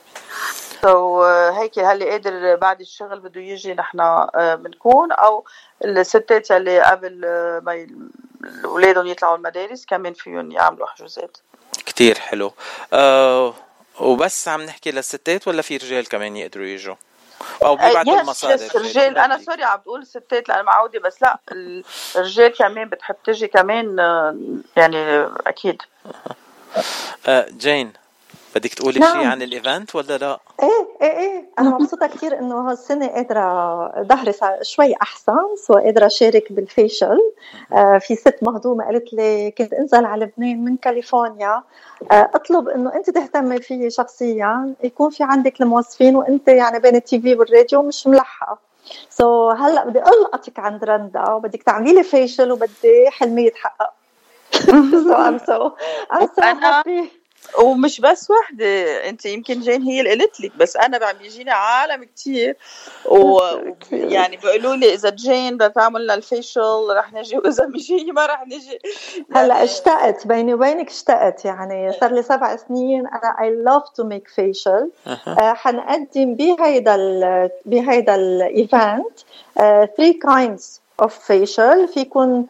so, 0.82 1.26
هيك 1.58 1.80
هاللي 1.80 2.10
قادر 2.10 2.56
بعد 2.56 2.82
الشغل 2.82 3.20
بده 3.20 3.42
يجي 3.42 3.74
نحن 3.74 4.28
بنكون 4.36 5.12
أو 5.12 5.46
الستات 5.86 6.52
اللي 6.52 6.82
قبل 6.82 7.26
آه، 7.26 7.60
ما 7.60 7.88
أولادهم 8.66 9.08
يطلعوا 9.08 9.36
المدارس 9.36 9.86
كمان 9.86 10.14
فيهم 10.14 10.52
يعملوا 10.52 10.88
حجوزات. 10.88 11.38
كتير 11.86 12.20
حلو. 12.20 12.54
أه 12.94 13.54
وبس 14.00 14.48
عم 14.48 14.62
نحكي 14.62 14.92
للستات 14.92 15.48
ولا 15.48 15.62
في 15.62 15.78
رجال 15.78 16.10
كمان 16.10 16.38
يقدروا 16.38 16.66
يجوا؟ 16.66 16.96
أو 17.66 17.76
بيبعتوا 17.76 18.22
المصادر 18.22 18.66
yes 18.66 18.76
رجال. 18.76 19.18
أنا 19.18 19.38
sorry 19.38 19.64
عم 19.64 19.80
بقول 19.86 20.06
ستات 20.08 20.50
لأن 20.50 20.66
معودة 20.66 21.00
بس 21.00 21.22
لا 21.22 21.40
الرجال 22.16 22.58
كمان 22.58 22.90
بتحب 22.90 23.16
تجي 23.24 23.48
كمان 23.48 24.00
آه، 24.00 24.38
يعني 24.78 25.28
أكيد. 25.48 25.82
أه 27.28 27.48
جين. 27.50 27.94
بدك 28.56 28.74
تقولي 28.74 29.00
نعم. 29.00 29.14
شيء 29.14 29.26
عن 29.28 29.42
ال 29.42 29.51
event 29.51 29.96
ولا 29.96 30.18
لا؟ 30.18 30.40
إيه 30.64 30.88
إيه 31.02 31.18
إيه. 31.20 31.50
أنا 31.60 31.70
مبسوطة 31.70 32.08
كثير 32.08 32.40
إنه 32.40 32.72
هالسنة 32.72 33.08
قادرة 33.08 34.04
ظهري 34.04 34.32
صار 34.32 34.58
شوي 34.64 34.96
أحسن 35.02 35.56
so 35.68 35.74
قادرة 35.74 36.06
أشارك 36.06 36.52
بال 36.54 36.68
facial. 36.68 37.20
آه 37.74 37.98
في 37.98 38.16
ست 38.16 38.36
مهضومة 38.42 38.86
قالت 38.86 39.14
لي 39.14 39.52
كنت 39.52 39.74
أنزل 39.74 40.06
على 40.06 40.26
لبنان 40.26 40.64
من 40.64 40.78
كاليفورنيا. 40.78 41.64
آه 42.12 42.30
أطلب 42.36 42.70
إنه 42.70 42.96
أنت 42.96 43.10
تهتمي 43.10 43.62
فيي 43.62 43.90
شخصيا 43.90 44.74
يكون 44.84 45.10
في 45.10 45.24
عندك 45.24 45.62
الموظفين 45.62 46.16
وأنت 46.16 46.48
يعني 46.48 46.80
بين 46.80 46.96
ال 46.96 47.22
TV 47.22 47.36
والراديو 47.36 47.82
مش 47.82 48.08
ملحقة. 48.08 48.58
so, 49.10 49.56
هلأ 49.60 49.86
بدي 49.86 50.00
ألقطك 50.00 50.60
عند 50.60 50.84
رندا 50.84 51.30
وبدك 51.32 51.64
تعملي 51.64 51.94
لي 51.94 52.04
facial 52.04 52.52
وبدي 52.52 53.10
حلمي 53.10 53.46
يتحقق 53.46 53.94
so 55.08 55.16
I'm 55.16 55.40
so 55.40 55.76
I'm 56.12 56.28
so 56.36 56.42
أنا- 56.42 56.62
happy. 56.64 57.19
ومش 57.58 58.02
بس 58.02 58.32
وحدة 58.32 58.66
أنت 59.10 59.26
يمكن 59.26 59.60
جين 59.60 59.82
هي 59.82 60.00
اللي 60.00 60.10
قالت 60.10 60.42
لك 60.42 60.52
بس 60.58 60.78
أنا 60.78 61.06
عم 61.06 61.18
بيجيني 61.18 61.52
عالم 61.52 62.04
كتير 62.04 62.58
ويعني 63.06 64.38
بيقولوا 64.38 64.76
لي 64.76 64.94
إذا 64.94 65.10
جين 65.10 65.56
بدها 65.56 65.68
تعمل 65.68 66.04
لنا 66.04 66.14
ال 66.14 66.24
facial 66.24 66.88
رح 66.98 67.14
نجي 67.14 67.38
وإذا 67.40 67.66
مش 67.66 67.92
هي 67.92 68.12
ما 68.12 68.26
رح 68.26 68.48
نجي. 68.48 68.80
هلأ 69.36 69.64
اشتقت 69.64 70.28
بيني 70.28 70.54
وبينك 70.54 70.90
اشتقت 70.90 71.46
يعني 71.46 71.92
صار 72.00 72.12
لي 72.14 72.24
سبع 72.24 72.56
سنين 72.56 73.08
أنا 73.08 73.36
I 73.40 73.70
love 73.70 73.86
to 73.94 74.04
make 74.10 74.28
facial. 74.36 75.10
آه، 75.28 75.54
حنقدم 75.54 76.36
بهيدا 76.36 76.96
ال 76.96 77.50
بهيدا 77.66 78.16
ال 78.16 78.33
event 78.33 79.20
3 79.56 80.14
kinds 80.26 80.80
of 81.02 81.20
facial 81.20 81.88
في 81.88 82.00
يكون 82.00 82.48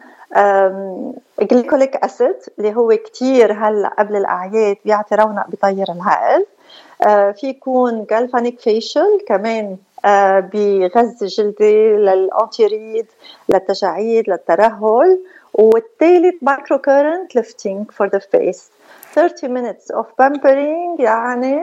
glycolic 1.41 1.95
acid 1.95 2.35
اللي 2.57 2.75
هو 2.75 2.97
كتير 3.05 3.53
هلا 3.53 3.95
قبل 3.99 4.15
الأعياد 4.15 4.77
بيعطي 4.85 5.15
رونق 5.15 5.47
بيطير 5.47 5.91
العقل 5.91 6.45
آه، 7.01 7.31
في 7.31 7.47
يكون 7.47 8.05
galvanic 8.09 8.59
facial 8.59 9.21
كمان 9.27 9.77
آه، 10.05 10.39
بغذي 10.39 11.15
الجلدة 11.21 11.65
لل 11.65 11.88
anti-rides 11.88 13.05
للتجاعيد 13.49 14.29
للترهل. 14.29 15.19
والثالث 15.53 16.35
microcurrent 16.41 17.35
lifting 17.35 17.91
for 17.91 18.07
the 18.07 18.19
face 18.19 18.69
30 19.13 19.57
minutes 19.57 19.95
of 19.95 20.05
pampering 20.21 20.99
يعني 20.99 21.61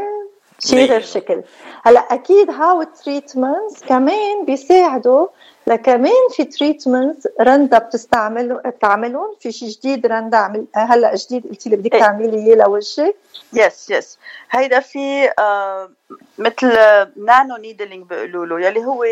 شيء 0.59 0.89
غير 0.89 1.01
شكل 1.01 1.43
هلا 1.83 2.01
أكيد 2.01 2.51
هاو 2.51 2.83
ال 2.83 2.92
treatments 2.92 3.85
كمان 3.89 4.45
بيساعدوا 4.45 5.27
لكمان 5.67 6.29
في 6.37 6.45
treatments 6.45 7.29
رندا 7.41 7.79
بتستعمل 7.79 8.55
بتعملهم. 8.67 9.35
في 9.41 9.53
شيء 9.53 9.69
جديد 9.69 10.07
رندا 10.07 10.37
عمل 10.37 10.67
هلا 10.75 11.15
جديد 11.15 11.47
قلتي 11.49 11.71
لي 11.71 11.77
بدك 11.77 11.95
إيه. 11.95 12.01
تعملي 12.01 12.37
إياه 12.37 12.57
لوجهك. 12.57 13.17
yes 13.53 13.91
yes 13.91 14.19
هيدا 14.51 14.81
في 14.81 15.31
آه 15.39 15.91
مثل 16.39 16.79
nano 17.17 17.57
needling 17.57 18.07
بيقولوا 18.07 18.47
له 18.47 18.67
يلي 18.67 18.85
هو 18.85 19.05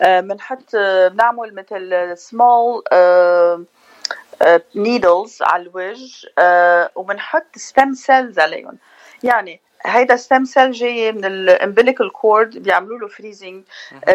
آه 0.00 0.20
بنحط 0.20 0.74
آه 0.74 1.08
بنعمل 1.08 1.54
مثل 1.54 2.12
small 2.18 2.82
needles 4.76 5.38
على 5.42 5.62
الوجه 5.62 6.28
آه 6.38 6.90
وبنحط 6.94 7.56
stem 7.56 7.94
cells 7.94 8.38
عليهم. 8.38 8.78
يعني 9.22 9.60
هيدا 9.88 10.16
stem 10.16 10.44
cell 10.44 10.72
جاي 10.72 11.12
من 11.12 11.24
ال 11.24 11.33
umbilical 11.33 12.12
cord 12.12 12.58
بيعملوا 12.58 12.98
له 12.98 13.08
freezing 13.08 13.64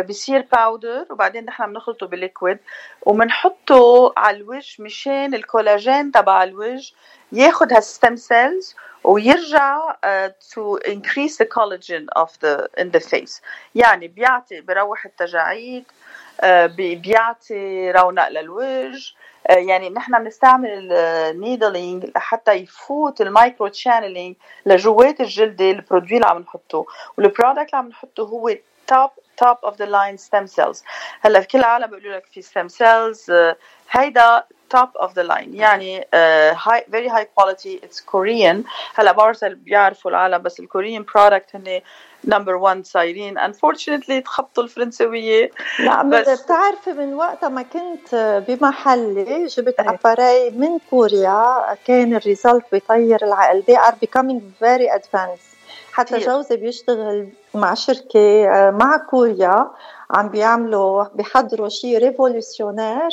بصير 0.09 0.45
powder 0.51 1.05
وبعدين 1.09 1.45
نحن 1.45 1.65
بنخلطه 1.74 2.07
بال 2.07 2.20
liquid 2.20 2.57
وبنحطه 3.01 4.13
على 4.17 4.38
الوجه 4.38 4.84
مشان 4.84 5.34
الكولاجين 5.34 6.11
تبع 6.11 6.43
الوجه 6.43 6.93
ياخد 7.32 7.74
هال 7.74 7.88
stem 7.88 8.16
cells 8.16 8.76
ويرجع 9.03 9.93
to 10.53 10.80
increase 10.86 11.38
the 11.38 11.45
collagen 11.45 12.05
of 12.24 12.30
the 12.43 12.67
in 12.82 12.88
the 12.91 12.99
face. 12.99 13.41
يعني 13.76 14.07
بيعطي 14.07 14.61
بروح 14.61 15.05
التجاعيد 15.05 15.84
uh, 16.41 16.45
بي- 16.47 16.95
بيعطي 16.95 17.91
رونق 17.91 18.30
للوجه 18.30 19.13
يعني 19.50 19.89
نحن 19.89 20.24
بنستعمل 20.24 20.91
ال 20.91 21.04
needling 21.04 22.05
لحتى 22.16 22.52
يفوت 22.52 23.22
ال 23.22 23.68
micro-channeling 23.68 24.36
لجوات 24.66 25.22
الجلدة 25.22 25.72
ال 25.72 25.77
produit 25.77 26.18
اللي 26.18 26.28
عم 26.28 26.39
نحطه. 26.39 26.86
وال 27.18 27.29
product 27.29 27.70
اللي 27.74 27.78
عم 27.78 27.88
نحطه 27.88 28.24
هو 28.24 28.56
top 28.88 29.09
top 29.38 29.57
of 29.64 29.78
the 29.78 29.86
line 29.86 30.18
stem 30.18 30.45
cells 30.45 30.84
هلأ 31.22 31.39
في 31.39 31.48
كل 31.48 31.60
العالم 31.60 31.88
بيقولوا 31.88 32.16
لك 32.16 32.26
في 32.26 32.41
stem 32.41 32.68
cells 32.68 33.32
هيدا 33.91 34.44
top 34.70 34.97
of 34.97 35.14
the 35.14 35.24
line 35.24 35.55
يعني 35.56 36.08
high 36.68 36.86
very 36.91 37.09
high 37.09 37.26
quality 37.36 37.80
it's 37.84 38.01
Korean 38.01 38.64
هلأ 38.96 39.12
بعرف 39.12 39.46
بيعرفوا 39.46 40.12
العالم 40.12 40.38
بس 40.38 40.60
ال 40.59 40.66
Korean 40.66 41.05
product 41.16 41.55
هن 41.56 41.82
number 42.26 42.55
1 42.55 42.86
صايرين 42.86 43.38
unfortunately 43.38 44.22
تخبطوا 44.21 44.63
الفرنسوية. 44.63 45.51
لا 45.80 46.03
بس- 46.03 46.41
بتعرفي 46.43 46.93
من 46.93 47.13
وقتها 47.13 47.49
ما 47.49 47.61
كنت 47.61 48.43
بمحلي 48.47 49.45
جبت 49.47 49.76
اباري 49.80 50.49
من 50.49 50.80
كوريا. 50.89 51.76
كان 51.88 52.15
ال 52.16 52.22
result 52.22 52.64
بيطير 52.71 53.24
العقل. 53.26 53.63
They 53.71 53.76
are 53.78 53.93
becoming 53.93 54.39
very 54.63 54.99
advanced. 54.99 55.53
حتى 55.91 56.15
كتير. 56.19 56.28
جوزي 56.34 56.55
بيشتغل 56.57 57.28
مع 57.53 57.74
شركة 57.74 58.45
آه، 58.49 58.71
مع 58.71 58.97
كوريا. 58.97 59.67
عم 60.11 60.30
بيعملوا 60.30 61.03
بيحضروا 61.15 61.69
شيء 61.69 61.97
révolutionnaire 61.97 63.09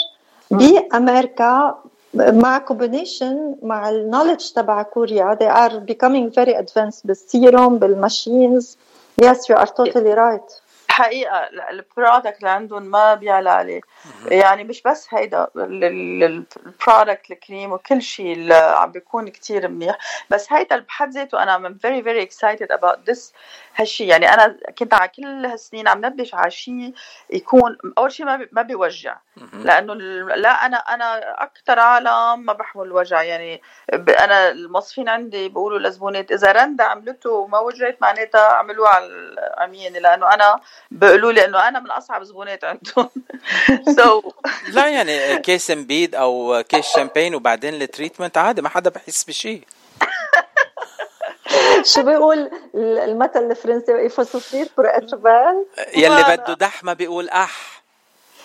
بأمريكا 0.50 1.78
مع 2.14 2.58
combination 2.58 3.54
مع 3.62 3.88
ال 3.88 3.95
knowledge 3.95 4.52
تبع 4.52 4.82
كوريا. 4.82 5.38
They 5.40 5.52
are 5.68 5.74
becoming 5.92 6.30
very 6.40 6.54
advanced 6.54 7.00
بال 7.04 7.26
serum 7.26 7.78
بال 7.78 7.98
machines 7.98 8.78
yes 9.20 9.48
you 9.48 9.56
are 9.56 9.70
totally 9.80 10.14
right. 10.14 10.50
حقيقة 10.88 11.48
ال 11.70 11.79
product 11.79 12.38
اللي 12.38 12.50
عندهم 12.50 12.82
ما 12.82 13.14
بيعلى 13.14 13.50
عليه. 13.50 13.80
يعني 14.26 14.64
مش 14.64 14.82
بس 14.82 15.14
هيدا 15.14 15.48
ال 15.56 15.78
product 15.78 17.30
الكريم 17.30 17.72
وكل 17.72 18.02
شيء 18.02 18.32
اللي 18.32 18.54
عم 18.54 18.92
بيكون 18.92 19.28
كتير 19.28 19.68
منيح. 19.68 19.98
بس 20.30 20.52
هيدا 20.52 20.78
بحد 20.78 21.10
ذاته 21.10 21.42
أنا 21.42 21.68
I'm 21.68 21.72
very 21.72 22.02
very 22.02 22.22
excited 22.28 22.68
about 22.78 23.10
this 23.10 23.32
هالشيء 23.76 24.06
يعني 24.08 24.34
أنا 24.34 24.56
كنت 24.78 24.94
على 24.94 25.08
كل 25.08 25.46
هالسنين 25.46 25.88
عم 25.88 26.06
نبش 26.06 26.34
على 26.34 26.50
شيء 26.50 26.92
يكون 27.30 27.76
أول 27.98 28.12
شيء 28.12 28.26
ما 28.52 28.62
بيوجع. 28.62 29.16
لأنه 29.36 29.92
ال- 29.92 30.42
لا 30.42 30.66
أنا 30.66 30.76
أنا 30.76 31.34
أكثر 31.42 31.78
عالم 31.78 32.40
ما 32.46 32.52
بحمل 32.52 32.92
وجع. 32.92 33.22
يعني 33.22 33.62
ب- 33.92 34.10
أنا 34.10 34.50
الموظفين 34.50 35.08
عندي 35.08 35.48
بيقولوا 35.48 35.78
لزبونات 35.78 36.32
إذا 36.32 36.52
رندا 36.52 36.84
عملته 36.84 37.30
وما 37.30 37.58
وجعت 37.58 37.96
معناتها 38.00 38.40
عملوها 38.52 38.88
على 38.90 39.06
العمياني 39.06 40.00
لأنه 40.00 40.34
أنا 40.34 40.60
بيقولوا 40.90 41.32
لي 41.32 41.44
إنه 41.44 41.68
أنا 41.68 41.80
من 41.80 41.90
أصعب 41.90 42.22
زبونات 42.22 42.64
عندهم. 42.64 43.10
سو 43.98 44.22
لا 44.74 44.86
يعني 44.88 45.38
كيس 45.38 45.70
امبيد 45.70 46.14
أو 46.14 46.62
كيس 46.68 46.86
شامبين 46.96 47.34
وبعدين 47.34 47.74
التريتمنت 47.82 48.38
عادي 48.38 48.62
ما 48.62 48.68
حدا 48.68 48.90
بحس 48.90 49.24
بشيء 49.24 49.64
شو 51.94 52.02
بيقول 52.02 52.50
المثل 52.74 53.50
الفرنسي؟ 53.50 54.08
Il 54.08 54.10
faut 54.12 54.24
souffrir 54.24 54.66
pour 54.76 54.84
être 54.86 55.16
belle 55.16 55.66
يلي 55.96 56.22
بده 56.36 56.54
يدح 56.54 56.92
بيقول 56.92 57.28
أح. 57.28 57.79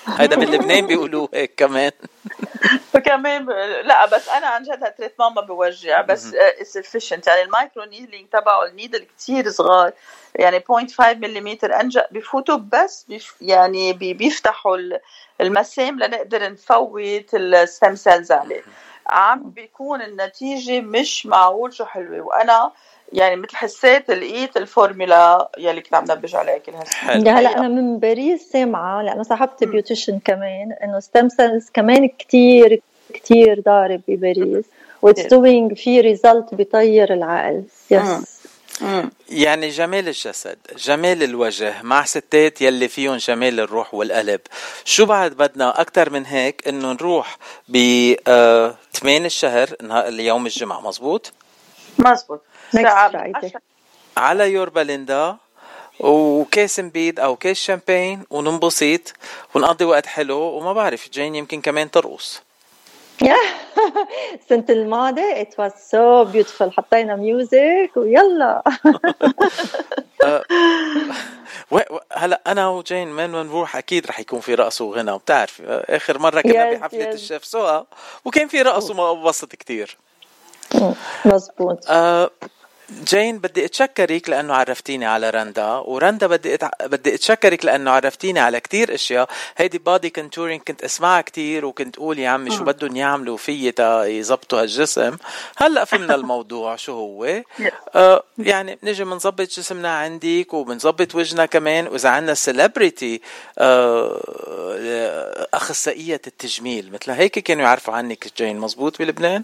هيدا 0.07 0.35
باللبنان 0.35 0.87
بيقولوه 0.87 1.29
هيك 1.33 1.53
كمان. 1.57 1.91
فكمان 2.93 3.45
ب- 3.45 3.49
لا 3.83 4.05
بس 4.05 4.29
أنا 4.29 4.47
عن 4.47 4.63
جد 4.63 4.83
هال 4.83 4.91
traitement 4.91 5.33
ما 5.33 5.41
بوجع 5.41 6.01
بس 6.01 6.33
it's 6.33 6.77
efficient. 6.77 7.27
يعني 7.27 7.41
ال 7.41 7.48
micro 7.48 7.83
needling 7.83 8.29
تبعه 8.29 8.65
ال 8.65 8.70
needle 8.70 8.99
كتير 9.17 9.49
صغار 9.49 9.91
يعني 10.35 10.59
0.5 10.59 10.99
ملم 11.17 11.57
انجا 11.63 12.07
بفوتوا 12.11 12.57
بس 12.57 13.03
بيف 13.09 13.35
يعني 13.41 13.93
بي- 13.93 14.13
بيفتحوا 14.13 14.77
ال- 14.77 14.99
المسام 15.41 15.99
لنقدر 15.99 16.51
نفوت 16.51 17.33
ال 17.33 17.46
stem 17.46 17.95
cells 17.95 18.31
عليه. 18.31 18.61
عم 19.07 19.49
بيكون 19.49 20.01
النتيجة 20.01 20.81
مش 20.81 21.25
معقول 21.25 21.73
شو 21.73 21.85
حلوة 21.85 22.21
وأنا 22.25 22.71
يعني 23.13 23.35
مثل 23.35 23.55
حسيت 23.55 24.11
لقيت 24.11 24.57
الفورمولا 24.57 25.49
يلي 25.57 25.81
كنت 25.81 25.93
عم 25.93 26.05
نبش 26.09 26.35
عليها 26.35 26.57
كل 26.57 26.71
هالسنين 26.71 27.27
هلا 27.27 27.57
أنا 27.57 27.67
من 27.67 27.99
باريس 27.99 28.41
سامعة. 28.51 29.01
لأنه 29.01 29.23
صاحبتي 29.23 29.65
beautician 29.65 30.19
كمان. 30.19 30.71
إنه 30.83 30.99
stem 30.99 31.29
cells 31.29 31.69
كمان 31.73 32.07
كتير 32.07 32.81
كتير 33.13 33.59
ضارب 33.59 34.01
بباريس. 34.07 34.65
what's 35.01 35.25
doing 35.25 35.73
في 35.73 36.01
result 36.01 36.53
بيطير 36.53 37.13
العقل. 37.13 37.63
yes 37.91 38.35
يعني 39.29 39.69
جمال 39.69 40.07
الجسد 40.07 40.57
جمال 40.77 41.23
الوجه 41.23 41.81
مع 41.81 42.05
ستات 42.05 42.61
يلي 42.61 42.87
فيهم 42.87 43.17
جمال 43.17 43.59
الروح 43.59 43.93
والقلب. 43.93 44.41
شو 44.85 45.05
بعد 45.05 45.31
بدنا 45.31 45.81
أكتر 45.81 46.09
من 46.09 46.25
هيك 46.25 46.67
إنه 46.67 46.91
نروح 46.91 47.37
ب 47.67 47.77
8 48.93 49.25
الشهر 49.25 49.69
نهار 49.83 50.07
اليوم 50.07 50.45
الجمعة 50.45 50.81
مزبوط؟ 50.81 51.33
مزبوط. 51.99 52.41
على 54.17 54.51
يوربا 54.51 54.79
ليندا 54.79 55.37
وكاس 55.99 56.79
نبيد 56.79 57.19
أو 57.19 57.35
كاس 57.35 57.57
شامبين 57.59 58.23
وننبسط 58.29 59.13
ونقضي 59.55 59.85
وقت 59.85 60.05
حلو 60.05 60.37
وما 60.39 60.73
بعرف 60.73 61.09
جين 61.09 61.35
يمكن 61.35 61.61
كمان 61.61 61.91
ترقص. 61.91 62.41
السنة 63.21 64.65
الماضية 64.69 65.43
it 65.43 65.47
was 65.57 65.71
so 65.73 66.25
beautiful. 66.33 66.69
حطينا 66.69 67.15
music 67.15 67.91
ويلا. 67.95 68.63
و... 71.71 71.79
هلا 72.13 72.41
أنا 72.47 72.67
وجين 72.67 73.07
من 73.07 73.31
نروح 73.31 73.75
أكيد 73.75 74.07
رح 74.07 74.19
يكون 74.19 74.39
في 74.39 74.55
رقص 74.55 74.81
وغنى 74.81 75.17
بتعرف 75.17 75.61
آخر 75.65 76.19
مرة 76.19 76.41
كنا 76.41 76.87
Yes, 76.89 76.91
yes. 76.91 76.93
الشيف 76.93 77.45
سوا 77.45 77.81
وكان 78.25 78.47
في 78.47 78.61
رقص 78.61 78.91
وما 78.91 79.11
انبسط 79.11 79.55
كثير 79.55 79.97
مزبوط 81.25 81.85
آه 81.89 82.31
جين 83.03 83.39
بدي 83.39 83.65
أتشكرك 83.65 84.29
لأنه 84.29 84.53
عرفتيني 84.53 85.05
على 85.05 85.29
رندا 85.29 85.67
ورندا 85.67 86.27
بدي 86.27 86.53
أتع... 86.53 86.69
بدي 86.81 87.15
أتشكرك 87.15 87.65
لأنه 87.65 87.91
عرفتيني 87.91 88.39
على 88.39 88.59
كتير 88.59 88.93
أشياء. 88.95 89.29
هيدي 89.57 89.77
body 89.77 90.09
contouring 90.09 90.61
كنت 90.61 90.83
أسمعها 90.83 91.21
كتير 91.21 91.65
وكنت 91.65 91.97
أقول 91.97 92.19
يا 92.19 92.29
عمي 92.29 92.51
شو. 92.51 92.63
بدهم 92.63 92.95
يعملوا 92.95 93.37
فيي 93.37 93.71
تا 93.71 94.03
يزبطوا 94.05 94.61
هالجسم. 94.61 95.17
هلأ 95.57 95.85
فهمنا 95.85 96.15
الموضوع 96.21 96.75
شو 96.75 96.91
هو. 96.93 97.43
آه 97.95 98.23
يعني 98.37 98.79
بنجي 98.83 99.03
بنظبط 99.03 99.41
جسمنا 99.49 99.97
عندك 99.97 100.53
وبنظبط 100.53 101.15
وجهنا 101.15 101.45
كمان. 101.45 101.87
وإذا 101.87 102.09
عندنا 102.09 102.33
celebrity 102.33 103.21
آه 103.57 105.47
أخصائية 105.53 106.21
التجميل 106.27 106.91
مثل 106.91 107.11
هيك 107.11 107.39
كانوا 107.39 107.63
يعرفوا 107.63 107.93
عنك 107.93 108.27
جين. 108.37 108.57
مزبوط 108.59 108.99
بلبنان؟ 108.99 109.43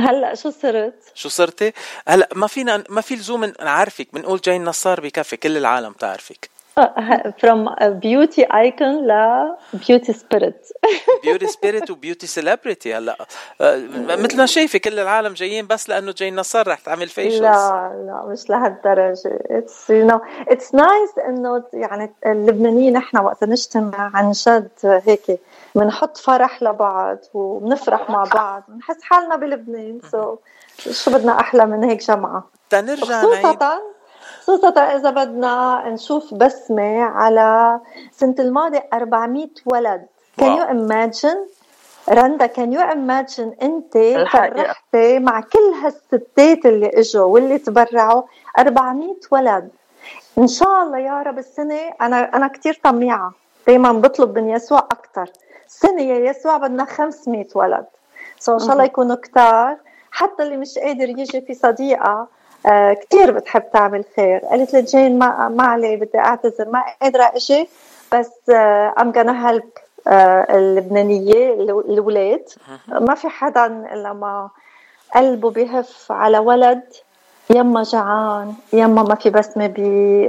هلأ 0.00 0.34
شو 0.34 0.50
صرت؟ 0.50 0.94
شو 1.14 1.28
صرتي؟ 1.28 1.72
هلأ 2.08 2.28
ما 2.34 2.46
فينا 2.46 2.84
ما 2.88 3.00
في 3.00 3.14
لزوم 3.14 3.44
نعرفك 3.44 4.08
بنقول 4.12 4.40
جاي 4.40 4.58
نصار 4.58 5.00
بكفي 5.00 5.36
كل 5.36 5.56
العالم 5.56 5.92
تعرفك 5.92 6.50
from 7.40 7.68
a 7.68 7.90
beauty 7.90 8.44
icon 8.44 9.06
ل 9.06 9.12
beauty 9.74 10.12
spirit. 10.12 10.72
beauty 11.22 11.46
spirit 11.46 11.90
و 11.90 11.95
beauty 11.95 12.26
celebrity 12.26 12.94
هلا. 12.94 13.16
آه، 13.60 13.76
مثل 13.96 14.36
ما 14.36 14.46
شايفة 14.46 14.78
كل 14.78 14.98
العالم 14.98 15.32
جايين 15.32 15.66
بس 15.66 15.88
لأنه 15.88 16.14
جاي 16.16 16.30
نصر 16.30 16.68
رح 16.68 16.80
تعمل 16.80 17.08
فيشلز 17.08 17.40
لا 17.42 17.92
لا 18.06 18.32
مش 18.32 18.50
لهالدرجة. 18.50 19.38
It's 19.50 19.88
you 19.88 20.10
know 20.10 20.20
it's 20.52 20.72
nice 20.74 21.24
إنه 21.28 21.64
يعني 21.72 22.14
اللبنانيين 22.26 22.96
إحنا 22.96 23.20
وقت 23.20 23.44
نجتمع 23.44 24.10
عن 24.14 24.32
جد 24.32 24.70
هيك 24.84 25.40
بنحط 25.74 26.16
فرح 26.16 26.62
لبعض 26.62 27.18
وبنفرح 27.34 28.10
مع 28.10 28.24
بعض 28.24 28.62
بنحس 28.68 29.02
حالنا 29.02 29.36
بلبنان. 29.36 30.00
سو 30.10 30.36
شو 30.90 31.10
بدنا 31.10 31.40
أحلى 31.40 31.66
من 31.66 31.84
هيك 31.84 32.00
جمعة؟ 32.02 32.44
تنرجع 32.70 33.22
خصوصا 33.22 33.80
خصوصا 34.40 34.80
إذا 34.80 35.10
بدنا 35.10 35.82
نشوف 35.88 36.34
بسمة 36.34 37.02
على 37.02 37.80
سنة 38.12 38.34
الماضي 38.38 38.80
400 38.92 39.48
ولد. 39.66 40.06
Wow. 40.38 40.56
you 40.56 40.68
imagine 40.70 41.38
رندا 42.08 42.46
كان 42.46 42.72
you 42.72 42.80
imagine 42.80 43.62
أنت 43.62 43.96
الحقيقة. 43.96 44.62
فرحتي 44.62 45.18
مع 45.18 45.40
كل 45.40 45.72
هالستات 45.84 46.66
اللي 46.66 46.90
إجوا 46.94 47.24
واللي 47.24 47.58
تبرعوا؟ 47.58 48.22
400 48.58 49.14
ولد. 49.30 49.68
إن 50.38 50.46
شاء 50.46 50.82
الله 50.82 50.98
يا 50.98 51.22
رب 51.22 51.38
السنة 51.38 51.80
أنا 52.00 52.36
أنا 52.36 52.48
كثير 52.48 52.80
طميعة. 52.84 53.32
دائما 53.66 53.92
بطلب 53.92 54.38
من 54.38 54.50
يسوع 54.50 54.78
أكثر 54.78 55.30
السنة 55.66 56.02
يا 56.02 56.30
يسوع 56.30 56.56
بدنا 56.56 56.84
500 56.84 57.46
ولد. 57.54 57.84
so 58.38 58.54
إن 58.54 58.58
شاء 58.58 58.72
الله. 58.72 58.84
يكونوا 58.84 59.16
كتار. 59.16 59.76
حتى 60.10 60.42
اللي 60.42 60.56
مش 60.56 60.78
قادر 60.78 61.08
يجي 61.08 61.40
في 61.40 61.54
صديقة 61.54 62.04
آه 62.10 62.28
كثير 62.94 63.30
بتحب 63.30 63.62
تعمل 63.72 64.04
خير. 64.16 64.38
قالت 64.38 64.72
لي 64.74 64.82
جين 64.82 65.18
ما 65.18 65.48
ما 65.48 65.64
علي 65.64 65.96
بدي 65.96 66.18
أعتذر 66.18 66.68
ما 66.68 66.82
قادرة 67.02 67.22
أجي 67.34 67.68
بس 68.14 68.50
آه 68.50 68.94
I'm 68.98 69.12
gonna 69.16 69.46
help 69.48 69.80
آه 70.08 70.46
اللبنانية 70.58 71.52
الاولاد 71.54 72.48
ما 72.88 73.14
في 73.14 73.28
حدا 73.28 73.66
إلا 73.66 74.12
ما 74.12 74.48
قلبه 75.14 75.50
بيهف 75.50 76.12
على 76.12 76.38
ولد 76.38 76.82
يما 77.50 77.82
جعان 77.82 78.54
يما 78.72 79.02
ما 79.02 79.14
في 79.14 79.30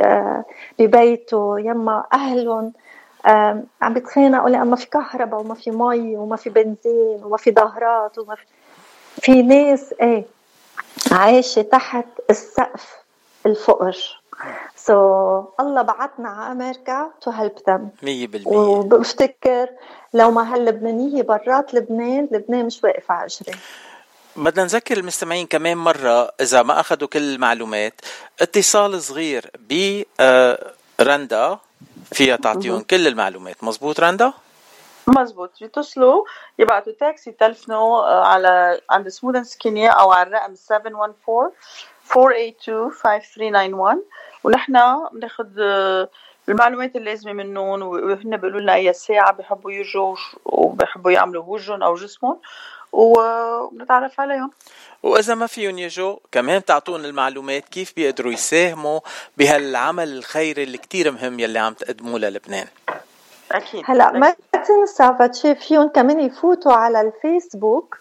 آه، 0.06 0.46
ببيته 0.80 1.60
يما 1.60 2.04
أهلهم. 2.14 2.74
آم، 3.28 3.64
عم 3.82 3.94
بيتخانقوا 3.94 4.50
لأن 4.50 4.68
ما 4.68 4.76
في 4.76 4.90
كهرباء 4.90 5.40
وما 5.40 5.54
في 5.56 5.72
مي 5.72 6.18
وما 6.18 6.36
في 6.36 6.50
بنزين 6.50 7.24
وما 7.24 7.38
في 7.38 7.52
ظهرات 7.52 8.18
وما 8.20 8.36
في 8.36 8.46
في 9.22 9.42
ناس 9.42 9.94
إيه. 10.02 10.24
عايشة 11.12 11.62
تحت 11.62 12.06
السقف 12.30 12.86
الفقر. 13.46 13.98
so 14.76 14.94
so, 14.94 15.60
الله 15.60 15.82
بعتنا 15.82 16.30
على 16.30 16.52
أمريكا 16.52 17.12
to 17.26 17.30
help 17.32 17.64
them. 17.70 18.06
100% 18.06 18.48
وبفتكر 18.48 19.70
لو 20.14 20.32
ما 20.32 20.54
هاللبنانية 20.54 21.22
برات 21.24 21.74
لبنان 21.74 22.28
لبنان 22.32 22.66
مش 22.66 22.84
واقف 22.84 23.12
على 23.12 23.26
اجري 23.26 23.58
بدنا 24.36 24.64
نذكر 24.64 24.98
المستمعين 24.98 25.48
كمان 25.48 25.78
مرة 25.78 26.32
إذا 26.42 26.62
ما 26.64 26.80
أخذوا 26.80 27.08
كل 27.08 27.34
المعلومات. 27.34 28.02
اتصال 28.42 29.02
صغير 29.02 29.52
ب 29.70 30.02
آه، 30.20 30.72
رندا. 31.02 31.60
فيها 32.14 32.36
تعطيهم. 32.36 32.82
كل 32.82 33.08
المعلومات. 33.08 33.64
مزبوط 33.64 34.00
رندا؟ 34.00 34.34
مزبوط 35.08 35.52
بيتصلوا 35.62 36.26
يبعتوا 36.60 36.94
تاكسي 37.00 37.30
يتلفنوا 37.30 38.00
آه، 38.00 38.26
على 38.26 38.82
عند 38.90 39.08
سموث 39.08 39.36
اند 39.36 39.46
سكيني 39.46 39.90
أو 39.90 40.12
على 40.12 40.28
الرقم 40.28 40.56
714 40.56 41.52
482 42.18 42.92
5391 42.92 44.04
ونحن 44.44 44.74
بناخذ 45.12 45.48
آه، 45.60 46.10
المعلومات 46.50 46.96
اللازمة 46.96 47.34
منهم 47.34 47.82
وهن 47.82 48.38
بيقولوا 48.38 48.62
لنا 48.62 48.76
اي 48.76 48.94
ساعة 48.94 49.32
بحبوا 49.32 49.72
يجوا 49.72 50.16
وبحبوا 50.46 51.12
يعملوا 51.12 51.44
وجههم 51.48 51.84
أو 51.84 51.96
جسمهم. 51.96 52.40
وبنتعرف 52.92 54.20
عليهم. 54.20 54.52
وإذا 55.04 55.36
ما 55.36 55.48
فيهم 55.48 55.78
يجوا 55.78 56.18
كمان 56.32 56.66
تعطونا 56.66 57.08
المعلومات 57.08 57.70
كيف 57.70 57.94
بيقدروا 57.96 58.34
يساهموا 58.34 59.00
بهالعمل 59.38 60.18
الخيري 60.18 60.64
اللي 60.64 60.78
كتير 60.78 61.12
مهم 61.12 61.40
يلي 61.40 61.60
عم 61.60 61.74
تقدموه 61.74 62.20
للبنان. 62.20 62.68
أكيد 63.58 63.84
هلا 63.86 64.12
ما 64.12 64.34
تنسى 64.68 65.16
فاتشي 65.20 65.56
فيهم 65.56 65.88
كمان 65.88 66.20
يفوتوا 66.20 66.74
على 66.74 67.02
الفيسبوك 67.02 67.98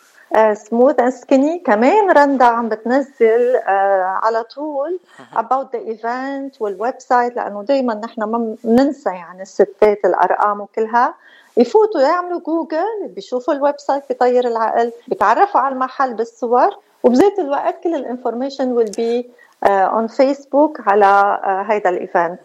سموث 0.52 1.00
اند 1.00 1.08
سكيني 1.08 1.58
كمان 1.58 2.10
رندا 2.10 2.44
عم 2.44 2.68
بتنزل 2.68 3.56
آه، 3.56 4.18
على 4.22 4.42
طول 4.42 5.00
about 5.36 5.66
the 5.76 5.94
event 5.96 6.60
وال 6.60 6.94
website 6.98 7.36
لأنه 7.36 7.62
دائما 7.62 7.94
نحن 7.94 8.22
ما 8.22 8.56
بننسى 8.64 9.10
يعني 9.10 9.42
الستات 9.42 10.04
الأرقام 10.04 10.60
وكلها. 10.60 11.14
يفوتوا 11.56 12.00
يعملوا 12.00 12.40
جوجل 12.40 13.08
بيشوفوا 13.08 13.54
ال 13.54 13.78
website 13.78 14.02
بيطير 14.08 14.48
العقل 14.48 14.92
بيتعرفوا 15.08 15.60
على 15.60 15.74
المحل 15.74 16.14
بالصور 16.14 16.70
وبذات 17.04 17.38
الوقت 17.38 17.82
كل 17.84 17.94
ال 17.94 18.02
information 18.02 18.84
will 18.84 18.90
be 18.90 19.26
on 19.68 20.06
فيسبوك 20.06 20.80
على 20.88 21.04
آه، 21.44 21.62
هيدا 21.68 21.90
ال 21.90 21.99
event 21.99 22.40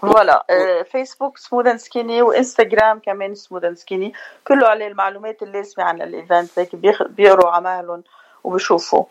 voilà 0.00 0.46
فيسبوك 0.92 1.38
سموث 1.38 1.66
اند 1.66 1.78
سكيني 1.78 2.22
وانستغرام 2.22 2.98
كمان 2.98 3.34
سموث 3.34 3.64
اند 3.64 3.76
سكيني 3.76 4.12
كله 4.46 4.68
عليه 4.68 4.86
المعلومات 4.86 5.42
اللازمه 5.42 5.84
عن 5.84 6.02
ال 6.02 6.11
event 6.11 6.58
هيك 6.58 6.76
بيقروا 7.06 7.50
ع 7.50 7.59
مهلهم 7.59 8.02
وبيشوفوا. 8.44 9.04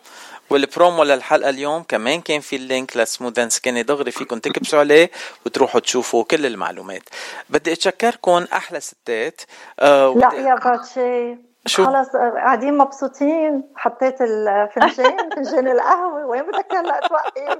والبرومو 0.50 1.02
للحلقة 1.02 1.50
اليوم 1.50 1.82
كمان 1.82 2.20
كان 2.20 2.40
في 2.40 2.56
ال 2.56 2.64
link 2.64 2.96
لسموث 2.96 3.38
اند 3.38 3.50
سكيني 3.50 3.82
دغري 3.82 4.10
فيكم 4.10 4.38
تكبسوا 4.38 4.78
عليه 4.78 5.10
وتروحوا 5.46 5.80
تشوفوا 5.80 6.24
كل 6.24 6.46
المعلومات. 6.46 7.02
بدي 7.50 7.72
أتشكركم 7.72 8.46
أحلى 8.52 8.80
ستات. 8.80 9.40
آه 9.80 10.14
لا 10.16 10.32
يا 10.34 10.54
باتشي 10.54 11.51
شو؟ 11.66 11.84
خلص 11.84 12.08
قاعدين 12.16 12.78
مبسوطين 12.78 13.62
حطيت 13.76 14.20
الفنجان 14.20 15.30
فنجان 15.36 15.68
القهوة 15.68 16.26
وين 16.26 16.42
بدك 16.42 16.74
هلا 16.74 17.00
توقف؟ 17.08 17.58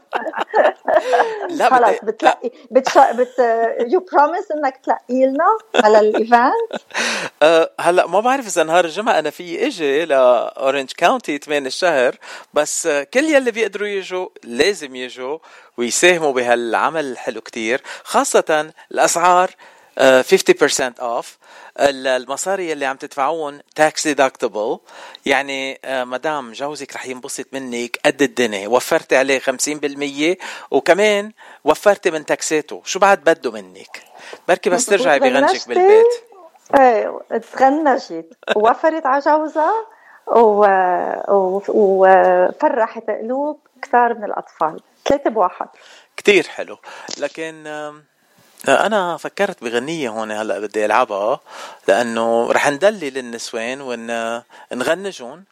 لا 1.59 1.71
خلص 1.71 1.99
بدي 2.03 2.13
بتلاقي 2.13 2.51
بتش... 2.71 2.99
بت 2.99 3.39
you 3.93 4.01
promise 4.01 4.51
إنك 4.51 4.77
تلاقي 4.77 5.27
لنا 5.27 5.45
على 5.85 6.01
ال 6.01 6.08
event؟ 6.08 6.53
أه 7.43 7.71
هلأ 7.81 8.07
ما 8.07 8.21
بعرف 8.21 8.47
إذا 8.47 8.63
نهار 8.63 8.85
الجمعة 8.85 9.19
أنا 9.19 9.31
في 9.31 9.67
إجي 9.67 10.05
لاورنج 10.05 10.93
كاونتي 10.93 11.39
8 11.39 11.67
الشهر 11.67 12.17
بس 12.55 12.89
كل 13.15 13.25
يلي 13.25 13.51
بيقدروا 13.51 13.89
يجوا 13.89 14.29
لازم 14.45 14.97
يجوا 14.97 15.39
ويساهموا 15.77 16.33
بهالعمل 16.33 17.05
الحلو 17.05 17.41
كتير 17.41 17.83
خاصة 18.05 18.73
الأسعار 18.93 19.51
50% 19.99 21.01
off 21.01 21.39
المصاري 21.81 22.73
اللي 22.73 22.87
عم 22.87 22.97
تدفعوهم 22.97 23.61
tax 23.75 24.07
deductible 24.09 24.79
يعني 25.27 25.81
آه، 25.85 26.05
مدام 26.05 26.53
جوزك 26.53 26.95
رح 26.95 27.07
ينبسط 27.07 27.47
منك 27.53 27.99
قد 28.05 28.23
الدنيا. 28.23 28.69
وفرتي 28.69 29.17
عليه 29.17 29.41
50% 29.41 30.37
وكمان 30.71 31.33
وفرتي 31.65 32.11
من 32.11 32.27
تاكساته 32.27 32.83
شو 32.85 32.99
بعد 32.99 33.21
بده 33.21 33.51
منك؟ 33.51 34.03
بركي 34.49 34.71
بس 34.71 34.87
ترجعي 34.87 35.19
بغنجك؟ 35.19 35.69
بالبيت. 35.69 36.07
إيه 36.79 37.21
تغنجت 37.53 38.27
ووفرت 38.57 39.07
على 39.07 39.23
جوزها. 39.23 39.73
و... 40.27 40.67
و... 41.29 41.63
وفرحت 41.69 43.11
قلوب 43.11 43.61
كثار 43.83 44.15
من 44.15 44.25
الأطفال. 44.25 44.81
ثلاثة 45.09 45.31
بواحد. 45.31 45.69
كتير 46.17 46.49
حلو. 46.49 46.79
لكن 47.19 47.65
أنا 48.69 49.17
فكرت 49.17 49.65
بغنية 49.65 50.09
هون 50.09 50.31
هلأ 50.31 50.59
بدي 50.59 50.85
ألعبها 50.85 51.41
لأنه 51.89 52.53
رح 52.53 52.69
ندلل 52.69 53.19
النسوان 53.19 53.81
ونغنجهم 54.73 55.45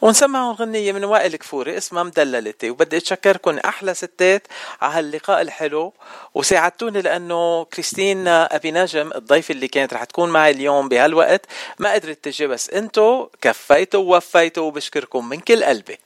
ونسمعهم 0.00 0.54
غنية 0.54 0.92
من 0.92 1.04
وائل 1.04 1.36
كفوري 1.36 1.76
اسمها 1.78 2.02
مدللتي 2.02 2.70
وبدي 2.70 2.96
اتشكركم 2.96 3.58
أحلى 3.58 3.94
ستات 3.94 4.46
على 4.82 4.94
هاللقاء 4.98 5.40
الحلو 5.42 5.92
وساعدتوني 6.34 7.02
لأنه 7.02 7.64
كريستين 7.64 8.28
أبي 8.28 8.70
نجم 8.70 9.10
الضيفة 9.14 9.52
اللي 9.52 9.68
كانت 9.68 9.94
رح 9.94 10.04
تكون 10.04 10.30
معي 10.30 10.50
اليوم 10.50 10.88
بهالوقت 10.88 11.46
ما 11.78 11.92
قدرت 11.92 12.24
تجي 12.24 12.46
بس 12.46 12.70
أنتو 12.70 13.28
كفيتوا 13.40 14.00
ووفيتوا 14.00 14.64
وبشكركم 14.64 15.28
من 15.28 15.40
كل 15.40 15.64
قلبي. 15.64 15.98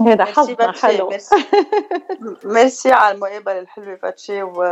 هذا 0.00 0.24
حظنا 0.24 0.72
حلو. 0.72 1.08
ميرسي. 1.08 1.36
ميرسي 2.44 2.92
على 2.92 3.14
المقابله 3.14 3.58
الحلوة 3.58 3.98
باتشي 4.02 4.42
و, 4.42 4.62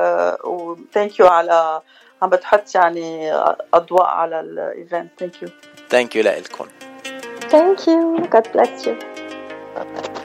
و... 0.44 0.76
thank 0.92 1.20
you 1.20 1.26
على 1.26 1.80
عم 2.22 2.30
بتحط 2.30 2.74
يعني 2.74 3.32
أضواء 3.74 4.06
على 4.06 4.40
الايفنت 4.40 5.10
ثانك 5.18 5.42
يو 5.42 5.48
ثانك 5.90 6.16
يو 6.16 6.22
لكم 6.22 6.66
Thank 7.50 7.88
you. 7.88 8.28
God 8.30 8.48
bless 8.52 8.86
you. 8.86 10.16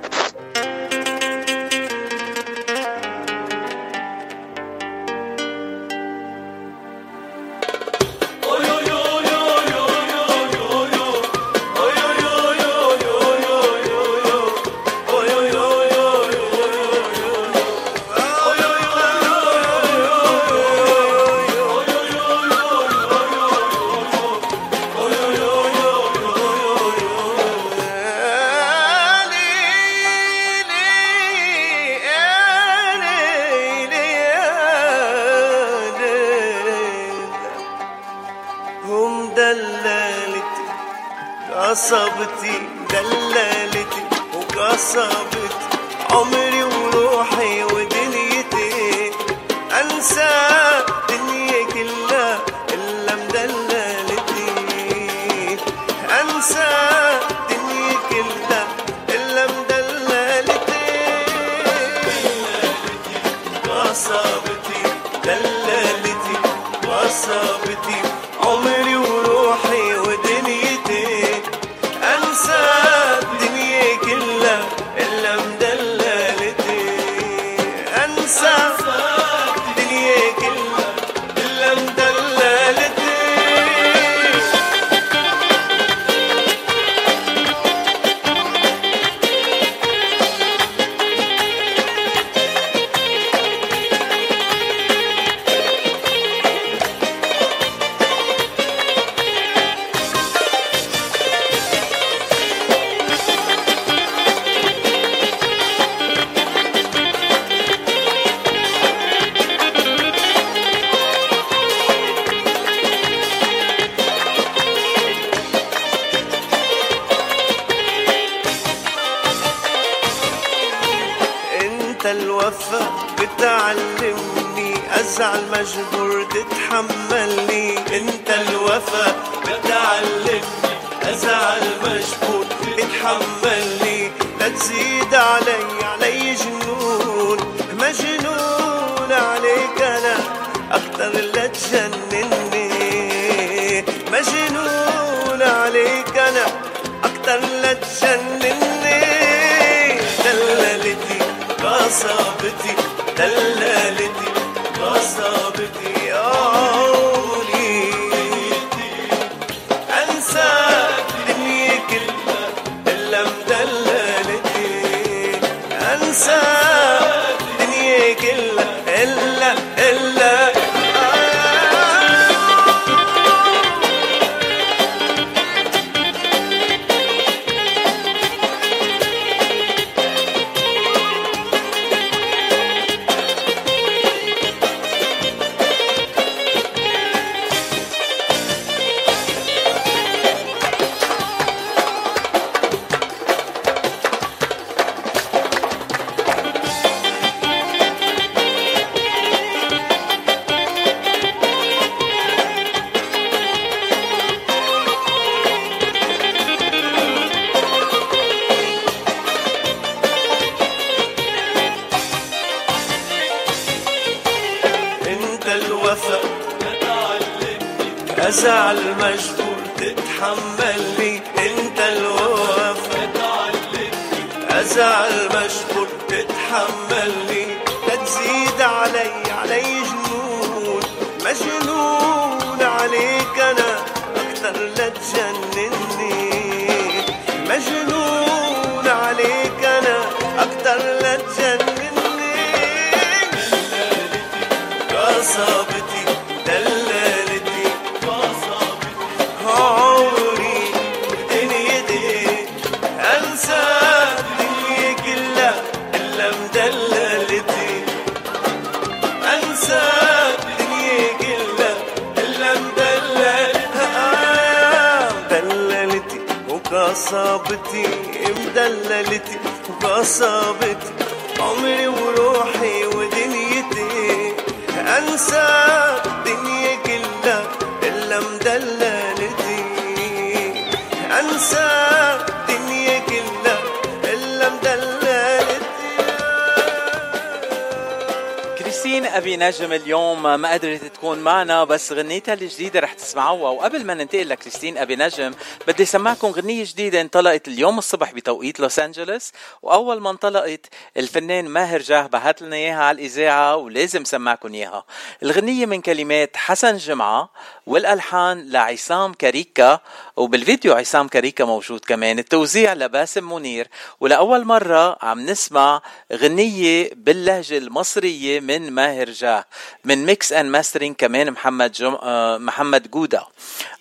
بس 291.76 291.92
غنيتها 291.92 292.34
الجديدة 292.34 292.80
رح 292.80 292.94
تسمعوها. 292.94 293.52
وقبل 293.52 293.86
ما 293.86 293.94
ننتقل 293.94 294.30
لكريستين 294.30 294.78
أبي 294.78 294.96
نجم 294.96 295.34
بدي 295.68 295.84
أسمعكم 295.84 296.28
غنية 296.28 296.64
جديدة 296.68 297.02
انطلقت 297.02 297.48
اليوم 297.48 297.78
الصبح 297.78 298.12
بتوقيت 298.14 298.60
لوس 298.60 298.80
أنجلوس. 298.80 299.32
وأول 299.62 300.02
ما 300.02 300.10
انطلقت 300.10 300.66
الفنان 300.98 301.46
ماهر 301.48 301.82
جاه 301.82 302.08
بعت 302.08 302.42
لنا 302.42 302.56
إياها 302.56 302.84
على 302.84 302.96
الإذاعة 302.96 303.56
ولازم 303.56 304.04
سمعكم 304.04 304.54
إياها. 304.54 304.86
الغنية 305.24 305.66
من 305.66 305.82
كلمات 305.82 306.38
حسن 306.38 306.78
جمعة 306.78 307.30
والألحان 307.68 308.50
لعصام 308.50 309.14
كاريكا 309.14 309.80
وبالفيديو 310.16 310.74
عصام 310.74 311.08
كاريكا 311.08 311.46
موجود 311.46 311.80
كمان. 311.80 312.20
التوزيع 312.20 312.74
لباسم 312.74 313.34
منير. 313.34 313.68
ولأول 314.00 314.46
مرة 314.46 314.98
عم 315.02 315.20
نسمع 315.26 315.82
غنية 316.14 316.90
باللهجة 316.96 317.58
المصرية 317.58 318.40
من 318.40 318.72
ماهر 318.72 319.10
جاه. 319.10 319.46
من 319.84 320.06
ميكس 320.06 320.34
أند 320.34 320.50
ماسترينج 320.50 320.96
كمان 320.96 321.32
محمد 321.32 321.72
جم... 321.72 321.98
آه 322.02 322.38
محمد 322.38 322.92
جودا 322.92 323.24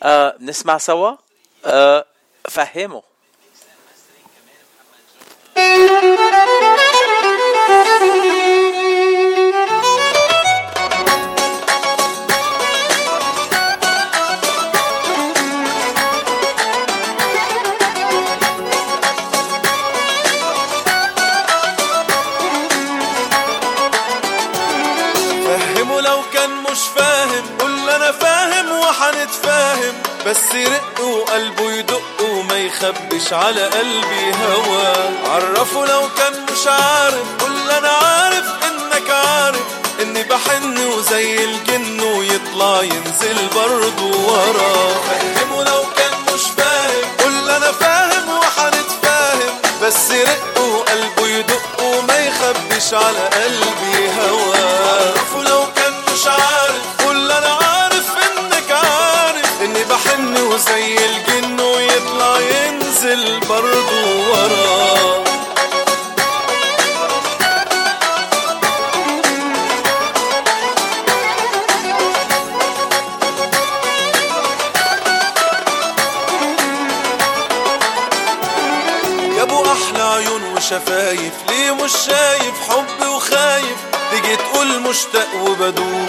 آه 0.03 0.37
نسمع 0.41 0.79
سوا؟ 0.79 1.17
آه 1.65 2.05
فهمه 2.49 3.03
بس 30.35 30.55
يرق 30.55 31.01
وقلبه 31.01 31.73
يدق 31.73 32.21
وما 32.23 32.59
يخبش 32.59 33.33
على 33.33 33.65
قلبي 33.67 34.33
هوا. 34.45 34.93
عرفه 35.35 35.87
لو 35.87 36.09
كان 36.19 36.33
مش 36.53 36.67
عارف 36.67 37.25
قول 37.41 37.71
أنا 37.71 37.89
عارف 37.89 38.47
إنك 38.65 39.11
عارف 39.11 39.63
إني 40.01 40.23
بحن 40.23 40.87
وزي 40.87 41.45
الجن 41.45 42.01
ويطلع 42.01 42.83
ينزل 42.83 43.49
برضه 43.55 44.17
ورا. 44.33 44.95
فهمه 45.09 45.65
لو 45.65 45.83
كان 45.97 46.35
مش 46.35 46.43
فاهم 46.57 47.05
قول 47.23 47.51
أنا 47.51 47.73
فاهم 47.73 48.29
وحنتفاهم. 48.39 49.55
بس 49.83 50.11
يرق 50.11 50.59
وقلبه 50.61 51.27
يدق 51.29 51.83
وما 51.83 52.19
يخبش 52.19 52.95
على 52.95 53.29
قلبي 53.35 54.11
هوا. 54.21 54.84
وزي 60.55 60.97
الجن 61.07 61.61
ويطلع 61.61 62.39
ينزل 62.41 63.41
برضه 63.41 64.31
ورا. 64.31 65.25
يا 79.37 79.43
ابو 79.43 79.63
أحلى 79.65 80.03
عيون 80.03 80.43
وشفايف 80.57 81.33
ليه 81.49 81.71
مش 81.85 81.93
شايف 82.07 82.55
حب 82.71 83.07
وخايف؟ 83.07 83.77
تيجي 84.11 84.37
تقول 84.37 84.81
مشتاق 84.81 85.29
وبدوب 85.35 86.09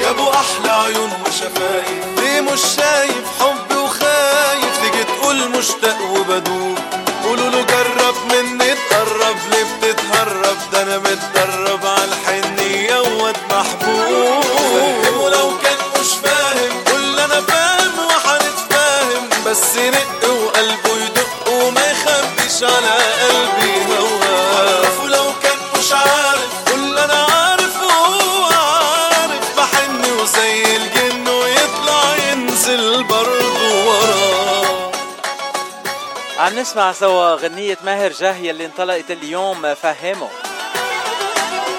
يا 0.00 0.10
ابو 0.10 0.30
أحلى 0.30 0.70
عيون 0.72 1.10
وشفايف 1.26 2.04
ليه 2.20 2.40
مش 2.40 2.60
شايف 2.76 3.24
حب 3.40 3.57
مشتاق 5.58 6.00
وبدوب 6.12 6.97
نسمع 36.58 36.92
سوا 36.92 37.34
غنية 37.34 37.78
ماهر 37.84 38.12
جاه 38.12 38.50
اللي 38.50 38.66
انطلقت 38.66 39.10
اليوم 39.10 39.74
فهمه. 39.74 40.28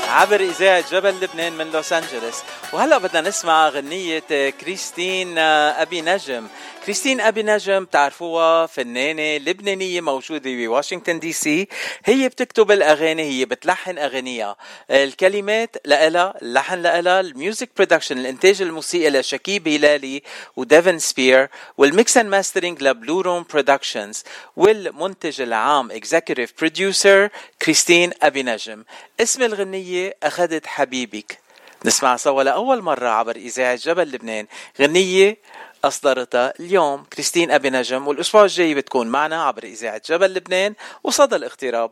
عبر 0.10 0.39
إذاعة 0.39 0.91
جبل 0.91 1.15
لبنان 1.22 1.53
من 1.53 1.72
لوس 1.72 1.93
أنجلوس 1.93 2.35
وهلأ 2.73 2.97
بدنا 2.97 3.30
نسمع 3.30 3.69
غنية 3.69 4.49
كريستين 4.49 5.38
أبي 5.38 6.01
نجم. 6.01 6.47
كريستين 6.89 7.21
أبي 7.21 7.43
نجم 7.43 7.85
تعرفوها 7.85 8.65
فنانة 8.65 9.37
لبنانية 9.37 10.01
موجودة 10.01 10.51
بواشنطن 10.55 11.19
دي 11.19 11.33
سي. 11.33 11.67
هي 12.05 12.29
بتكتب 12.29 12.71
الأغاني 12.71 13.23
هي 13.23 13.45
بتلحن 13.45 13.97
أغانيها 13.97 14.55
الكلمات 14.91 15.75
لإلها 15.85 16.33
اللحن 16.41 16.81
لإلها 16.81 17.19
ال 17.19 17.28
music 17.28 17.69
production 17.77 18.17
الإنتاج 18.17 18.61
الموسيقي 18.61 19.09
لشكيب 19.09 19.67
هلالي 19.67 20.23
وديفن 20.55 20.99
سبير 20.99 21.49
وال 21.77 21.93
mix 21.93 22.17
and 22.17 22.30
mastering 22.30 22.84
لبلو 22.83 23.21
روم 23.21 23.45
برودكشنز 23.53 24.23
والمنتج 24.55 25.41
العام 25.41 25.91
executive 25.91 26.53
producer 26.59 27.30
كريستين 27.61 28.11
أبي 28.21 28.43
نجم. 28.43 28.83
اسم 29.19 29.43
الغنية 29.43 30.15
أخذت 30.23 30.65
حبيبك. 30.67 31.39
نسمع 31.85 32.15
سوا 32.17 32.43
لأول 32.43 32.81
مرة 32.81 33.09
عبر 33.09 33.35
إذاعة 33.35 33.75
جبل 33.75 34.03
لبنان. 34.03 34.47
غنية 34.81 35.37
أصدرتها 35.84 36.53
اليوم. 36.60 37.03
كريستين 37.03 37.51
أبي 37.51 37.69
نجم 37.69 38.07
والأسبوع 38.07 38.43
الجاي 38.43 38.73
بتكون 38.76 39.07
معنا 39.07 39.43
عبر 39.43 39.64
إذاعة 39.64 40.01
جبل 40.10 40.34
لبنان 40.34 40.73
وصدى 41.03 41.35
الاغتراب 41.35 41.91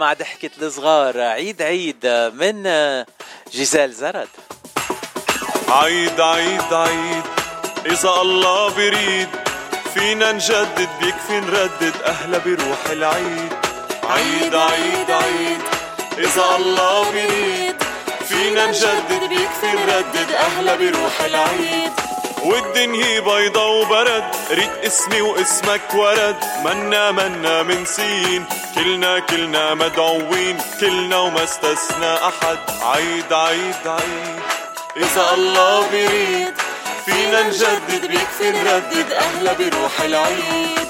مع 0.00 0.12
ضحكة 0.12 0.50
الصغار. 0.62 1.20
عيد 1.20 1.62
عيد 1.62 2.06
من 2.34 2.62
جيزال 3.52 3.92
زرد. 3.92 4.28
عيد 5.68 6.20
عيد 6.20 6.72
عيد 6.72 7.22
إذا 7.86 8.10
الله 8.10 8.68
بريد 8.68 9.28
فينا 9.94 10.32
نجدد 10.32 10.88
بيكفي 11.00 11.40
نردد 11.40 11.94
أهلا 12.04 12.38
بروح 12.38 12.86
العيد. 12.90 13.52
عيد 14.04 14.54
عيد 14.54 15.10
عيد 15.10 15.60
إذا 16.18 16.56
الله 16.56 17.10
بريد 17.10 17.76
فينا 18.28 18.66
نجدد 18.66 19.28
بيكفي 19.28 19.72
نردد 19.86 20.32
أهلا 20.32 20.74
بروح 20.76 21.20
العيد. 21.20 21.92
والدنيا 22.44 23.20
بيضة 23.20 23.66
وبرد 23.66 24.24
ريت 24.50 24.84
اسمي 24.86 25.20
واسمك 25.20 25.94
ورد. 25.94 26.36
منا 26.64 27.10
منا 27.10 27.62
منسين 27.62 28.44
كلنا 28.80 29.18
كلنا 29.18 29.74
مدعوين 29.74 30.58
كلنا 30.80 31.16
وما 31.16 31.44
استثنى 31.44 32.14
أحد. 32.14 32.58
عيد 32.82 33.32
عيد 33.32 33.86
عيد. 33.86 34.40
إذا 34.96 35.34
الله 35.34 35.88
بريد 35.90 36.54
فينا 37.04 37.42
نجدد 37.42 38.06
بيكفي 38.06 38.50
نردد 38.50 39.12
أهلا 39.12 39.52
بروح 39.52 40.00
العيد. 40.00 40.89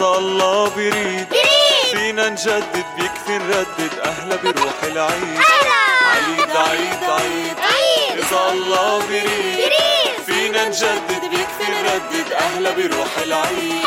إذا 0.00 0.08
الله 0.08 0.68
بريد. 0.68 1.26
فينا 1.90 2.28
نجدد 2.28 2.84
بيكفي 2.96 3.38
نردد 3.38 3.98
أهلا 4.04 4.36
بروح 4.36 4.82
العيد. 4.82 5.40
عيد 6.12 6.56
عيد 6.56 7.04
عيد. 7.04 7.56
إذا 8.18 8.50
الله 8.52 8.98
بريد. 8.98 9.72
فينا 10.26 10.68
نجدد 10.68 11.20
بيكفي 11.30 11.72
نردد 11.82 12.32
أهلا 12.32 12.70
بروح 12.70 13.18
العيد. 13.22 13.84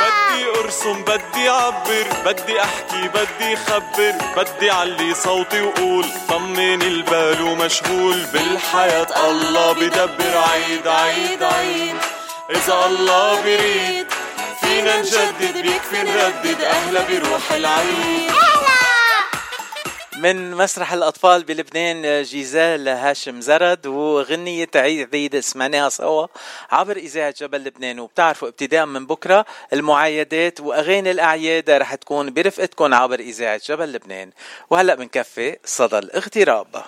بدي 0.00 0.60
أرسم 0.60 1.02
بدي 1.02 1.50
أعبر. 1.50 2.06
بدي 2.26 2.60
أحكي 2.60 3.08
بدي 3.14 3.56
خبر 3.56 4.14
بدي 4.36 4.70
علي 4.70 5.14
صوتي 5.14 5.60
وقول 5.60 6.06
طمن 6.28 6.82
البال 6.82 7.42
ومشغول. 7.42 8.26
بالحياة 8.32 9.30
الله 9.30 9.72
بدبر. 9.72 10.38
عيد 10.52 10.88
عيد 10.88 11.42
عيد. 11.42 11.96
إذا 12.50 12.86
الله 12.86 13.40
بريد. 13.42 14.13
فينا 14.74 15.00
نجدد 15.00 15.58
بيكفي 15.62 16.02
نردد 16.02 16.60
أهلا 16.60 17.02
بروح 17.02 17.52
العيد 17.52 18.32
من 20.18 20.54
مسرح 20.54 20.92
الأطفال 20.92 21.44
بلبنان 21.44 22.22
جيزال 22.22 22.88
هاشم 22.88 23.40
زرد 23.40 23.86
وغنية 23.86 24.68
عيد 24.74 25.14
عيد 25.14 25.40
سمعناها 25.40 25.88
سوا 25.88 26.26
عبر 26.70 26.96
إذاعة 26.96 27.34
جبل 27.40 27.64
لبنان. 27.64 28.00
وبتعرفوا 28.00 28.48
ابتداء 28.48 28.86
من 28.86 29.06
بكرة 29.06 29.46
المعايدات 29.72 30.60
وأغاني 30.60 31.10
الأعياد 31.10 31.70
رح 31.70 31.94
تكون 31.94 32.34
برفقتكم 32.34 32.94
عبر 32.94 33.20
إذاعة 33.20 33.60
جبل 33.68 33.92
لبنان. 33.92 34.30
وهلأ 34.70 34.94
بنكفي 34.94 35.56
صدى 35.64 35.98
الاغتراب. 35.98 36.84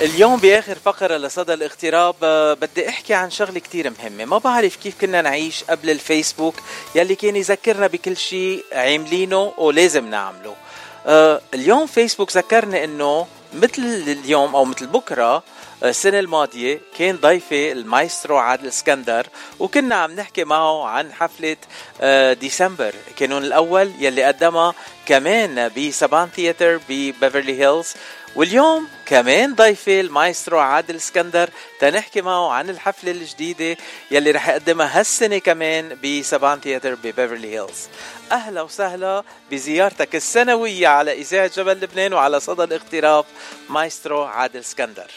اليوم 0.00 0.36
بآخر 0.36 0.74
فقرة 0.84 1.16
لصدى 1.16 1.54
الاغتراب 1.54 2.14
آه، 2.22 2.54
بدي 2.54 2.88
أحكي 2.88 3.14
عن 3.14 3.30
شغلة 3.30 3.60
كتير 3.60 3.92
مهمة. 3.98 4.24
ما 4.24 4.38
بعرف 4.38 4.76
كيف 4.76 5.00
كنا 5.00 5.22
نعيش 5.22 5.64
قبل 5.64 5.90
الفيسبوك 5.90 6.54
يلي 6.94 7.14
كان 7.14 7.36
يذكرنا 7.36 7.86
بكل 7.86 8.16
شيء 8.16 8.64
عاملينه 8.72 9.52
ولازم 9.58 10.10
نعمله. 10.10 10.54
آه، 11.06 11.40
اليوم 11.54 11.86
فيسبوك 11.86 12.36
ذكرني 12.36 12.84
إنه 12.84 13.26
مثل 13.54 13.82
اليوم 14.06 14.56
أو 14.56 14.64
مثل 14.64 14.86
بكرة 14.86 15.34
آه، 15.34 15.42
السنة 15.82 16.18
الماضية 16.18 16.80
كان 16.98 17.16
ضيفي 17.16 17.72
المايسترو 17.72 18.36
عادل 18.36 18.68
اسكندر 18.68 19.26
وكنا 19.58 19.94
عم 19.94 20.12
نحكي 20.12 20.44
معه 20.44 20.86
عن 20.86 21.12
حفلة 21.12 21.56
ديسمبر. 22.32 22.94
كانون 23.16 23.44
الأول 23.44 23.92
يلي 23.98 24.24
قدمها 24.24 24.74
كمان 25.06 25.70
ب 25.76 25.85
Saban 25.85 26.28
Theatre 26.36 26.80
ببيفرلي 26.88 27.60
هيلز. 27.60 27.94
واليوم 28.38 28.88
كمان 29.06 29.54
ضيفي 29.54 30.00
المايسترو 30.00 30.58
عادل 30.58 30.96
اسكندر 30.96 31.50
تنحكي 31.80 32.20
معه 32.20 32.52
عن 32.52 32.70
الحفلة 32.70 33.10
الجديدة 33.10 33.76
يلي 34.10 34.30
رح 34.30 34.48
يقدمها 34.48 35.00
هالسنة 35.00 35.38
كمان 35.38 35.98
ب 36.04 36.13
Saban 36.13 36.60
Theatre 36.60 36.94
ببيفرلي 36.94 37.54
هيلز. 37.54 37.88
أهلا 38.32 38.62
وسهلا 38.62 39.24
بزيارتك 39.50 40.16
السنوية 40.16 40.88
على 40.88 41.12
إذاعة 41.12 41.50
جبل 41.56 41.72
لبنان 41.72 42.12
وعلى 42.12 42.40
صدى 42.40 42.64
الاغتراب 42.64 43.24
مايسترو 43.68 44.24
عادل 44.24 44.60
اسكندر. 44.60 45.10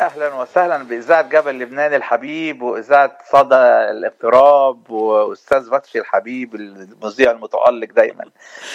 أهلا 0.00 0.34
وسهلا 0.34 0.82
بإذاعة 0.82 1.22
جبل 1.22 1.58
لبنان 1.58 1.94
الحبيب 1.94 2.62
وإذاعة 2.62 3.18
صدى 3.32 3.54
الاغتراب 3.54 4.90
وأستاذ 4.90 5.70
فتحي 5.70 5.98
الحبيب 5.98 6.54
المذيع 6.54 7.30
المتالق 7.30 7.92
دايما 7.92 8.24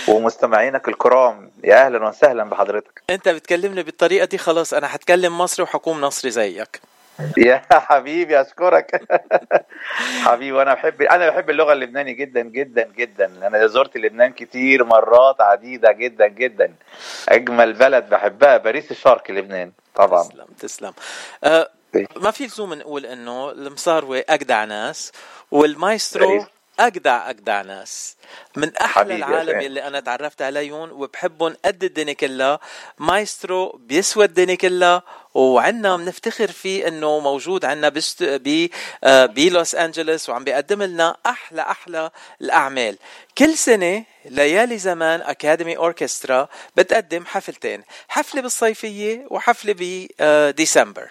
ومستمعينك 0.07 0.87
الكرام. 0.87 1.51
يا 1.63 1.85
أهلا 1.85 2.07
وسهلا 2.07 2.43
بحضرتك. 2.43 3.03
أنت 3.09 3.29
بتكلمني 3.29 3.83
بالطريقة 3.83 4.25
دي 4.25 4.37
خلاص 4.37 4.73
أنا 4.73 4.87
حتكلم 4.87 5.37
مصري 5.37 5.63
وحكون 5.63 6.01
مصري 6.01 6.31
زيك. 6.31 6.81
يا 7.37 7.61
حبيبي 7.71 8.41
أشكرك. 8.41 9.01
حبيبي 10.25 10.51
وأنا 10.51 10.73
بحب 10.73 11.01
أنا 11.01 11.29
بحب 11.29 11.49
اللغة 11.49 11.73
اللبناني 11.73 12.13
جدا 12.13 12.41
جدا 12.41 12.91
جدا. 12.97 13.47
أنا 13.47 13.67
زرت 13.67 13.97
لبنان 13.97 14.31
كتير 14.33 14.83
مرات 14.83 15.41
عديدة 15.41 15.91
جدا 15.91 16.27
جدا. 16.27 16.73
أجمل 17.29 17.73
بلد 17.73 18.09
بحبها 18.09 18.57
باريس 18.57 18.91
الشرق 18.91 19.31
لبنان 19.31 19.71
طبعا. 19.95 20.23
تسلم 20.23 20.45
تسلم. 20.59 20.93
أه 21.43 21.69
ما 22.15 22.31
في 22.31 22.45
لزوم 22.45 22.73
نقول 22.73 23.05
إنه 23.05 23.51
المصاروي 23.51 24.19
أجدع 24.29 24.63
ناس 24.63 25.11
والمايسترو 25.51 26.45
أجدع 26.79 27.29
أجدع 27.29 27.61
ناس. 27.61 28.17
من 28.55 28.77
أحلى 28.77 29.15
العالم 29.15 29.61
يلي 29.61 29.87
أنا 29.87 29.99
تعرفت 29.99 30.41
عليهم 30.41 30.91
وبحبهم 30.91 31.55
قد 31.65 31.83
الدنيا 31.83 32.13
كلها. 32.13 32.59
مايسترو 32.97 33.79
بيسوى 33.87 34.25
الدنيا 34.25 34.55
كلها 34.55 35.03
وعنا 35.33 35.97
بنفتخر 35.97 36.51
فيه 36.51 36.87
إنه 36.87 37.19
موجود 37.19 37.65
عنا 37.65 37.89
بست... 37.89 38.23
ب 38.23 38.69
آه، 39.03 39.25
بلوس 39.25 39.75
انجلوس 39.75 40.29
وعم 40.29 40.43
بيقدم 40.43 40.83
لنا 40.83 41.17
أحلى 41.25 41.61
أحلى 41.61 42.11
الأعمال. 42.41 42.97
كل 43.37 43.57
سنة 43.57 44.03
ليالي 44.25 44.77
زمان 44.77 45.21
Academy 45.21 45.77
Orchestra 45.77 46.47
بتقدم 46.75 47.25
حفلتين 47.25 47.83
حفلة 48.07 48.41
بالصيفية 48.41 49.25
وحفلة 49.29 49.75
بديسمبر 49.79 51.07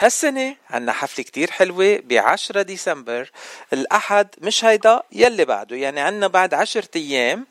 هالسنة 0.00 0.56
عنا 0.70 0.92
حفلة 0.92 1.24
كتير 1.24 1.50
حلوة 1.50 1.96
ب 2.04 2.12
10 2.12 2.62
ديسمبر. 2.62 3.30
الأحد 3.72 4.28
مش 4.38 4.64
هيدا 4.64 5.02
يلي 5.12 5.44
بعده. 5.44 5.76
يعني 5.76 6.00
عنا 6.00 6.26
بعد 6.26 6.54
10 6.54 6.84
أيام 6.96 7.46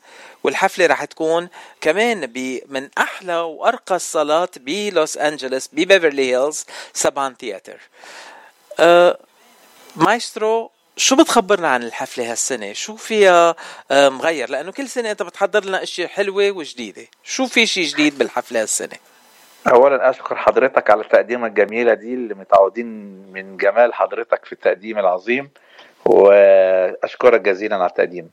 والحفلة 0.46 0.86
رح 0.86 1.04
تكون 1.04 1.48
كمان 1.80 2.32
من 2.68 2.88
أحلى 2.98 3.36
وأرقى 3.36 3.96
الصالات 3.96 4.58
بلوس 4.58 5.16
أنجلوس 5.16 5.68
ببيفرلي 5.72 6.34
هيلز 6.34 6.66
Saban 6.92 7.34
Theatre 7.34 7.80
أه 8.80 9.18
مايسترو 9.96 10.70
شو 10.96 11.16
بتخبرنا 11.16 11.68
عن 11.68 11.82
الحفلة 11.82 12.30
هالسنة؟ 12.30 12.72
شو 12.72 12.96
فيها 12.96 13.54
أه 13.90 14.08
مغير؟ 14.08 14.50
لأنه 14.50 14.72
كل 14.72 14.88
سنة 14.88 15.10
أنت 15.10 15.22
بتحضر 15.22 15.64
لنا 15.64 15.82
أشياء 15.82 16.08
حلوة 16.08 16.50
وجديدة، 16.50 17.06
شو 17.24 17.46
في 17.46 17.66
شيء 17.66 17.84
جديد 17.86 18.18
بالحفلة 18.18 18.62
هالسنة؟ 18.62 18.96
اولا 19.66 20.10
أشكر 20.10 20.36
حضرتك 20.36 20.90
على 20.90 21.00
التقديمة 21.00 21.46
الجميلة 21.46 21.94
دي 21.94 22.14
اللي 22.14 22.34
متعودين 22.34 22.86
من 23.32 23.56
جمال 23.56 23.94
حضرتك 23.94 24.44
في 24.44 24.52
التقديم 24.52 24.98
العظيم 24.98 25.50
وأشكرك 26.04 27.40
جزيلا 27.40 27.76
على 27.76 27.86
التقديم 27.86 28.30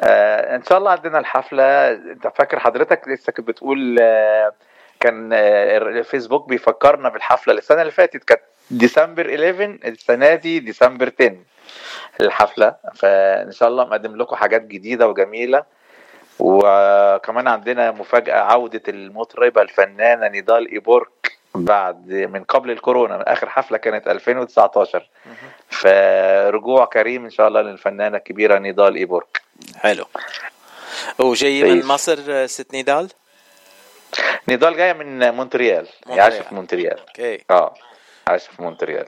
آه 0.00 0.56
إن 0.56 0.62
شاء 0.64 0.78
الله 0.78 0.90
عندنا 0.90 1.18
الحفلة. 1.18 1.92
أنت 1.92 2.26
فاكر 2.26 2.58
حضرتك 2.58 3.08
لسه 3.08 3.32
كنت 3.32 3.48
بتقول 3.48 3.98
آه 4.00 4.52
كان 5.00 5.30
آه 5.32 5.78
الفيسبوك 5.78 6.48
بيفكرنا 6.48 7.08
بالحفلة 7.08 7.54
السنة 7.54 7.80
اللي 7.80 7.92
فاتت. 7.92 8.24
كانت 8.24 8.40
ديسمبر 8.70 9.26
11 9.34 9.78
السنة 9.84 10.34
دي 10.34 10.60
ديسمبر 10.60 11.12
10 11.20 11.36
الحفلة. 12.20 12.74
فإن 12.94 13.52
شاء 13.52 13.68
الله 13.68 13.84
مقدم 13.84 14.16
لكم 14.16 14.36
حاجات 14.36 14.62
جديدة 14.62 15.08
وجميلة. 15.08 15.64
وكمان 16.38 17.48
عندنا 17.48 17.90
مفاجأة 17.90 18.40
عودة 18.40 18.82
المطربة 18.88 19.62
الفنانة 19.62 20.28
نضال 20.40 20.72
إيبورك. 20.72 21.21
بعد 21.54 22.12
من 22.12 22.44
قبل 22.44 22.70
الكورونا 22.70 23.32
آخر 23.32 23.48
حفلة 23.48 23.78
كانت 23.78 24.08
2019 24.08 25.08
فرجوع 25.70 26.84
كريم 26.84 27.24
إن 27.24 27.30
شاء 27.30 27.48
الله 27.48 27.62
للفنانة 27.62 28.16
الكبيرة 28.16 28.58
نضال 28.58 28.96
ايبورك 28.96 29.42
حلو. 29.76 30.04
وجاي 31.18 31.62
من 31.62 31.86
مصر 31.86 32.46
ست 32.46 32.74
نضال 32.74 33.08
نضال 34.48 34.76
جاية 34.76 34.92
من 34.92 35.30
مونتريال 35.30 35.86
عايشة 36.08 36.42
في 36.42 36.54
مونتريال. 36.54 36.98
okay. 36.98 37.44
آه 37.50 37.74
عايشة 38.28 38.50
في 38.56 38.62
مونتريال. 38.62 39.06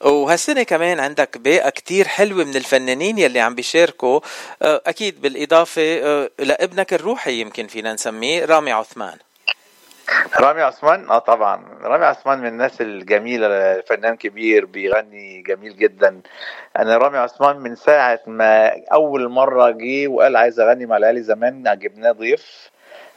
وهالسنة 0.00 0.62
كمان 0.62 1.00
عندك 1.00 1.38
باقة 1.38 1.70
كتير 1.70 2.08
حلوة 2.08 2.44
من 2.44 2.56
الفنانين 2.56 3.18
يلي 3.18 3.40
عم 3.40 3.54
بيشاركوا. 3.54 4.20
آه، 4.62 4.82
أكيد 4.86 5.20
بالإضافة 5.20 5.98
آه، 6.02 6.30
لابنك 6.38 6.94
الروحي 6.94 7.40
يمكن 7.40 7.66
فينا 7.66 7.92
نسميه 7.92 8.44
رامي 8.44 8.72
عثمان. 8.72 9.16
رامي 10.40 10.62
عثمان؟ 10.62 11.10
آه 11.10 11.18
طبعا. 11.18 11.64
رامي 11.82 12.04
عثمان 12.04 12.38
من 12.38 12.46
الناس 12.46 12.80
الجميلة 12.80 13.80
فنان 13.80 14.16
كبير 14.16 14.64
بيغني 14.64 15.42
جميل 15.42 15.76
جدا. 15.76 16.20
أنا 16.78 16.96
رامي 16.96 17.18
عثمان 17.18 17.56
من 17.56 17.74
ساعة 17.74 18.20
ما 18.26 18.72
أول 18.92 19.28
مرة 19.28 19.70
جه 19.70 20.08
وقال 20.08 20.36
عايز 20.36 20.60
أغني 20.60 20.86
مع 20.86 20.96
العيال 20.96 21.22
زمان 21.22 21.78
جبناه 21.78 22.12
ضيف 22.12 22.70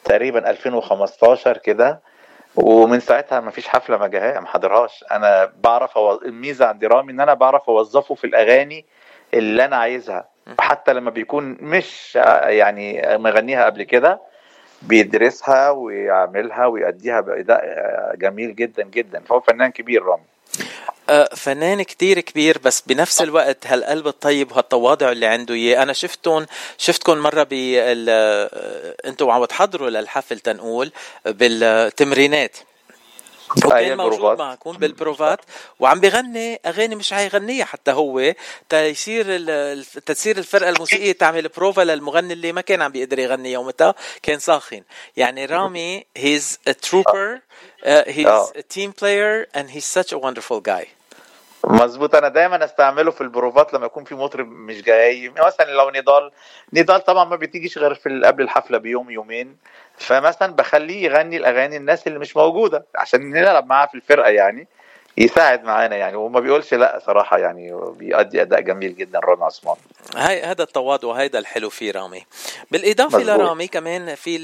تقريبا 0.03 0.49
2015 0.49 1.57
كده. 1.57 1.99
ومن 2.55 2.99
ساعتها 2.99 3.39
ما 3.39 3.51
فيش 3.51 3.67
حفلة 3.67 3.97
ما 3.97 4.07
جاها 4.07 4.39
ما 4.39 4.47
حضرهاش. 4.47 5.05
أنا 5.11 5.51
بعرف 5.63 5.97
أو... 5.97 6.21
الميزة 6.21 6.65
عند 6.65 6.85
رامي 6.85 7.11
إن 7.11 7.19
أنا 7.19 7.33
بعرف 7.33 7.69
أوظفه 7.69 8.15
في 8.15 8.27
الأغاني 8.27 8.85
اللي 9.33 9.65
أنا 9.65 9.75
عايزها. 9.75 10.27
حتى 10.59 10.93
لما 10.93 11.09
بيكون 11.09 11.57
مش 11.61 12.15
يعني 12.43 13.01
مغنيها 13.17 13.65
قبل 13.65 13.83
كده 13.83 14.19
بيدرسها 14.87 15.69
ويعملها 15.69 16.65
ويأديها 16.65 17.21
بأداء 17.21 17.61
جميل 18.15 18.55
جدا 18.55 18.83
جدا. 18.83 19.19
فهو 19.19 19.39
فنان 19.39 19.71
كبير 19.71 20.03
رامي. 20.03 20.23
آه، 21.09 21.29
فنان 21.35 21.81
كتير 21.81 22.19
كبير 22.19 22.57
بس 22.63 22.81
بنفس 22.81 23.21
الوقت 23.21 23.67
هالقلب 23.67 24.07
الطيب 24.07 24.51
وهالتواضع 24.51 25.11
اللي 25.11 25.25
عنده 25.25 25.53
اياه 25.53 25.83
أنا 25.83 25.93
شفتهم 25.93 26.45
شفتكم 26.77 27.17
مرة 27.17 27.43
بال 27.43 28.05
آه، 28.09 28.95
أنتم 29.05 29.29
عم 29.29 29.45
تحضروا 29.45 29.89
للحفل 29.89 30.39
تنقول 30.39 30.91
بالتمرينات. 31.25 32.57
وكان 33.65 33.97
موجود 33.97 34.13
البروفات. 34.13 34.39
معكم 34.39 34.71
بالبروفات. 34.71 35.39
وعم 35.79 35.99
بيغني 35.99 36.59
أغاني 36.65 36.95
مش 36.95 37.13
حيغنيها 37.13 37.65
حتى 37.65 37.91
هو. 37.91 38.33
تيصير 38.69 39.25
ال- 39.29 39.85
تصير 39.85 40.37
الفرقة 40.37 40.69
الموسيقية 40.69 41.11
تعمل 41.11 41.47
بروفا 41.47 41.81
للمغني 41.81 42.33
اللي 42.33 42.51
ما 42.51 42.61
كان 42.61 42.81
عم 42.81 42.91
بيقدر 42.91 43.19
يغني 43.19 43.51
يومتها 43.51 43.95
كان 44.23 44.39
ساخن. 44.39 44.81
يعني 45.17 45.45
رامي 45.45 46.05
هيز 46.17 46.59
a 46.69 46.73
trooper. 46.73 47.39
he's 47.85 48.27
آه. 48.27 48.51
a 48.57 48.61
team 48.75 48.91
player 49.01 49.45
and 49.57 49.69
he's 49.69 49.85
such 49.85 50.11
a 50.13 50.17
wonderful 50.19 50.59
guy. 50.61 50.85
مظبوط. 51.67 52.15
أنا 52.15 52.27
دايما 52.27 52.65
أستعمله 52.65 53.11
في 53.11 53.21
البروفات 53.21 53.73
لما 53.73 53.85
يكون 53.85 54.03
في 54.03 54.15
مطرب 54.15 54.47
مش 54.47 54.81
جاي. 54.81 55.29
مثلا 55.29 55.71
لو 55.71 55.89
نضال 55.89 56.31
نضال 56.73 57.03
طبعا 57.03 57.25
ما 57.25 57.35
بتيجيش 57.35 57.77
غير 57.77 57.93
في 57.93 58.21
قبل 58.25 58.43
الحفلة 58.43 58.77
بيوم 58.77 59.09
يومين. 59.09 59.57
فمثلا 59.97 60.53
بخليه 60.53 61.03
يغني 61.03 61.37
الأغاني 61.37 61.77
الناس 61.77 62.07
اللي 62.07 62.19
مش 62.19 62.37
موجودة 62.37 62.85
عشان 62.95 63.29
نلعب 63.29 63.65
معاه 63.67 63.85
في 63.85 63.95
الفرقة 63.95 64.29
يعني. 64.29 64.67
يساعد 65.17 65.63
معانا 65.63 65.95
يعني 65.95 66.15
وما 66.17 66.39
بيقولش 66.39 66.73
لا 66.73 67.01
صراحة 67.05 67.37
يعني 67.37 67.79
بيأدي 67.97 68.41
أداء 68.41 68.61
جميل 68.61 68.95
جدا 68.95 69.19
رامي 69.19 69.43
عثمان. 69.43 69.75
هاي 70.15 70.43
هذا 70.43 70.63
التواضع 70.63 71.11
هيدا 71.13 71.39
الحلو 71.39 71.69
في 71.69 71.91
رامي. 71.91 72.25
بالإضافة 72.71 73.17
مظبوط. 73.17 73.39
لرامي 73.39 73.67
كمان 73.67 74.15
في 74.15 74.37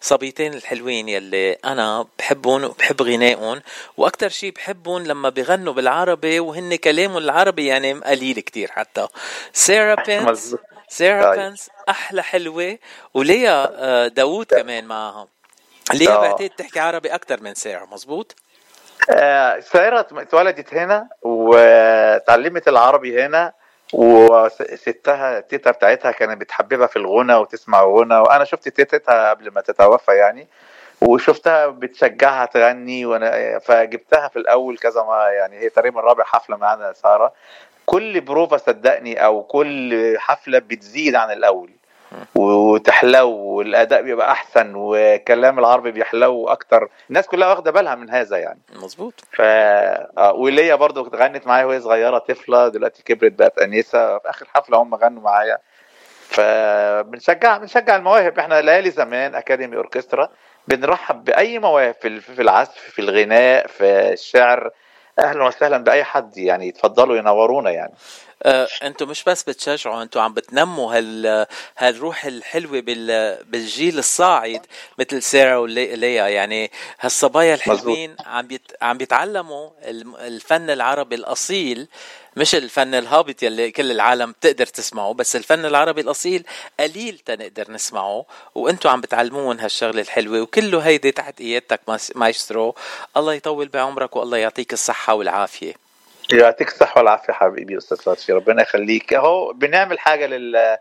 الصبيتين 0.00 0.54
الحلوين 0.54 1.08
يلي 1.08 1.52
أنا 1.52 2.06
بحبهم 2.18 2.64
وبحب 2.64 3.02
غنائهم 3.02 3.62
وأكثر 3.96 4.28
شيء 4.28 4.52
بحبهم 4.52 5.02
لما 5.02 5.28
بغنوا 5.28 5.72
بالعربي 5.72 6.40
وهن 6.40 6.76
كلامهم 6.76 7.18
العربي 7.18 7.66
يعني 7.66 7.92
قليل 7.92 8.40
كتير 8.40 8.70
حتى. 8.70 9.08
سارة 9.52 10.02
بينس 10.06 10.56
طيب. 10.98 11.38
بينس 11.40 11.70
أحلى 11.88 12.22
حلوة 12.22 12.78
وليا 13.14 13.70
آه، 13.74 14.08
داوود 14.08 14.46
كمان 14.46 14.84
معها 14.84 15.28
ليا 15.94 16.10
آه. 16.10 16.20
بعتقد 16.20 16.50
تحكي 16.50 16.80
عربي 16.80 17.14
أكثر 17.14 17.42
من 17.42 17.54
سارة 17.54 17.84
مزبوط 17.92 18.36
آه، 19.10 19.60
سايرة 19.60 20.06
اتولدت 20.12 20.74
هنا 20.74 21.08
وتعلمت 21.22 22.68
العربي 22.68 23.24
هنا 23.24 23.52
وستها 23.92 25.38
التيتا 25.38 25.70
بتاعتها 25.70 26.10
كانت 26.10 26.40
بتحببها 26.40 26.86
في 26.86 26.96
الغنى 26.96 27.34
وتسمع 27.34 27.82
غنى 27.84 28.16
وأنا 28.16 28.44
شفت 28.44 28.68
تيتها 28.68 29.30
قبل 29.30 29.52
ما 29.52 29.60
تتوفى 29.60 30.12
يعني 30.12 30.46
وشفتها 31.00 31.66
بتشجعها 31.66 32.46
تغني 32.46 33.06
وأنا 33.06 33.58
فجبتها 33.58 34.28
في 34.28 34.38
الأول 34.38 34.78
كذا 34.78 35.02
ما 35.02 35.28
يعني 35.30 35.58
هي 35.58 35.68
تقريبا 35.68 36.00
رابع 36.00 36.24
حفلة 36.24 36.56
معانا 36.56 36.92
سارة. 36.92 37.32
كل 37.86 38.20
بروفا 38.20 38.56
صدقني 38.56 39.24
أو 39.24 39.42
كل 39.42 40.14
حفلة 40.18 40.58
بتزيد 40.58 41.14
عن 41.14 41.30
الأول. 41.30 41.70
وتحلو 42.34 43.30
والأداء 43.30 44.02
بيبقى 44.02 44.30
أحسن 44.30 44.72
وكلام 44.76 45.58
العربي 45.58 45.90
بيحلو 45.90 46.48
أكتر. 46.48 46.88
الناس 47.08 47.26
كلها 47.26 47.48
واخدة 47.48 47.70
بالها 47.70 47.94
من 47.94 48.10
هذا 48.10 48.36
يعني. 48.38 48.60
مزبوط 48.82 49.14
ف 49.32 49.40
آه، 49.40 50.32
وليا 50.32 50.74
برضو 50.74 51.02
غنت 51.14 51.46
معايا 51.46 51.64
وهي 51.64 51.80
صغيرة 51.80 52.18
طفلة 52.18 52.68
دلوقتي 52.68 53.02
كبرت 53.02 53.32
بقت 53.32 53.58
انسه 53.58 54.18
في 54.18 54.30
آخر 54.30 54.46
حفلة 54.54 54.78
هم 54.78 54.94
غنوا 54.94 55.22
معايا. 55.22 55.58
فبنشجع 56.28 57.56
بنشجع 57.56 57.96
المواهب. 57.96 58.38
إحنا 58.38 58.60
ليالي 58.60 58.90
زمان 58.90 59.34
أكاديمي 59.34 59.76
أوركسترا 59.76 60.28
بنرحب 60.68 61.24
بأي 61.24 61.58
مواهب 61.58 61.94
في 62.20 62.42
العزف 62.42 62.78
في 62.78 62.98
الغناء 62.98 63.66
في 63.66 63.84
الشعر. 64.12 64.70
أهلا 65.18 65.44
وسهلا 65.44 65.78
بأي 65.78 66.04
حد 66.04 66.38
يعني 66.38 66.68
يتفضلوا 66.68 67.16
ينورونا 67.16 67.70
يعني. 67.70 67.92
أنتم 68.82 69.08
مش 69.08 69.24
بس 69.24 69.42
بتشجعوا 69.42 70.02
أنتم 70.02 70.20
عم 70.20 70.34
بتنموا 70.34 70.96
هال 70.98 71.46
هالروح 71.78 72.24
الحلوة 72.24 72.80
بال 72.80 73.38
بالجيل 73.44 73.98
الصاعد 73.98 74.66
مثل 74.98 75.22
سارة 75.22 75.58
وليا. 75.60 76.28
يعني 76.28 76.70
هالصبايا 77.00 77.54
الحلوين 77.54 78.16
عم 78.26 78.46
بيت 78.46 78.62
عم 78.82 78.98
بيتعلموا 78.98 79.70
الفن 80.26 80.70
العربي 80.70 81.14
الأصيل 81.14 81.88
مش 82.36 82.54
الفن 82.54 82.94
الهابط 82.94 83.42
يلي 83.42 83.70
كل 83.70 83.90
العالم 83.90 84.32
بتقدر 84.32 84.66
تسمعه 84.66 85.14
بس 85.14 85.36
الفن 85.36 85.64
العربي 85.64 86.00
الأصيل 86.00 86.44
قليل 86.80 87.18
تنقدر 87.26 87.70
نسمعه 87.70 88.24
وأنتم 88.54 88.88
عم 88.90 89.00
بتعلمون 89.00 89.60
هالشغلة 89.60 90.00
الحلوة 90.00 90.40
وكله 90.40 90.78
هيدي 90.80 91.12
تحت 91.12 91.38
قيادتك 91.38 91.80
ماس- 91.88 92.12
مايسترو. 92.16 92.74
الله 93.16 93.34
يطول 93.34 93.68
بعمرك 93.68 94.16
والله 94.16 94.38
يعطيك 94.38 94.72
الصحة 94.72 95.14
والعافية. 95.14 95.81
يعطيك 96.32 96.68
الصحة 96.68 96.98
والعافية 96.98 97.32
حبيبي 97.32 97.78
أستاذ 97.78 97.96
لطفي 98.06 98.32
ربنا 98.32 98.62
يخليك. 98.62 99.14
أهو 99.14 99.52
بنعمل 99.52 99.98
حاجة 99.98 100.26
لل 100.26 100.76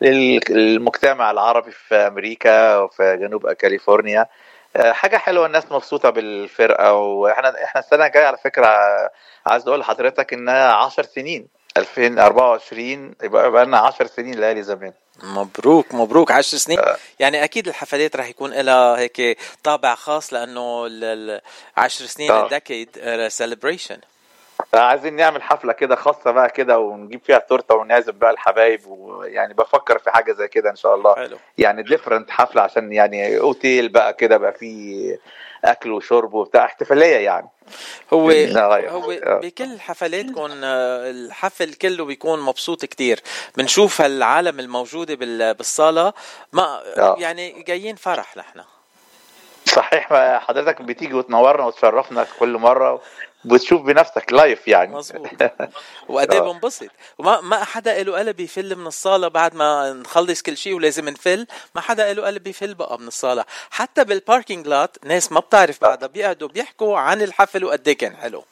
للمجتمع 0.00 1.30
العربي 1.30 1.70
في 1.70 1.94
أمريكا 1.94 2.76
وفي 2.78 3.16
جنوب 3.16 3.52
كاليفورنيا. 3.52 4.26
آه، 4.76 4.92
حاجة 4.92 5.16
حلوة 5.16 5.46
الناس 5.46 5.72
مبسوطة 5.72 6.10
بالفرقة. 6.10 6.92
وإحنا 6.92 7.64
إحنا 7.64 7.80
السنة 7.80 8.06
الجاية 8.06 8.26
على 8.26 8.36
فكرة 8.44 8.66
عايز 9.46 9.68
أقول 9.68 9.80
لحضرتك 9.80 10.32
إنها 10.32 10.72
10 10.72 11.02
سنين 11.06 11.48
2024 11.76 13.14
يبقى 13.22 13.50
بقى 13.50 13.64
لنا 13.66 13.78
10 13.78 14.06
سنين 14.06 14.34
ليالي 14.40 14.62
زمان. 14.62 14.92
مبروك 15.22 15.94
مبروك. 15.94 16.30
عشر 16.32 16.56
سنين؟ 16.56 16.78
يعني 17.18 17.44
أكيد 17.44 17.68
الحفلات 17.68 18.16
رح 18.16 18.28
يكون 18.28 18.52
لها 18.52 18.98
هيك 18.98 19.38
طابع 19.64 19.94
خاص 19.94 20.32
لأنه 20.32 20.86
ال- 20.86 21.04
ال- 21.04 21.40
عشر 21.76 22.04
سنين 22.06 22.30
آه. 22.30 22.44
ال 22.44 22.50
decade 22.50 22.88
celebration 23.28 23.98
عايزين 24.76 25.16
نعمل 25.16 25.42
حفلة 25.42 25.72
كده 25.72 25.96
خاصة 25.96 26.30
بقى 26.30 26.50
كده 26.50 26.78
ونجيب 26.78 27.20
فيها 27.26 27.38
تورتة 27.38 27.74
ونعزم 27.74 28.12
بقى 28.18 28.30
الحبايب 28.30 28.86
ويعني 28.86 29.54
بفكر 29.54 29.98
في 29.98 30.10
حاجة 30.10 30.32
زي 30.32 30.48
كده 30.48 30.70
إن 30.70 30.76
شاء 30.76 30.94
الله 30.94 31.14
حلو 31.14 31.36
يعني 31.58 31.82
different 31.82 32.30
حفلة 32.30 32.62
عشان 32.62 32.92
يعني 32.92 33.38
أوتيل 33.38 33.88
بقى 33.88 34.12
كده 34.14 34.36
بقى 34.36 34.52
فيه 34.52 35.18
أكل 35.64 35.92
وشرب 35.92 36.34
وبتاع 36.34 36.64
احتفالية 36.64 37.16
يعني 37.16 37.48
هو 38.12 38.28
نغير. 38.30 38.90
هو 38.90 39.12
آه. 39.12 39.40
بكل 39.40 39.80
حفلاتكم 39.80 40.50
آه، 40.64 41.10
الحفل 41.10 41.74
كله 41.74 42.04
بيكون 42.04 42.40
مبسوط 42.40 42.84
كتير 42.84 43.20
بنشوف 43.56 44.00
هالعالم 44.00 44.60
الموجودة 44.60 45.14
بال- 45.14 45.54
بالصالة 45.54 46.12
ما 46.52 46.82
آه. 46.98 47.16
يعني 47.18 47.62
جايين 47.62 47.96
فرح 47.96 48.36
نحن 48.36 48.60
صحيح 49.64 50.08
حضرتك 50.38 50.82
بتيجي 50.82 51.14
وتنورنا 51.14 51.64
وتشرفنا 51.66 52.24
في 52.24 52.38
كل 52.38 52.56
مرة 52.58 53.00
بتشوف 53.46 53.82
بنفسك 53.82 54.32
live 54.32 54.68
يعني. 54.68 54.94
مظبوط. 54.94 55.28
وقد 56.08 56.32
إيه. 56.34 56.40
بنبسط 56.40 56.86
وما 57.18 57.40
ما 57.40 57.64
حدا 57.64 58.02
له 58.02 58.18
قلب 58.18 58.40
يفل 58.40 58.76
من 58.76 58.86
الصالة 58.86 59.28
بعد 59.28 59.54
ما 59.54 59.92
نخلص 59.92 60.42
كل 60.42 60.56
شيء 60.56 60.74
ولازم 60.74 61.08
نفل. 61.08 61.46
ما 61.74 61.80
حدا 61.80 62.12
له 62.12 62.26
قلب 62.26 62.46
يفل 62.46 62.74
بقى 62.74 62.98
من 62.98 63.06
الصالة. 63.06 63.44
حتى 63.70 64.04
بال 64.04 64.18
parking 64.18 64.66
lot 64.68 64.96
ناس 65.04 65.32
ما 65.32 65.40
بتعرف 65.40 65.80
بعدها 65.82 66.08
بيقعدوا 66.08 66.48
بيحكوا 66.48 66.98
عن 66.98 67.22
الحفل 67.22 67.64
وقد 67.64 67.88
إيه 67.88 67.98
كان 67.98 68.16
حلو. 68.16 68.44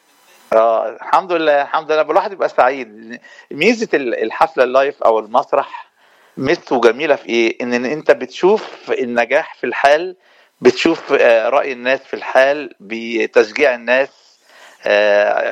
آه 0.53 0.89
الحمد 0.89 1.33
لله 1.33 1.63
الحمد 1.63 1.93
لله. 1.93 2.01
الواحد 2.03 2.33
يبقى 2.33 2.49
سعيد. 2.49 3.21
ميزة 3.51 3.89
ال- 3.95 4.23
الحفلة 4.23 4.65
ال 4.65 4.72
live 4.72 5.03
أو 5.03 5.19
المسرح 5.19 5.91
ميزته 6.37 6.81
جميله 6.81 7.17
في 7.17 7.29
إيه؟ 7.29 7.63
إن 7.63 7.85
أنت 7.85 8.11
بتشوف 8.11 8.91
النجاح 8.91 9.55
في 9.55 9.65
الحال 9.67 10.17
بتشوف 10.61 11.13
آه، 11.13 11.49
رأي 11.49 11.73
الناس 11.73 12.01
في 12.01 12.15
الحال 12.15 12.75
بتشجيع 12.81 13.75
الناس 13.75 14.09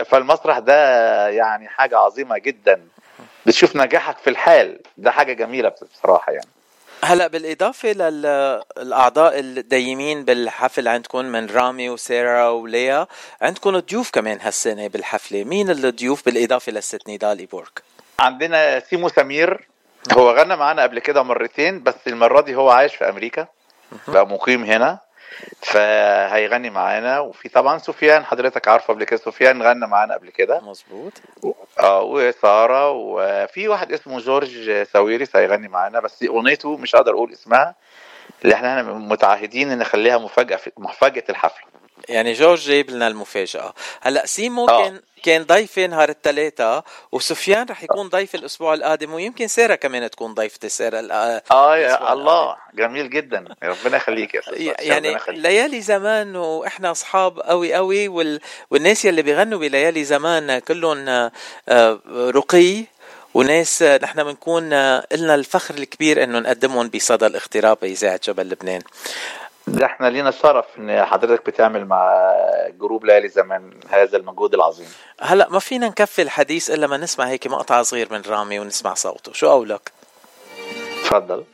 فالمسرح 0.05 0.59
ده 0.59 1.29
يعني 1.29 1.69
حاجة 1.69 1.99
عظيمة 1.99 2.39
جدا. 2.39 2.81
بتشوف 3.47 3.77
نجاحك 3.77 4.19
في 4.19 4.31
الحال. 4.31 4.81
ده 4.97 5.11
حاجة 5.11 5.33
جميلة 5.33 5.73
بصراحة 5.95 6.33
يعني. 6.33 6.47
هلا 7.05 7.27
بالإضافة 7.27 7.93
للأعضاء 7.93 9.39
الدايمين 9.39 10.25
بالحفل 10.25 10.89
عندكم 10.89 11.25
من 11.25 11.47
رامي 11.47 11.91
وساره 11.91 12.51
وليا. 12.53 13.07
عندكم 13.41 13.79
ضيوف 13.79 14.11
كمان 14.11 14.39
هالسنة 14.41 14.87
بالحفلة. 14.89 15.45
مين 15.45 15.71
الضيوف 15.71 16.25
بالإضافة 16.25 16.73
للست 16.73 17.09
نضال 17.09 17.39
ايبورك 17.39 17.83
عندنا 18.21 18.81
سيمو 18.81 19.09
سمير. 19.09 19.69
هو 20.13 20.31
غنى 20.31 20.57
معانا 20.57 20.83
قبل 20.83 20.99
كده 20.99 21.23
مرتين 21.23 21.83
بس 21.83 21.95
المرة 22.07 22.41
دي 22.41 22.55
هو 22.55 22.71
عايش 22.71 22.95
في 22.97 23.09
أمريكا. 23.09 23.47
بقى 24.09 24.27
مقيم 24.27 24.65
هنا. 24.65 24.99
فهيغني 25.63 26.71
معانا. 26.71 27.21
وفي 27.21 27.49
طبعا 27.49 27.79
سفيان 27.79 28.25
حضرتك 28.25 28.69
عارفه 28.69 28.95
قبل 28.95 29.05
كده 29.05 29.21
سفيان 29.21 29.63
غنى 29.63 29.87
معانا 29.87 30.15
قبل 30.15 30.31
كده. 30.31 30.61
مظبوط. 30.61 31.13
آه 31.81 32.03
وساره 32.03 32.91
وفي 32.91 33.69
واحد 33.69 33.93
اسمه 33.93 34.19
جورج 34.19 34.83
ساويرس 34.83 35.37
هيغني 35.37 35.69
معانا 35.69 36.01
بس 36.01 36.23
أغنيته 36.23 36.77
مش 36.77 36.97
هقدر 36.97 37.13
أقول 37.13 37.33
اسمها 37.33 37.75
اللي 38.45 38.55
إحنا 38.55 38.83
متعهدين 38.83 39.71
إن 39.71 39.79
نخليها 39.79 40.19
مفاجأة 40.19 40.57
في 40.57 40.71
مفاجأة 40.79 41.25
الحفلة. 41.31 41.65
يعني 42.09 42.33
جورج 42.33 42.61
جايب 42.61 42.91
لنا 42.91 43.09
المفاجأة. 43.09 43.73
هلأ 44.01 44.27
سيمو 44.27 44.69
آه. 44.69 45.01
كان 45.23 45.43
ضيفي 45.43 45.87
نهار 45.87 46.09
الثلاثاء 46.09 46.85
وسفيان 47.13 47.67
رح 47.71 47.83
يكون 47.83 48.09
ضيف 48.09 48.35
الأسبوع 48.35 48.75
القادم 48.75 49.13
ويمكن 49.15 49.49
سارة 49.49 49.75
كمان 49.75 50.11
تكون 50.11 50.35
ضيفتي 50.35 50.69
سارة 50.69 51.01
الأ- 51.09 51.53
آه 51.53 51.77
يا 51.77 52.13
الله 52.13 52.57
جميل 52.75 53.11
جدا. 53.11 53.45
ربنا 53.63 53.97
يخليك 53.97 54.35
يا 54.35 54.75
يعني 54.81 55.09
يخليك. 55.13 55.39
ليالي 55.39 55.81
زمان 55.81 56.37
وإحنا 56.37 56.91
أصحاب 56.91 57.41
قوي 57.41 57.75
قوي 57.75 58.09
وال... 58.09 58.41
والناس 58.71 59.05
يلي 59.05 59.23
بيغنوا 59.23 59.59
بليالي 59.59 60.05
زمان 60.05 60.59
كلهم 60.59 61.09
آه، 61.09 61.31
رقي 62.09 62.85
وناس 63.35 63.83
نحن 63.83 64.25
بنكون 64.25 64.73
آه، 64.73 65.07
لنا 65.13 65.35
الفخر 65.35 65.75
الكبير 65.75 66.23
إنه 66.25 66.39
نقدمهم 66.39 66.89
بصدى 66.89 67.27
الاغتراب 67.27 67.79
بإذاعة 67.83 68.21
جبل 68.25 68.49
لبنان. 68.49 68.83
ده 69.67 69.87
إحنا 69.87 70.07
لينا 70.07 70.29
الشرف 70.29 70.67
إن 70.79 71.05
حضرتك 71.05 71.47
بتعمل 71.47 71.87
مع 71.87 72.33
جروب 72.81 73.05
ليالي 73.05 73.29
زمان 73.29 73.81
هذا 73.89 74.17
المجهود 74.17 74.55
العظيم. 74.55 74.89
هلا 75.21 75.49
ما 75.51 75.59
فينا 75.59 75.89
نكفي 75.89 76.23
الحديث 76.23 76.71
إلا 76.71 76.87
ما 76.87 76.97
نسمع 76.97 77.25
هيك 77.25 77.47
مقطع 77.47 77.83
صغير 77.83 78.09
من 78.13 78.23
رامي 78.29 78.59
ونسمع 78.59 78.95
صوته. 78.95 79.33
شو 79.33 79.49
قولك؟ 79.49 79.93
تفضل. 81.05 81.45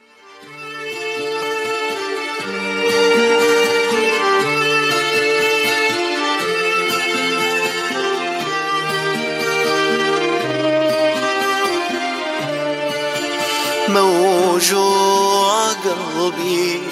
موجوع 13.89 15.73
قلبي 15.73 16.83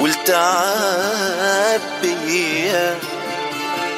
والتعب 0.00 1.80
بيا 2.02 2.98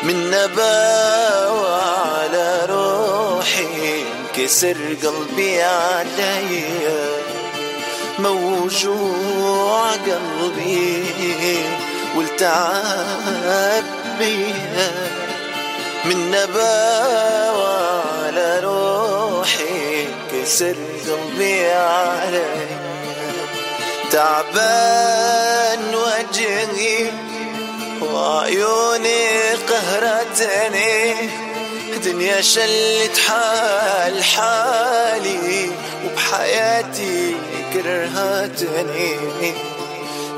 من 0.02 0.30
نباوة 0.30 1.82
على 1.82 2.66
روحي 2.70 4.02
انكسر 4.02 4.76
قلبي 5.02 5.62
عليا. 5.62 7.06
موجوع 8.18 9.90
قلبي 9.90 11.04
والتعب 12.16 13.84
بيا 14.18 14.90
من 16.04 16.30
نباوة 16.30 18.02
على 18.24 18.60
روحي 18.60 20.06
كسر 20.32 20.76
قلبي 21.08 21.66
علي 21.70 22.91
تعبان 24.12 25.94
وجهي 25.94 27.10
وعيوني 28.00 29.50
قهرتني. 29.68 31.14
دنيا 32.04 32.40
شلت 32.40 33.18
حال 33.28 34.24
حالي 34.24 35.70
وبحياتي 36.04 37.36
كرهتني. 37.72 39.16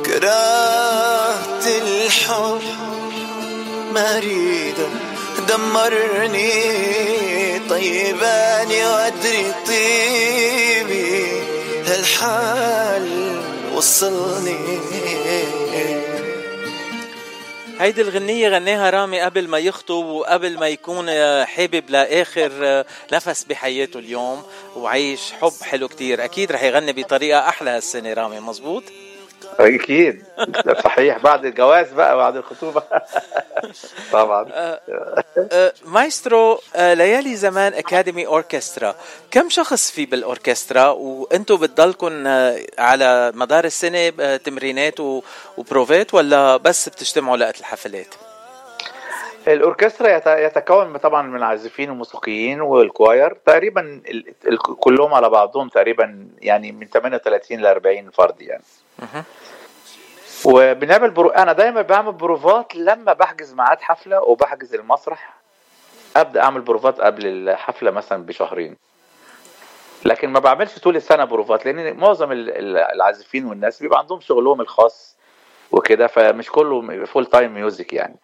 كرهت 0.06 1.66
الحب 1.66 2.62
مريضة 3.94 4.88
دمرني 5.48 6.52
طيباني 7.70 8.86
وأدري 8.86 9.54
طيبي. 9.66 11.42
هالحال 11.86 13.53
وصلني. 13.84 14.56
هيدي 17.80 18.02
الغنية 18.02 18.48
غناها 18.48 18.90
رامي 18.90 19.20
قبل 19.20 19.48
ما 19.48 19.58
يخطب 19.58 20.04
وقبل 20.04 20.58
ما 20.58 20.68
يكون 20.68 21.10
حابب 21.44 21.90
لآخر 21.90 22.84
نفس 23.12 23.44
بحياته 23.44 23.98
اليوم 23.98 24.42
وعيش 24.76 25.20
حب 25.32 25.52
حلو 25.62 25.88
كتير. 25.88 26.24
أكيد 26.24 26.52
رح 26.52 26.62
يغني 26.62 26.92
بطريقة 26.92 27.48
أحلى 27.48 27.70
هالسنة 27.70 28.12
رامي 28.12 28.40
مزبوط؟ 28.40 28.82
أكيد. 29.60 30.24
صحيح 30.84 31.18
بعد 31.18 31.44
الجواز 31.44 31.92
بقى 31.92 32.16
بعد 32.16 32.36
الخطوبة. 32.36 32.82
طبعا. 34.12 34.46
آه، 34.52 35.72
مايسترو 35.84 36.60
آه، 36.76 36.94
ليالي 36.94 37.36
زمان 37.36 37.72
Academy 37.74 38.26
Orchestra. 38.26 38.94
كم 39.30 39.48
شخص 39.48 39.90
في 39.90 40.06
بالأوركسترا؟ 40.06 40.88
وأنتوا 40.88 41.56
بتضلكم 41.56 42.26
آه، 42.26 42.58
على 42.78 43.32
مدار 43.34 43.64
السنة 43.64 44.12
آه، 44.20 44.36
تمرينات 44.36 45.00
وبروفات 45.58 46.14
ولا 46.14 46.56
بس 46.56 46.88
بتجتمعوا 46.88 47.36
لوقت 47.36 47.60
الحفلات؟ 47.60 48.14
الأوركسترا 49.48 50.08
يت- 50.16 50.26
يتكون 50.26 50.96
طبعا 50.96 51.22
من 51.22 51.42
عازفين 51.42 51.90
وموسيقيين 51.90 52.60
وال 52.60 52.79
choir. 52.79 53.36
تقريبا 53.46 54.02
كلهم 54.80 55.14
على 55.14 55.28
بعضهم 55.30 55.68
تقريبا 55.68 56.28
يعني 56.38 56.72
من 56.72 56.86
38 56.88 57.60
ل 57.60 57.66
40 57.66 58.10
فرد 58.10 58.40
يعني. 58.40 58.62
وبنعمل 60.44 61.10
برو... 61.10 61.28
أنا 61.28 61.52
دايما 61.52 61.82
بعمل 61.82 62.12
بروفات 62.12 62.74
لما 62.76 63.12
بحجز 63.12 63.54
ميعاد 63.54 63.80
حفلة 63.80 64.20
وبحجز 64.22 64.74
المسرح. 64.74 65.34
أبدأ 66.16 66.42
أعمل 66.42 66.60
بروفات 66.60 67.00
قبل 67.00 67.26
الحفلة 67.26 67.90
مثلا 67.90 68.26
بشهرين. 68.26 68.76
لكن 70.04 70.28
ما 70.30 70.38
بعملش 70.40 70.78
طول 70.78 70.96
السنة 70.96 71.24
بروفات 71.24 71.66
لأن 71.66 71.96
معظم 71.96 72.32
ال- 72.32 72.50
ال- 72.50 72.76
العازفين 72.78 73.44
والناس 73.46 73.82
بيبقى 73.82 73.98
عندهم 73.98 74.20
شغلهم 74.20 74.60
الخاص 74.60 75.16
وكده 75.72 76.06
فمش 76.06 76.50
كله 76.50 77.04
full 77.04 77.26
time 77.26 77.54
music 77.54 77.92
يعني. 77.92 78.16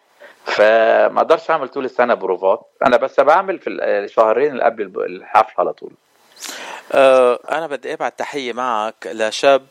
فما 0.45 1.17
أقدرش 1.21 1.51
أعمل 1.51 1.67
طول 1.69 1.85
السنة 1.85 2.13
بروفات. 2.13 2.61
أنا 2.85 2.97
بس 2.97 3.19
بعمل 3.19 3.59
في 3.59 3.69
الشهرين 3.69 4.51
اللي 4.51 4.63
قبل 4.63 5.03
الحفلة 5.05 5.55
على 5.57 5.73
طول. 5.73 5.91
أنا 7.51 7.67
بدي 7.67 7.93
أبعت 7.93 8.19
تحية 8.19 8.53
معك 8.53 8.95
لشاب 9.05 9.65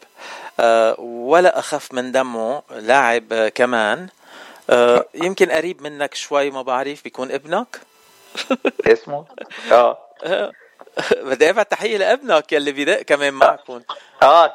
آه، 0.60 1.00
ولا 1.00 1.58
أخف 1.58 1.92
من 1.94 2.12
دمه 2.12 2.62
لاعب 2.70 3.32
آه، 3.32 3.48
كمان. 3.48 4.08
آه، 4.70 5.04
يمكن 5.14 5.50
قريب 5.50 5.82
منك 5.82 6.14
شوي 6.14 6.50
ما 6.50 6.62
بعرف 6.62 7.04
بيكون 7.04 7.32
ابنك. 7.32 7.80
اسمه؟ 8.92 9.24
آه. 9.72 9.98
آه، 10.24 10.52
بدي 11.28 11.50
أبعت 11.50 11.70
تحية 11.70 11.96
لابنك 11.98 12.52
يلي 12.52 12.72
بدق 12.72 13.02
كمان 13.02 13.34
معكم 13.34 13.80
آه 14.22 14.46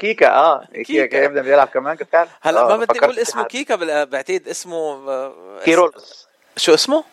كيكا 0.00 0.28
آه. 0.28 0.64
كيكا 0.86 1.16
يبدا 1.16 1.42
بيلعب 1.42 1.68
كمان 1.68 1.96
فعلا 1.96 2.28
هلأ 2.40 2.60
آه، 2.60 2.68
ما 2.68 2.84
بدي 2.84 3.00
في 3.00 3.22
اسمه. 3.22 3.42
كيكا 3.44 4.04
بعتقد 4.04 4.48
اسمه 4.48 4.76
آه، 5.10 5.34
كيرولوس. 5.64 6.28
شو 6.56 6.74
اسمه؟ 6.74 7.04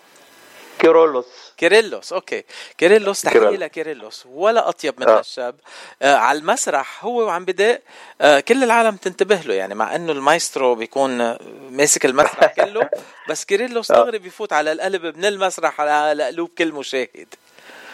كيرولوس. 0.79 1.44
كيريلوس 1.57 2.13
okay 2.13 2.43
كيريلوس 2.77 3.21
تحية 3.21 3.33
كيريلوس. 3.39 3.59
لكيريلوس 3.59 4.25
ولا 4.29 4.69
أطيب 4.69 4.99
من 4.99 5.09
آه. 5.09 5.17
هالشاب 5.17 5.55
آه 6.01 6.15
على 6.15 6.39
المسرح 6.39 7.05
هو 7.05 7.25
وعم 7.25 7.45
بدق 7.45 7.81
آه 8.21 8.39
كل 8.39 8.63
العالم 8.63 8.95
تنتبه 8.95 9.35
له 9.35 9.53
يعني 9.53 9.75
مع 9.75 9.95
إنه 9.95 10.11
المايسترو 10.11 10.75
بيكون 10.75 11.21
آه، 11.21 11.39
ماسك 11.69 12.05
المسرح 12.05 12.45
كله 12.45 12.89
بس 13.29 13.45
كيريلوس 13.45 13.91
آه. 13.91 13.95
دغري 13.95 14.17
بيفوت 14.17 14.53
على 14.53 14.71
القلب 14.71 15.17
من 15.17 15.25
المسرح 15.25 15.81
على 15.81 16.23
قلوب 16.23 16.49
كل 16.57 16.71
مشاهد 16.71 17.35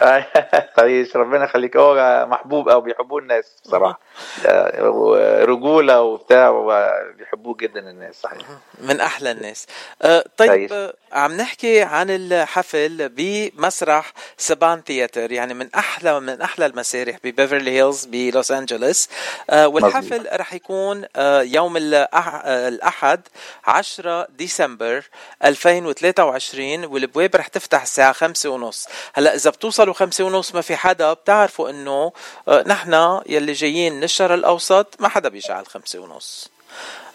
طيب 0.76 1.06
ربنا 1.16 1.44
يخليك. 1.44 1.76
هو 1.76 2.26
محبوب 2.30 2.68
أو 2.68 2.80
بيحبوه 2.80 3.20
الناس 3.20 3.44
بصراحة. 3.64 4.00
آه، 4.46 4.90
ورجوله 4.90 6.00
وبتاع 6.02 6.48
وبيحبوه 6.48 7.56
جدا 7.60 7.80
الناس 7.90 8.20
صحيح. 8.20 8.38
من 8.80 9.00
أحلى 9.00 9.30
الناس. 9.30 9.66
آه 10.02 10.24
طيب. 10.36 10.72
آه 10.72 10.94
عم 11.12 11.36
نحكي 11.36 11.82
عن 11.82 12.06
الحفل 12.10 13.08
بمسرح 13.08 14.12
سبان 14.36 14.82
ثياتر 14.86 15.32
يعني 15.32 15.54
من 15.54 15.68
أحلى 15.74 16.20
من 16.20 16.40
أحلى 16.40 16.66
المسارح 16.66 17.16
ببيفرلي 17.24 17.70
هيلز 17.70 18.04
بلوس 18.04 18.52
أنجلوس. 18.52 19.08
والحفل 19.52 20.28
رح 20.32 20.54
يكون 20.54 21.04
يوم 21.42 21.76
الأحد 21.76 23.20
10 23.66 24.26
ديسمبر 24.38 25.04
2023 25.44 26.84
والابواب 26.84 27.36
رح 27.36 27.46
تفتح 27.48 27.82
الساعة 27.82 28.12
5 28.12 28.50
ونص. 28.50 28.88
هلأ 29.14 29.34
إذا 29.34 29.50
بتوصلوا 29.50 29.91
5 29.92 30.24
ونص 30.24 30.54
ما 30.54 30.60
في 30.60 30.76
حدا 30.76 31.12
بتعرفوا 31.12 31.70
إنه 31.70 32.12
آه، 32.48 32.64
نحن 32.66 33.20
يلي 33.26 33.52
جايين 33.52 33.92
من 33.92 34.04
الشرق 34.04 34.32
الأوسط 34.34 34.94
ما 35.00 35.08
حدا 35.08 35.28
بيجي 35.28 35.52
على 35.52 35.62
الخمسة 35.62 35.98
ونص. 35.98 36.48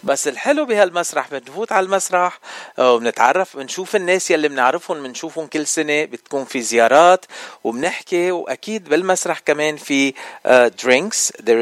بس 0.04 0.28
الحلو 0.28 0.66
بهالمسرح 0.66 1.28
بنفوت 1.32 1.72
على 1.72 1.86
المسرح 1.86 2.40
آه، 2.80 2.94
وبنتعرف 2.94 3.58
بنشوف 3.58 3.96
الناس 3.96 4.32
يلي 4.32 4.48
بنعرفهم 4.48 5.04
بنشوفهم 5.04 5.48
كل 5.48 5.68
سنة 5.68 6.06
بتكون 6.06 6.46
في 6.46 6.62
زيارات 6.62 7.26
وبنحكي 7.64 8.32
وأكيد 8.32 8.90
بالمسرح 8.90 9.40
كمان 9.40 9.76
في 9.78 10.14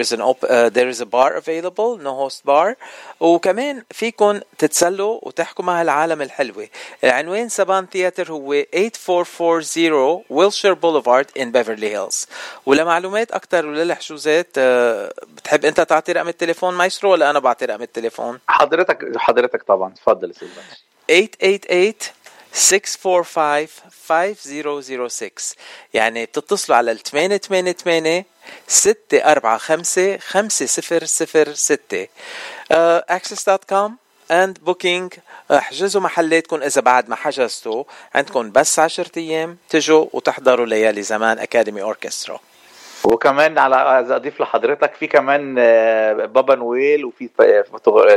is 0.02 0.12
an 0.12 0.22
op- 0.22 0.44
uh, 0.44 0.70
there 0.70 0.90
is 0.90 1.02
a 1.02 1.06
bar 1.06 1.32
available 1.36 1.98
no 1.98 2.14
host 2.24 2.46
bar. 2.46 2.76
وكمان 3.20 3.84
فيكم 3.92 4.40
تتسلوا 4.58 5.20
وتحكوا 5.22 5.66
مع 5.66 5.82
العالم 5.82 6.22
الحلوة. 6.22 6.68
العنوان 7.04 7.50
Saban 7.50 7.86
Theatre 7.94 8.32
هو 8.32 8.54
8440 8.54 10.24
Wilshire 10.30 10.74
Boulevard 10.74 11.26
in 11.40 11.44
بيفرلي 11.44 11.96
هيلز 11.98 12.28
ولمعلومات 12.66 13.32
أكثر 13.32 13.66
وللحجوزات 13.66 14.48
آه، 14.58 15.14
بتحب 15.38 15.66
أنت 15.66 15.82
تعطي 15.82 16.12
رقم 16.12 16.28
التليفون 16.28 16.74
مايسترو 16.74 17.12
ولا 17.12 17.30
أنا 17.30 17.40
بعطي 17.40 17.66
رقم 17.66 17.82
التليفون؟ 17.82 18.25
حضرتك 18.48 19.18
حضرتك 19.18 19.64
طبعا. 19.64 19.94
تفضل 19.94 20.28
يا 20.28 20.34
أستاذ 20.34 20.48
باشا. 20.48 20.76
888 21.08 21.94
645 22.54 23.68
5006 24.08 25.56
يعني 25.94 26.26
بتتصلوا 26.26 26.78
على 26.78 26.92
ال 26.92 27.00
888 27.00 28.24
645 28.68 30.18
5006 30.20 32.08
access.com 33.16 33.92
and 34.32 34.54
booking. 34.70 35.20
احجزوا 35.52 36.02
محلاتكم 36.02 36.64
إذا 36.64 36.82
بعد 36.82 37.10
ما 37.10 37.16
حجزتوا. 37.16 37.84
عندكم 38.16 38.52
بس 38.52 38.80
10 38.80 39.12
أيام 39.18 39.58
تجوا 39.70 40.06
وتحضروا 40.14 40.66
ليالي 40.66 41.04
زمان 41.04 41.40
اكاديمي 41.40 41.82
اوركسترا 41.82 42.40
وكمان 43.06 43.58
على 43.58 43.76
عايز 43.76 44.12
أضيف 44.12 44.42
لحضرتك 44.42 44.94
في 44.94 45.08
كمان 45.08 45.56
آه، 45.60 46.14
بابا 46.14 46.56
نويل 46.56 47.06
وفي 47.06 47.30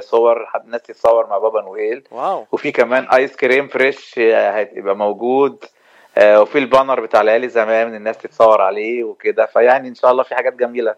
صور 0.01 0.47
حد 0.47 0.69
ناس 0.69 0.83
تتصور 0.83 1.27
مع 1.27 1.39
بابا 1.39 1.63
نويل. 1.63 2.03
واو. 2.11 2.47
وفي 2.53 2.73
كمان 2.73 3.05
آيس 3.05 3.37
كريم 3.37 3.69
fresh 3.69 4.15
آه، 4.19 4.51
هيبقى 4.51 4.97
موجود. 4.97 5.65
آه، 6.19 6.41
وفي 6.41 6.59
البانر 6.59 7.01
بتاع 7.01 7.23
ليالي 7.23 7.49
زمان 7.49 7.95
الناس 7.95 8.19
تتصور 8.19 8.61
عليه 8.61 9.05
وكده. 9.05 9.47
فيعني 9.47 9.89
إن 9.89 9.95
شاء 9.95 10.11
الله 10.11 10.23
في 10.23 10.35
حاجات 10.35 10.53
جميلة. 10.53 10.95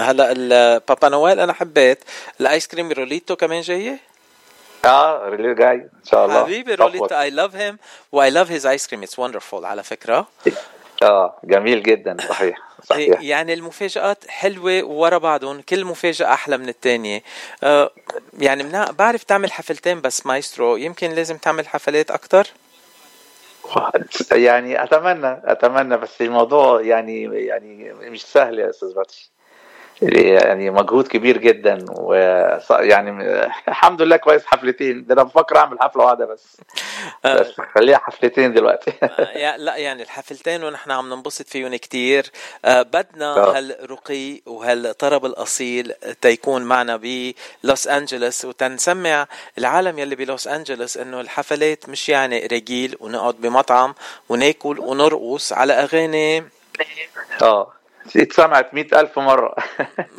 هلا 0.00 0.32
البابا 0.32 1.08
نويل 1.08 1.40
أنا 1.40 1.52
حبيت. 1.52 2.04
الآيس 2.40 2.66
كريم 2.66 2.92
روليتو 2.92 3.36
كمان 3.36 3.60
جاية؟ 3.60 3.98
آه 4.84 5.28
really 5.28 5.54
جاي 5.54 5.74
إن 5.74 6.04
شاء 6.04 6.24
الله. 6.24 6.44
حبيبي 6.44 6.74
روليتو 6.74 7.20
I 7.20 7.30
love 7.30 7.56
him 7.56 7.78
و 8.12 8.30
I 8.30 8.34
love 8.34 8.50
his 8.50 8.66
ice 8.66 8.86
cream 8.86 9.02
it's 9.02 9.18
wonderful 9.18 9.64
على 9.64 9.82
فكرة. 9.82 10.26
آه 11.02 11.38
جميل 11.44 11.82
جدا 11.82 12.16
صحيح 12.28 12.58
صحيح. 12.84 13.20
يعني 13.20 13.54
المفاجآت 13.54 14.24
حلوة 14.28 14.84
ورا 14.84 15.18
بعضهم 15.18 15.60
كل 15.60 15.84
مفاجأة 15.84 16.32
أحلى 16.32 16.56
من 16.58 16.68
التانية. 16.68 17.22
آه 17.62 17.90
يعني 18.38 18.62
منا 18.62 18.90
بعرف 18.90 19.22
تعمل 19.22 19.52
حفلتين 19.52 20.00
بس 20.00 20.26
مايسترو 20.26 20.76
يمكن 20.76 21.10
لازم 21.10 21.36
تعمل 21.36 21.68
حفلات 21.68 22.10
أكتر؟ 22.10 22.46
يعني 24.32 24.82
أتمنى 24.82 25.40
أتمنى 25.44 25.96
بس 25.96 26.22
الموضوع 26.22 26.80
يعني 26.80 27.22
يعني 27.22 27.92
مش 27.92 28.22
سهل 28.26 28.58
يا 28.58 28.70
أستاذ 28.70 28.94
باتش 28.94 29.30
يعني 30.02 30.70
مجهود 30.70 31.08
كبير 31.08 31.38
جدا 31.38 31.84
و 31.90 32.14
يعني 32.70 33.10
الحمد 33.68 34.02
لله 34.02 34.16
كويس 34.16 34.46
حفلتين. 34.46 35.06
ده 35.06 35.14
أنا 35.14 35.22
بفكر 35.22 35.56
أعمل 35.56 35.80
حفلة 35.80 36.04
واحدة 36.04 36.26
بس. 36.26 36.56
بس 37.24 37.60
خليها 37.74 37.98
حفلتين 37.98 38.54
دلوقتي. 38.54 38.92
يا 39.34 39.56
لا 39.56 39.76
يعني 39.76 40.02
الحفلتين 40.02 40.64
ونحن 40.64 40.90
عم 40.90 41.14
ننبسط 41.14 41.48
فيهم 41.48 41.76
كتير. 41.76 42.30
آه 42.64 42.82
بدنا 42.82 43.36
آه. 43.36 43.58
هالرقي 43.58 44.40
وهالطرب 44.46 45.26
الأصيل 45.26 45.92
تيكون 46.20 46.62
معنا 46.62 46.96
بلوس 46.96 47.88
أنجلوس. 47.88 48.44
وتنسمع 48.44 49.26
العالم 49.58 49.98
يلي 49.98 50.16
بلوس 50.16 50.48
أنجلوس 50.48 50.96
إنه 50.96 51.20
الحفلات 51.20 51.88
مش 51.88 52.08
يعني 52.08 52.46
رجيل 52.46 52.96
ونقعد 53.00 53.34
بمطعم 53.34 53.94
وناكل 54.28 54.78
ونرقص 54.78 55.52
على 55.52 55.72
أغاني. 55.72 56.44
آه. 57.42 57.72
اتسمعت 58.16 58.74
مئة 58.74 59.00
ألف 59.00 59.18
مرة. 59.18 59.54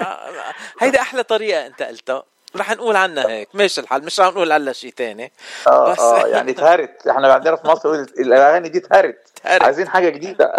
هيدي 0.81 0.99
أحلى 1.01 1.23
طريقة 1.23 1.65
أنت 1.65 1.83
قلتها. 1.83 2.23
رح 2.55 2.71
نقول 2.71 2.95
عنها 2.95 3.27
هيك. 3.29 3.49
ماشي 3.53 3.81
الحال. 3.81 4.05
مش 4.05 4.19
رح 4.19 4.27
نقول 4.27 4.51
عنها 4.51 4.73
شيء 4.73 4.91
تاني. 4.93 5.31
آه 5.67 5.91
بس- 5.91 5.99
آه 5.99 6.27
يعني 6.27 6.51
اتهرت 6.51 7.07
إحنا 7.07 7.33
عندنا 7.33 7.55
في 7.55 7.67
مصر 7.67 7.93
الأغاني 7.93 8.69
دي 8.69 8.77
اتهرت 8.77 9.17
عايزين 9.45 9.87
حاجة 9.89 10.09
جديدة. 10.09 10.45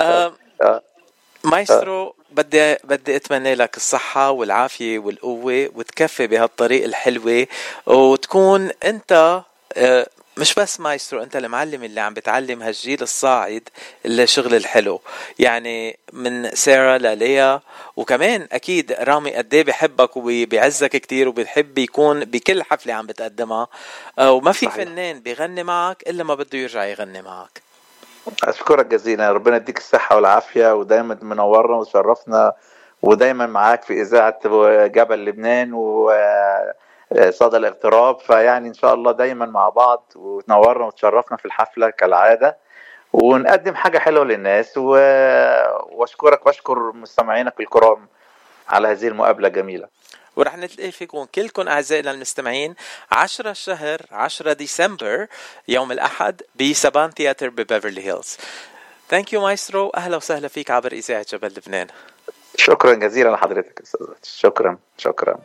آه 0.00 0.32
آه. 0.62 0.82
مايسترو 1.44 2.14
بدي 2.30 2.76
بدي 2.84 3.16
أتمنى 3.16 3.54
لك 3.54 3.76
الصحة 3.76 4.30
والعافية 4.30 4.98
والقوة 4.98 5.70
وتكفي 5.74 6.26
بهالطريق 6.26 6.84
الحلوة 6.84 7.46
وتكون 7.86 8.70
أنت 8.84 9.42
آه، 9.76 10.06
مش 10.38 10.54
بس 10.54 10.80
مايسترو 10.80 11.22
انت 11.22 11.36
المعلم 11.36 11.84
اللي 11.84 12.00
عم 12.00 12.14
بتعلم 12.14 12.62
هالجيل 12.62 13.02
الصاعد 13.02 13.68
الشغل 14.06 14.54
الحلو. 14.54 15.00
يعني 15.38 15.98
من 16.12 16.50
سارة 16.54 16.96
لليا 16.96 17.60
وكمان 17.96 18.48
أكيد 18.52 18.92
رامي 18.92 19.34
قد 19.34 19.54
إيه 19.54 19.64
بحبك 19.64 20.16
وبيعزك 20.16 20.90
كتير 20.90 21.28
وبيحب 21.28 21.78
يكون 21.78 22.24
بكل 22.24 22.62
حفلة 22.62 22.94
عم 22.94 23.06
بتقدمها. 23.06 23.68
آه، 24.18 24.32
وما 24.32 24.52
في 24.52 24.66
صحيح. 24.66 24.76
فنان 24.84 25.20
بيغني 25.20 25.62
معك 25.62 26.02
إلا 26.08 26.24
ما 26.24 26.34
بده 26.34 26.58
يرجع 26.58 26.84
يغني 26.84 27.22
معك. 27.22 27.62
أشكرك 28.44 28.86
جزيلا 28.86 29.32
ربنا 29.32 29.56
يديك 29.56 29.78
الصحة 29.78 30.16
والعافية 30.16 30.74
ودايما 30.74 31.18
منورنا 31.22 31.76
وتشرفنا 31.76 32.52
ودايما 33.02 33.46
معاك 33.46 33.82
في 33.82 34.00
إذاعة 34.02 34.38
جبل 34.86 35.24
لبنان 35.24 35.72
وصدى 37.16 37.56
الاغتراب 37.56 38.18
فيعني 38.20 38.68
إن 38.68 38.74
شاء 38.74 38.94
الله 38.94 39.12
دايما 39.12 39.46
مع 39.46 39.68
بعض 39.68 40.12
وتنورنا 40.16 40.84
وتشرفنا 40.84 41.36
في 41.36 41.44
الحفلة 41.44 41.90
كالعادة. 41.90 42.56
ونقدم 43.12 43.74
حاجة 43.74 43.98
حلوة 43.98 44.24
للناس 44.24 44.72
و... 44.76 44.90
وأشكرك 45.92 46.46
وأشكر 46.46 46.92
مستمعينك 46.92 47.60
الكرام 47.60 48.08
على 48.68 48.88
هذه 48.88 49.08
المقابلة 49.08 49.48
الجميله 49.48 49.88
ورح 50.36 50.56
نتلاقي 50.56 50.90
فيكم 50.90 51.24
كلكم 51.34 51.68
اعزائنا 51.68 52.10
المستمعين 52.10 52.74
10 53.12 53.52
شهر 53.52 54.00
10 54.12 54.52
ديسمبر 54.52 55.26
يوم 55.68 55.92
الأحد 55.92 56.42
بسبان 56.60 57.14
theater 57.14 57.48
ببيفرلي 57.48 58.06
هيلز. 58.06 58.36
thank 59.08 59.32
you 59.32 59.40
مايسترو 59.40 59.90
أهلا 59.96 60.16
وسهلا 60.16 60.48
فيك 60.48 60.70
عبر 60.70 60.92
إذاعة 60.92 61.26
جبل 61.32 61.48
لبنان. 61.48 61.86
شكرا 62.56 62.94
جزيلا 62.94 63.28
لحضرتك 63.28 63.80
أستاذ. 63.80 64.06
شكرا 64.22 64.78
شكرا. 64.98 65.38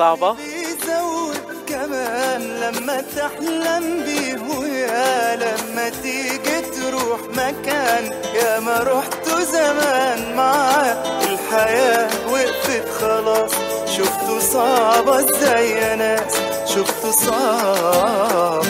بيزود 0.00 1.36
كمان 1.68 2.60
لما 2.60 3.04
تحلم 3.16 4.04
بيه 4.04 4.58
ويا 4.58 5.36
لما 5.36 5.88
تيجي 5.88 6.60
تروح 6.60 7.20
مكان. 7.20 8.22
يا 8.34 8.60
ما 8.60 8.78
رحت 8.78 9.28
زمان 9.28 10.36
معاه 10.36 11.22
الحياة 11.24 12.10
وقفت 12.32 12.88
خلاص. 13.00 13.50
شفته 13.86 14.40
صعبة 14.40 15.18
إزاي 15.18 15.70
يا 15.70 15.94
ناس 15.94 16.36
شفته 16.66 17.10
صعبة. 17.10 18.62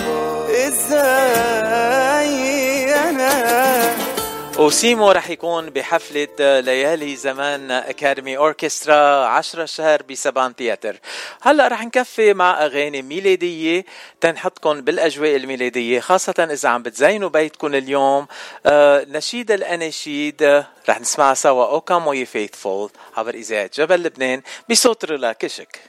إزاي 0.68 2.32
يا 2.82 3.10
ناس 3.10 3.96
وسيمو 4.58 5.10
رح 5.10 5.30
يكون 5.30 5.70
بحفلة 5.70 6.60
ليالي 6.60 7.16
زمان 7.16 7.70
أكاديمي 7.70 8.36
أوركسترا 8.36 9.26
10 9.26 9.64
شهر 9.64 10.02
بسبان 10.10 10.56
تياتر. 10.56 10.96
هلأ 11.44 11.68
رح 11.68 11.84
نكفي 11.84 12.34
مع 12.34 12.64
أغاني 12.64 13.02
ميلادية 13.02 13.84
تنحطكم 14.20 14.80
بالأجواء 14.80 15.36
الميلادية 15.36 16.00
خاصة 16.00 16.48
إذا 16.52 16.68
عم 16.68 16.82
بتزينوا 16.82 17.28
بيتكم 17.28 17.74
اليوم. 17.74 18.26
آه 18.66 19.06
نشيد 19.08 19.50
الأناشيد 19.50 20.42
آه، 20.42 20.66
رح 20.88 21.00
نسمعها 21.00 21.34
سوا 21.34 21.66
أوكا 21.66 21.98
موي 21.98 22.24
فيثفول 22.24 22.90
عبر 23.16 23.34
إذاعة 23.34 23.70
جبل 23.74 24.02
لبنان 24.02 24.42
بصوت 24.70 25.04
رولا 25.04 25.32
كشك. 25.32 25.80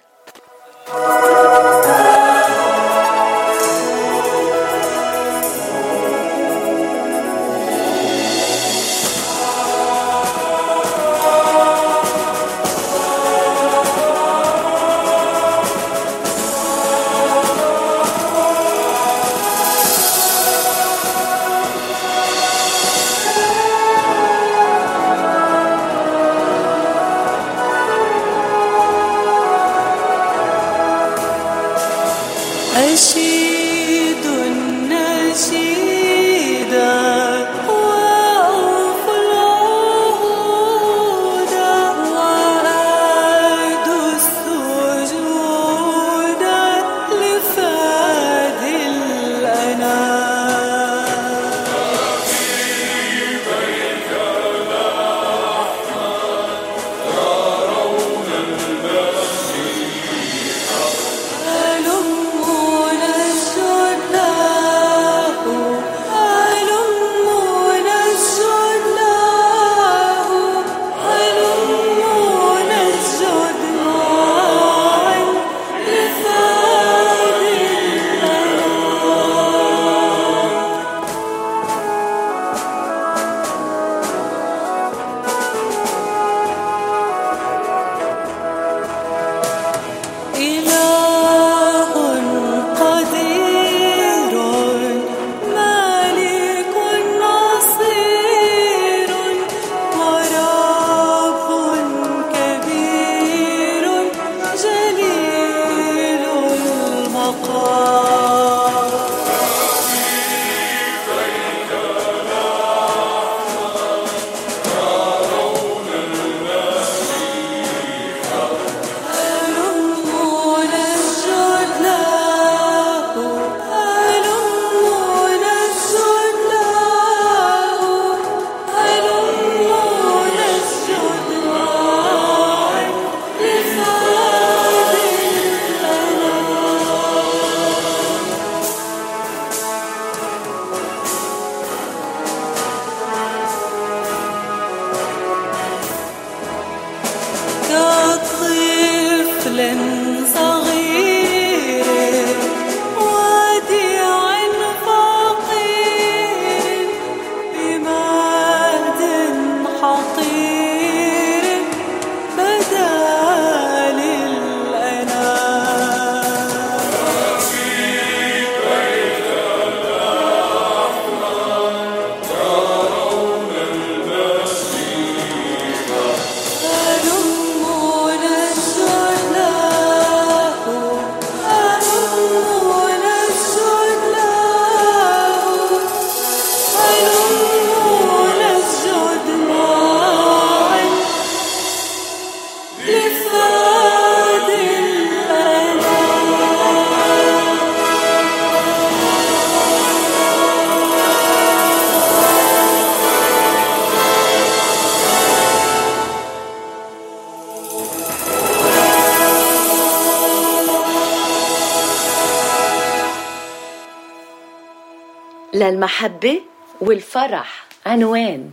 للمحبة 215.54 216.42
والفرح 216.82 217.66
عنوان 217.86 218.52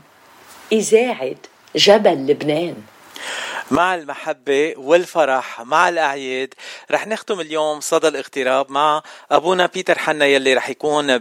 إذاعة 0.72 1.36
جبل 1.76 2.26
لبنان. 2.26 2.74
مع 3.70 3.94
المحبة 3.94 4.74
والفرح 4.76 5.60
مع 5.60 5.88
الأعياد 5.88 6.54
رح 6.90 7.06
نختم 7.06 7.40
اليوم 7.40 7.80
صدى 7.80 8.08
الاغتراب 8.08 8.70
مع 8.70 9.02
أبونا 9.30 9.66
بيتر 9.66 9.98
حنا 9.98 10.26
يلي 10.26 10.54
رح 10.54 10.68
يكون 10.68 11.18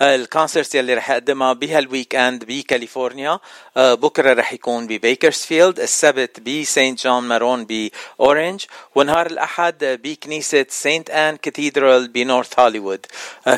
بال 0.00 0.16
concert 0.16 0.74
يلي 0.74 0.94
رح 0.94 1.10
يقدمها 1.10 1.52
بهال 1.52 2.14
weekend 2.14 2.44
بكاليفورنيا 2.44 3.38
آه، 3.76 3.94
بكرة 3.94 4.32
رح 4.32 4.52
يكون 4.52 4.86
ببيكرسفيلد 4.86 5.80
السبت 5.80 6.40
بسانت 6.40 7.04
جون 7.04 7.22
مارون 7.22 7.66
بأورنج 7.66 8.64
ونهار 8.94 9.26
الأحد 9.26 9.84
بكنيسة 10.04 10.66
سانت 10.68 11.10
آن 11.10 11.36
cathedral 11.36 12.08
بنورث 12.08 12.60
هوليوود 12.60 13.06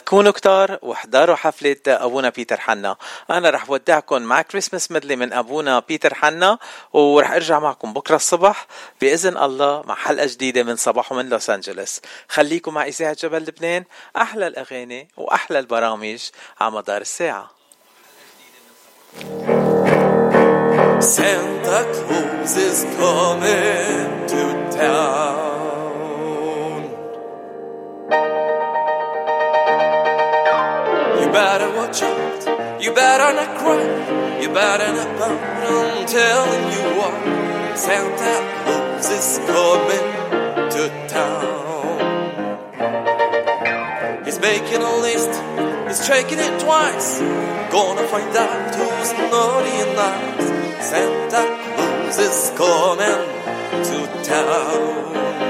كونوا 0.05 0.33
كتار 0.33 0.79
واحضروا 0.83 1.37
حفلة 1.37 1.77
أبونا 1.87 2.29
بيتر 2.29 2.61
حنا. 2.61 2.97
أنا 3.31 3.51
رح 3.51 3.71
ودعكم 3.71 4.23
مع 4.23 4.43
كريسمس 4.43 4.91
مدلي 4.91 5.17
من 5.17 5.33
أبونا 5.33 5.79
بيتر 5.79 6.15
حنا 6.15 6.59
ورح 6.93 7.33
أرجع 7.33 7.59
معكم 7.59 7.93
بكرة 7.93 8.17
الصبح 8.17 8.67
بإذن 9.01 9.37
الله 9.37 9.83
مع 9.87 9.95
حلقة 9.95 10.27
جديدة 10.27 10.63
من 10.63 10.77
صباح 10.77 11.13
من 11.13 11.29
لوس 11.29 11.51
أنجلوس 11.51 12.01
خليكم 12.29 12.75
مع 12.75 12.85
إذاعة 12.87 13.17
جبل 13.23 13.43
لبنان. 13.43 13.85
أحلى 14.17 14.47
الأغاني 14.47 15.09
وأحلى 15.17 15.59
البرامج. 15.59 16.30
English 16.31 16.35
Amadarcea. 16.59 17.49
Santa 21.01 21.85
Claus 21.93 22.57
is 22.57 22.85
coming 22.97 24.27
to 24.29 24.71
town. 24.71 25.71
You 31.21 31.29
better 31.33 31.71
watch 31.77 32.03
out. 32.03 32.81
You 32.83 32.93
better 32.95 33.33
not 33.35 33.59
cry. 33.59 34.41
You 34.41 34.49
better 34.49 34.93
not 34.93 35.19
run. 35.19 35.39
I'm 35.99 36.07
telling 36.07 36.73
you 36.73 36.83
what. 36.99 37.15
Santa 37.77 38.41
Claus 38.65 39.11
is 39.11 39.39
coming 39.47 40.07
to 40.71 40.83
town. 41.09 41.61
He's 44.25 44.39
making 44.41 44.83
a 44.83 44.97
list 44.97 45.70
He's 45.91 46.07
checking 46.07 46.39
it 46.39 46.61
twice. 46.61 47.19
Gonna 47.19 48.07
find 48.07 48.37
out 48.37 48.75
who's 48.77 49.13
naughty 49.13 49.71
and 49.71 49.97
nice. 49.97 50.87
Santa 50.87 51.43
Claus 51.75 52.19
is 52.21 52.53
coming 52.57 53.27
to 53.83 54.23
town. 54.23 55.50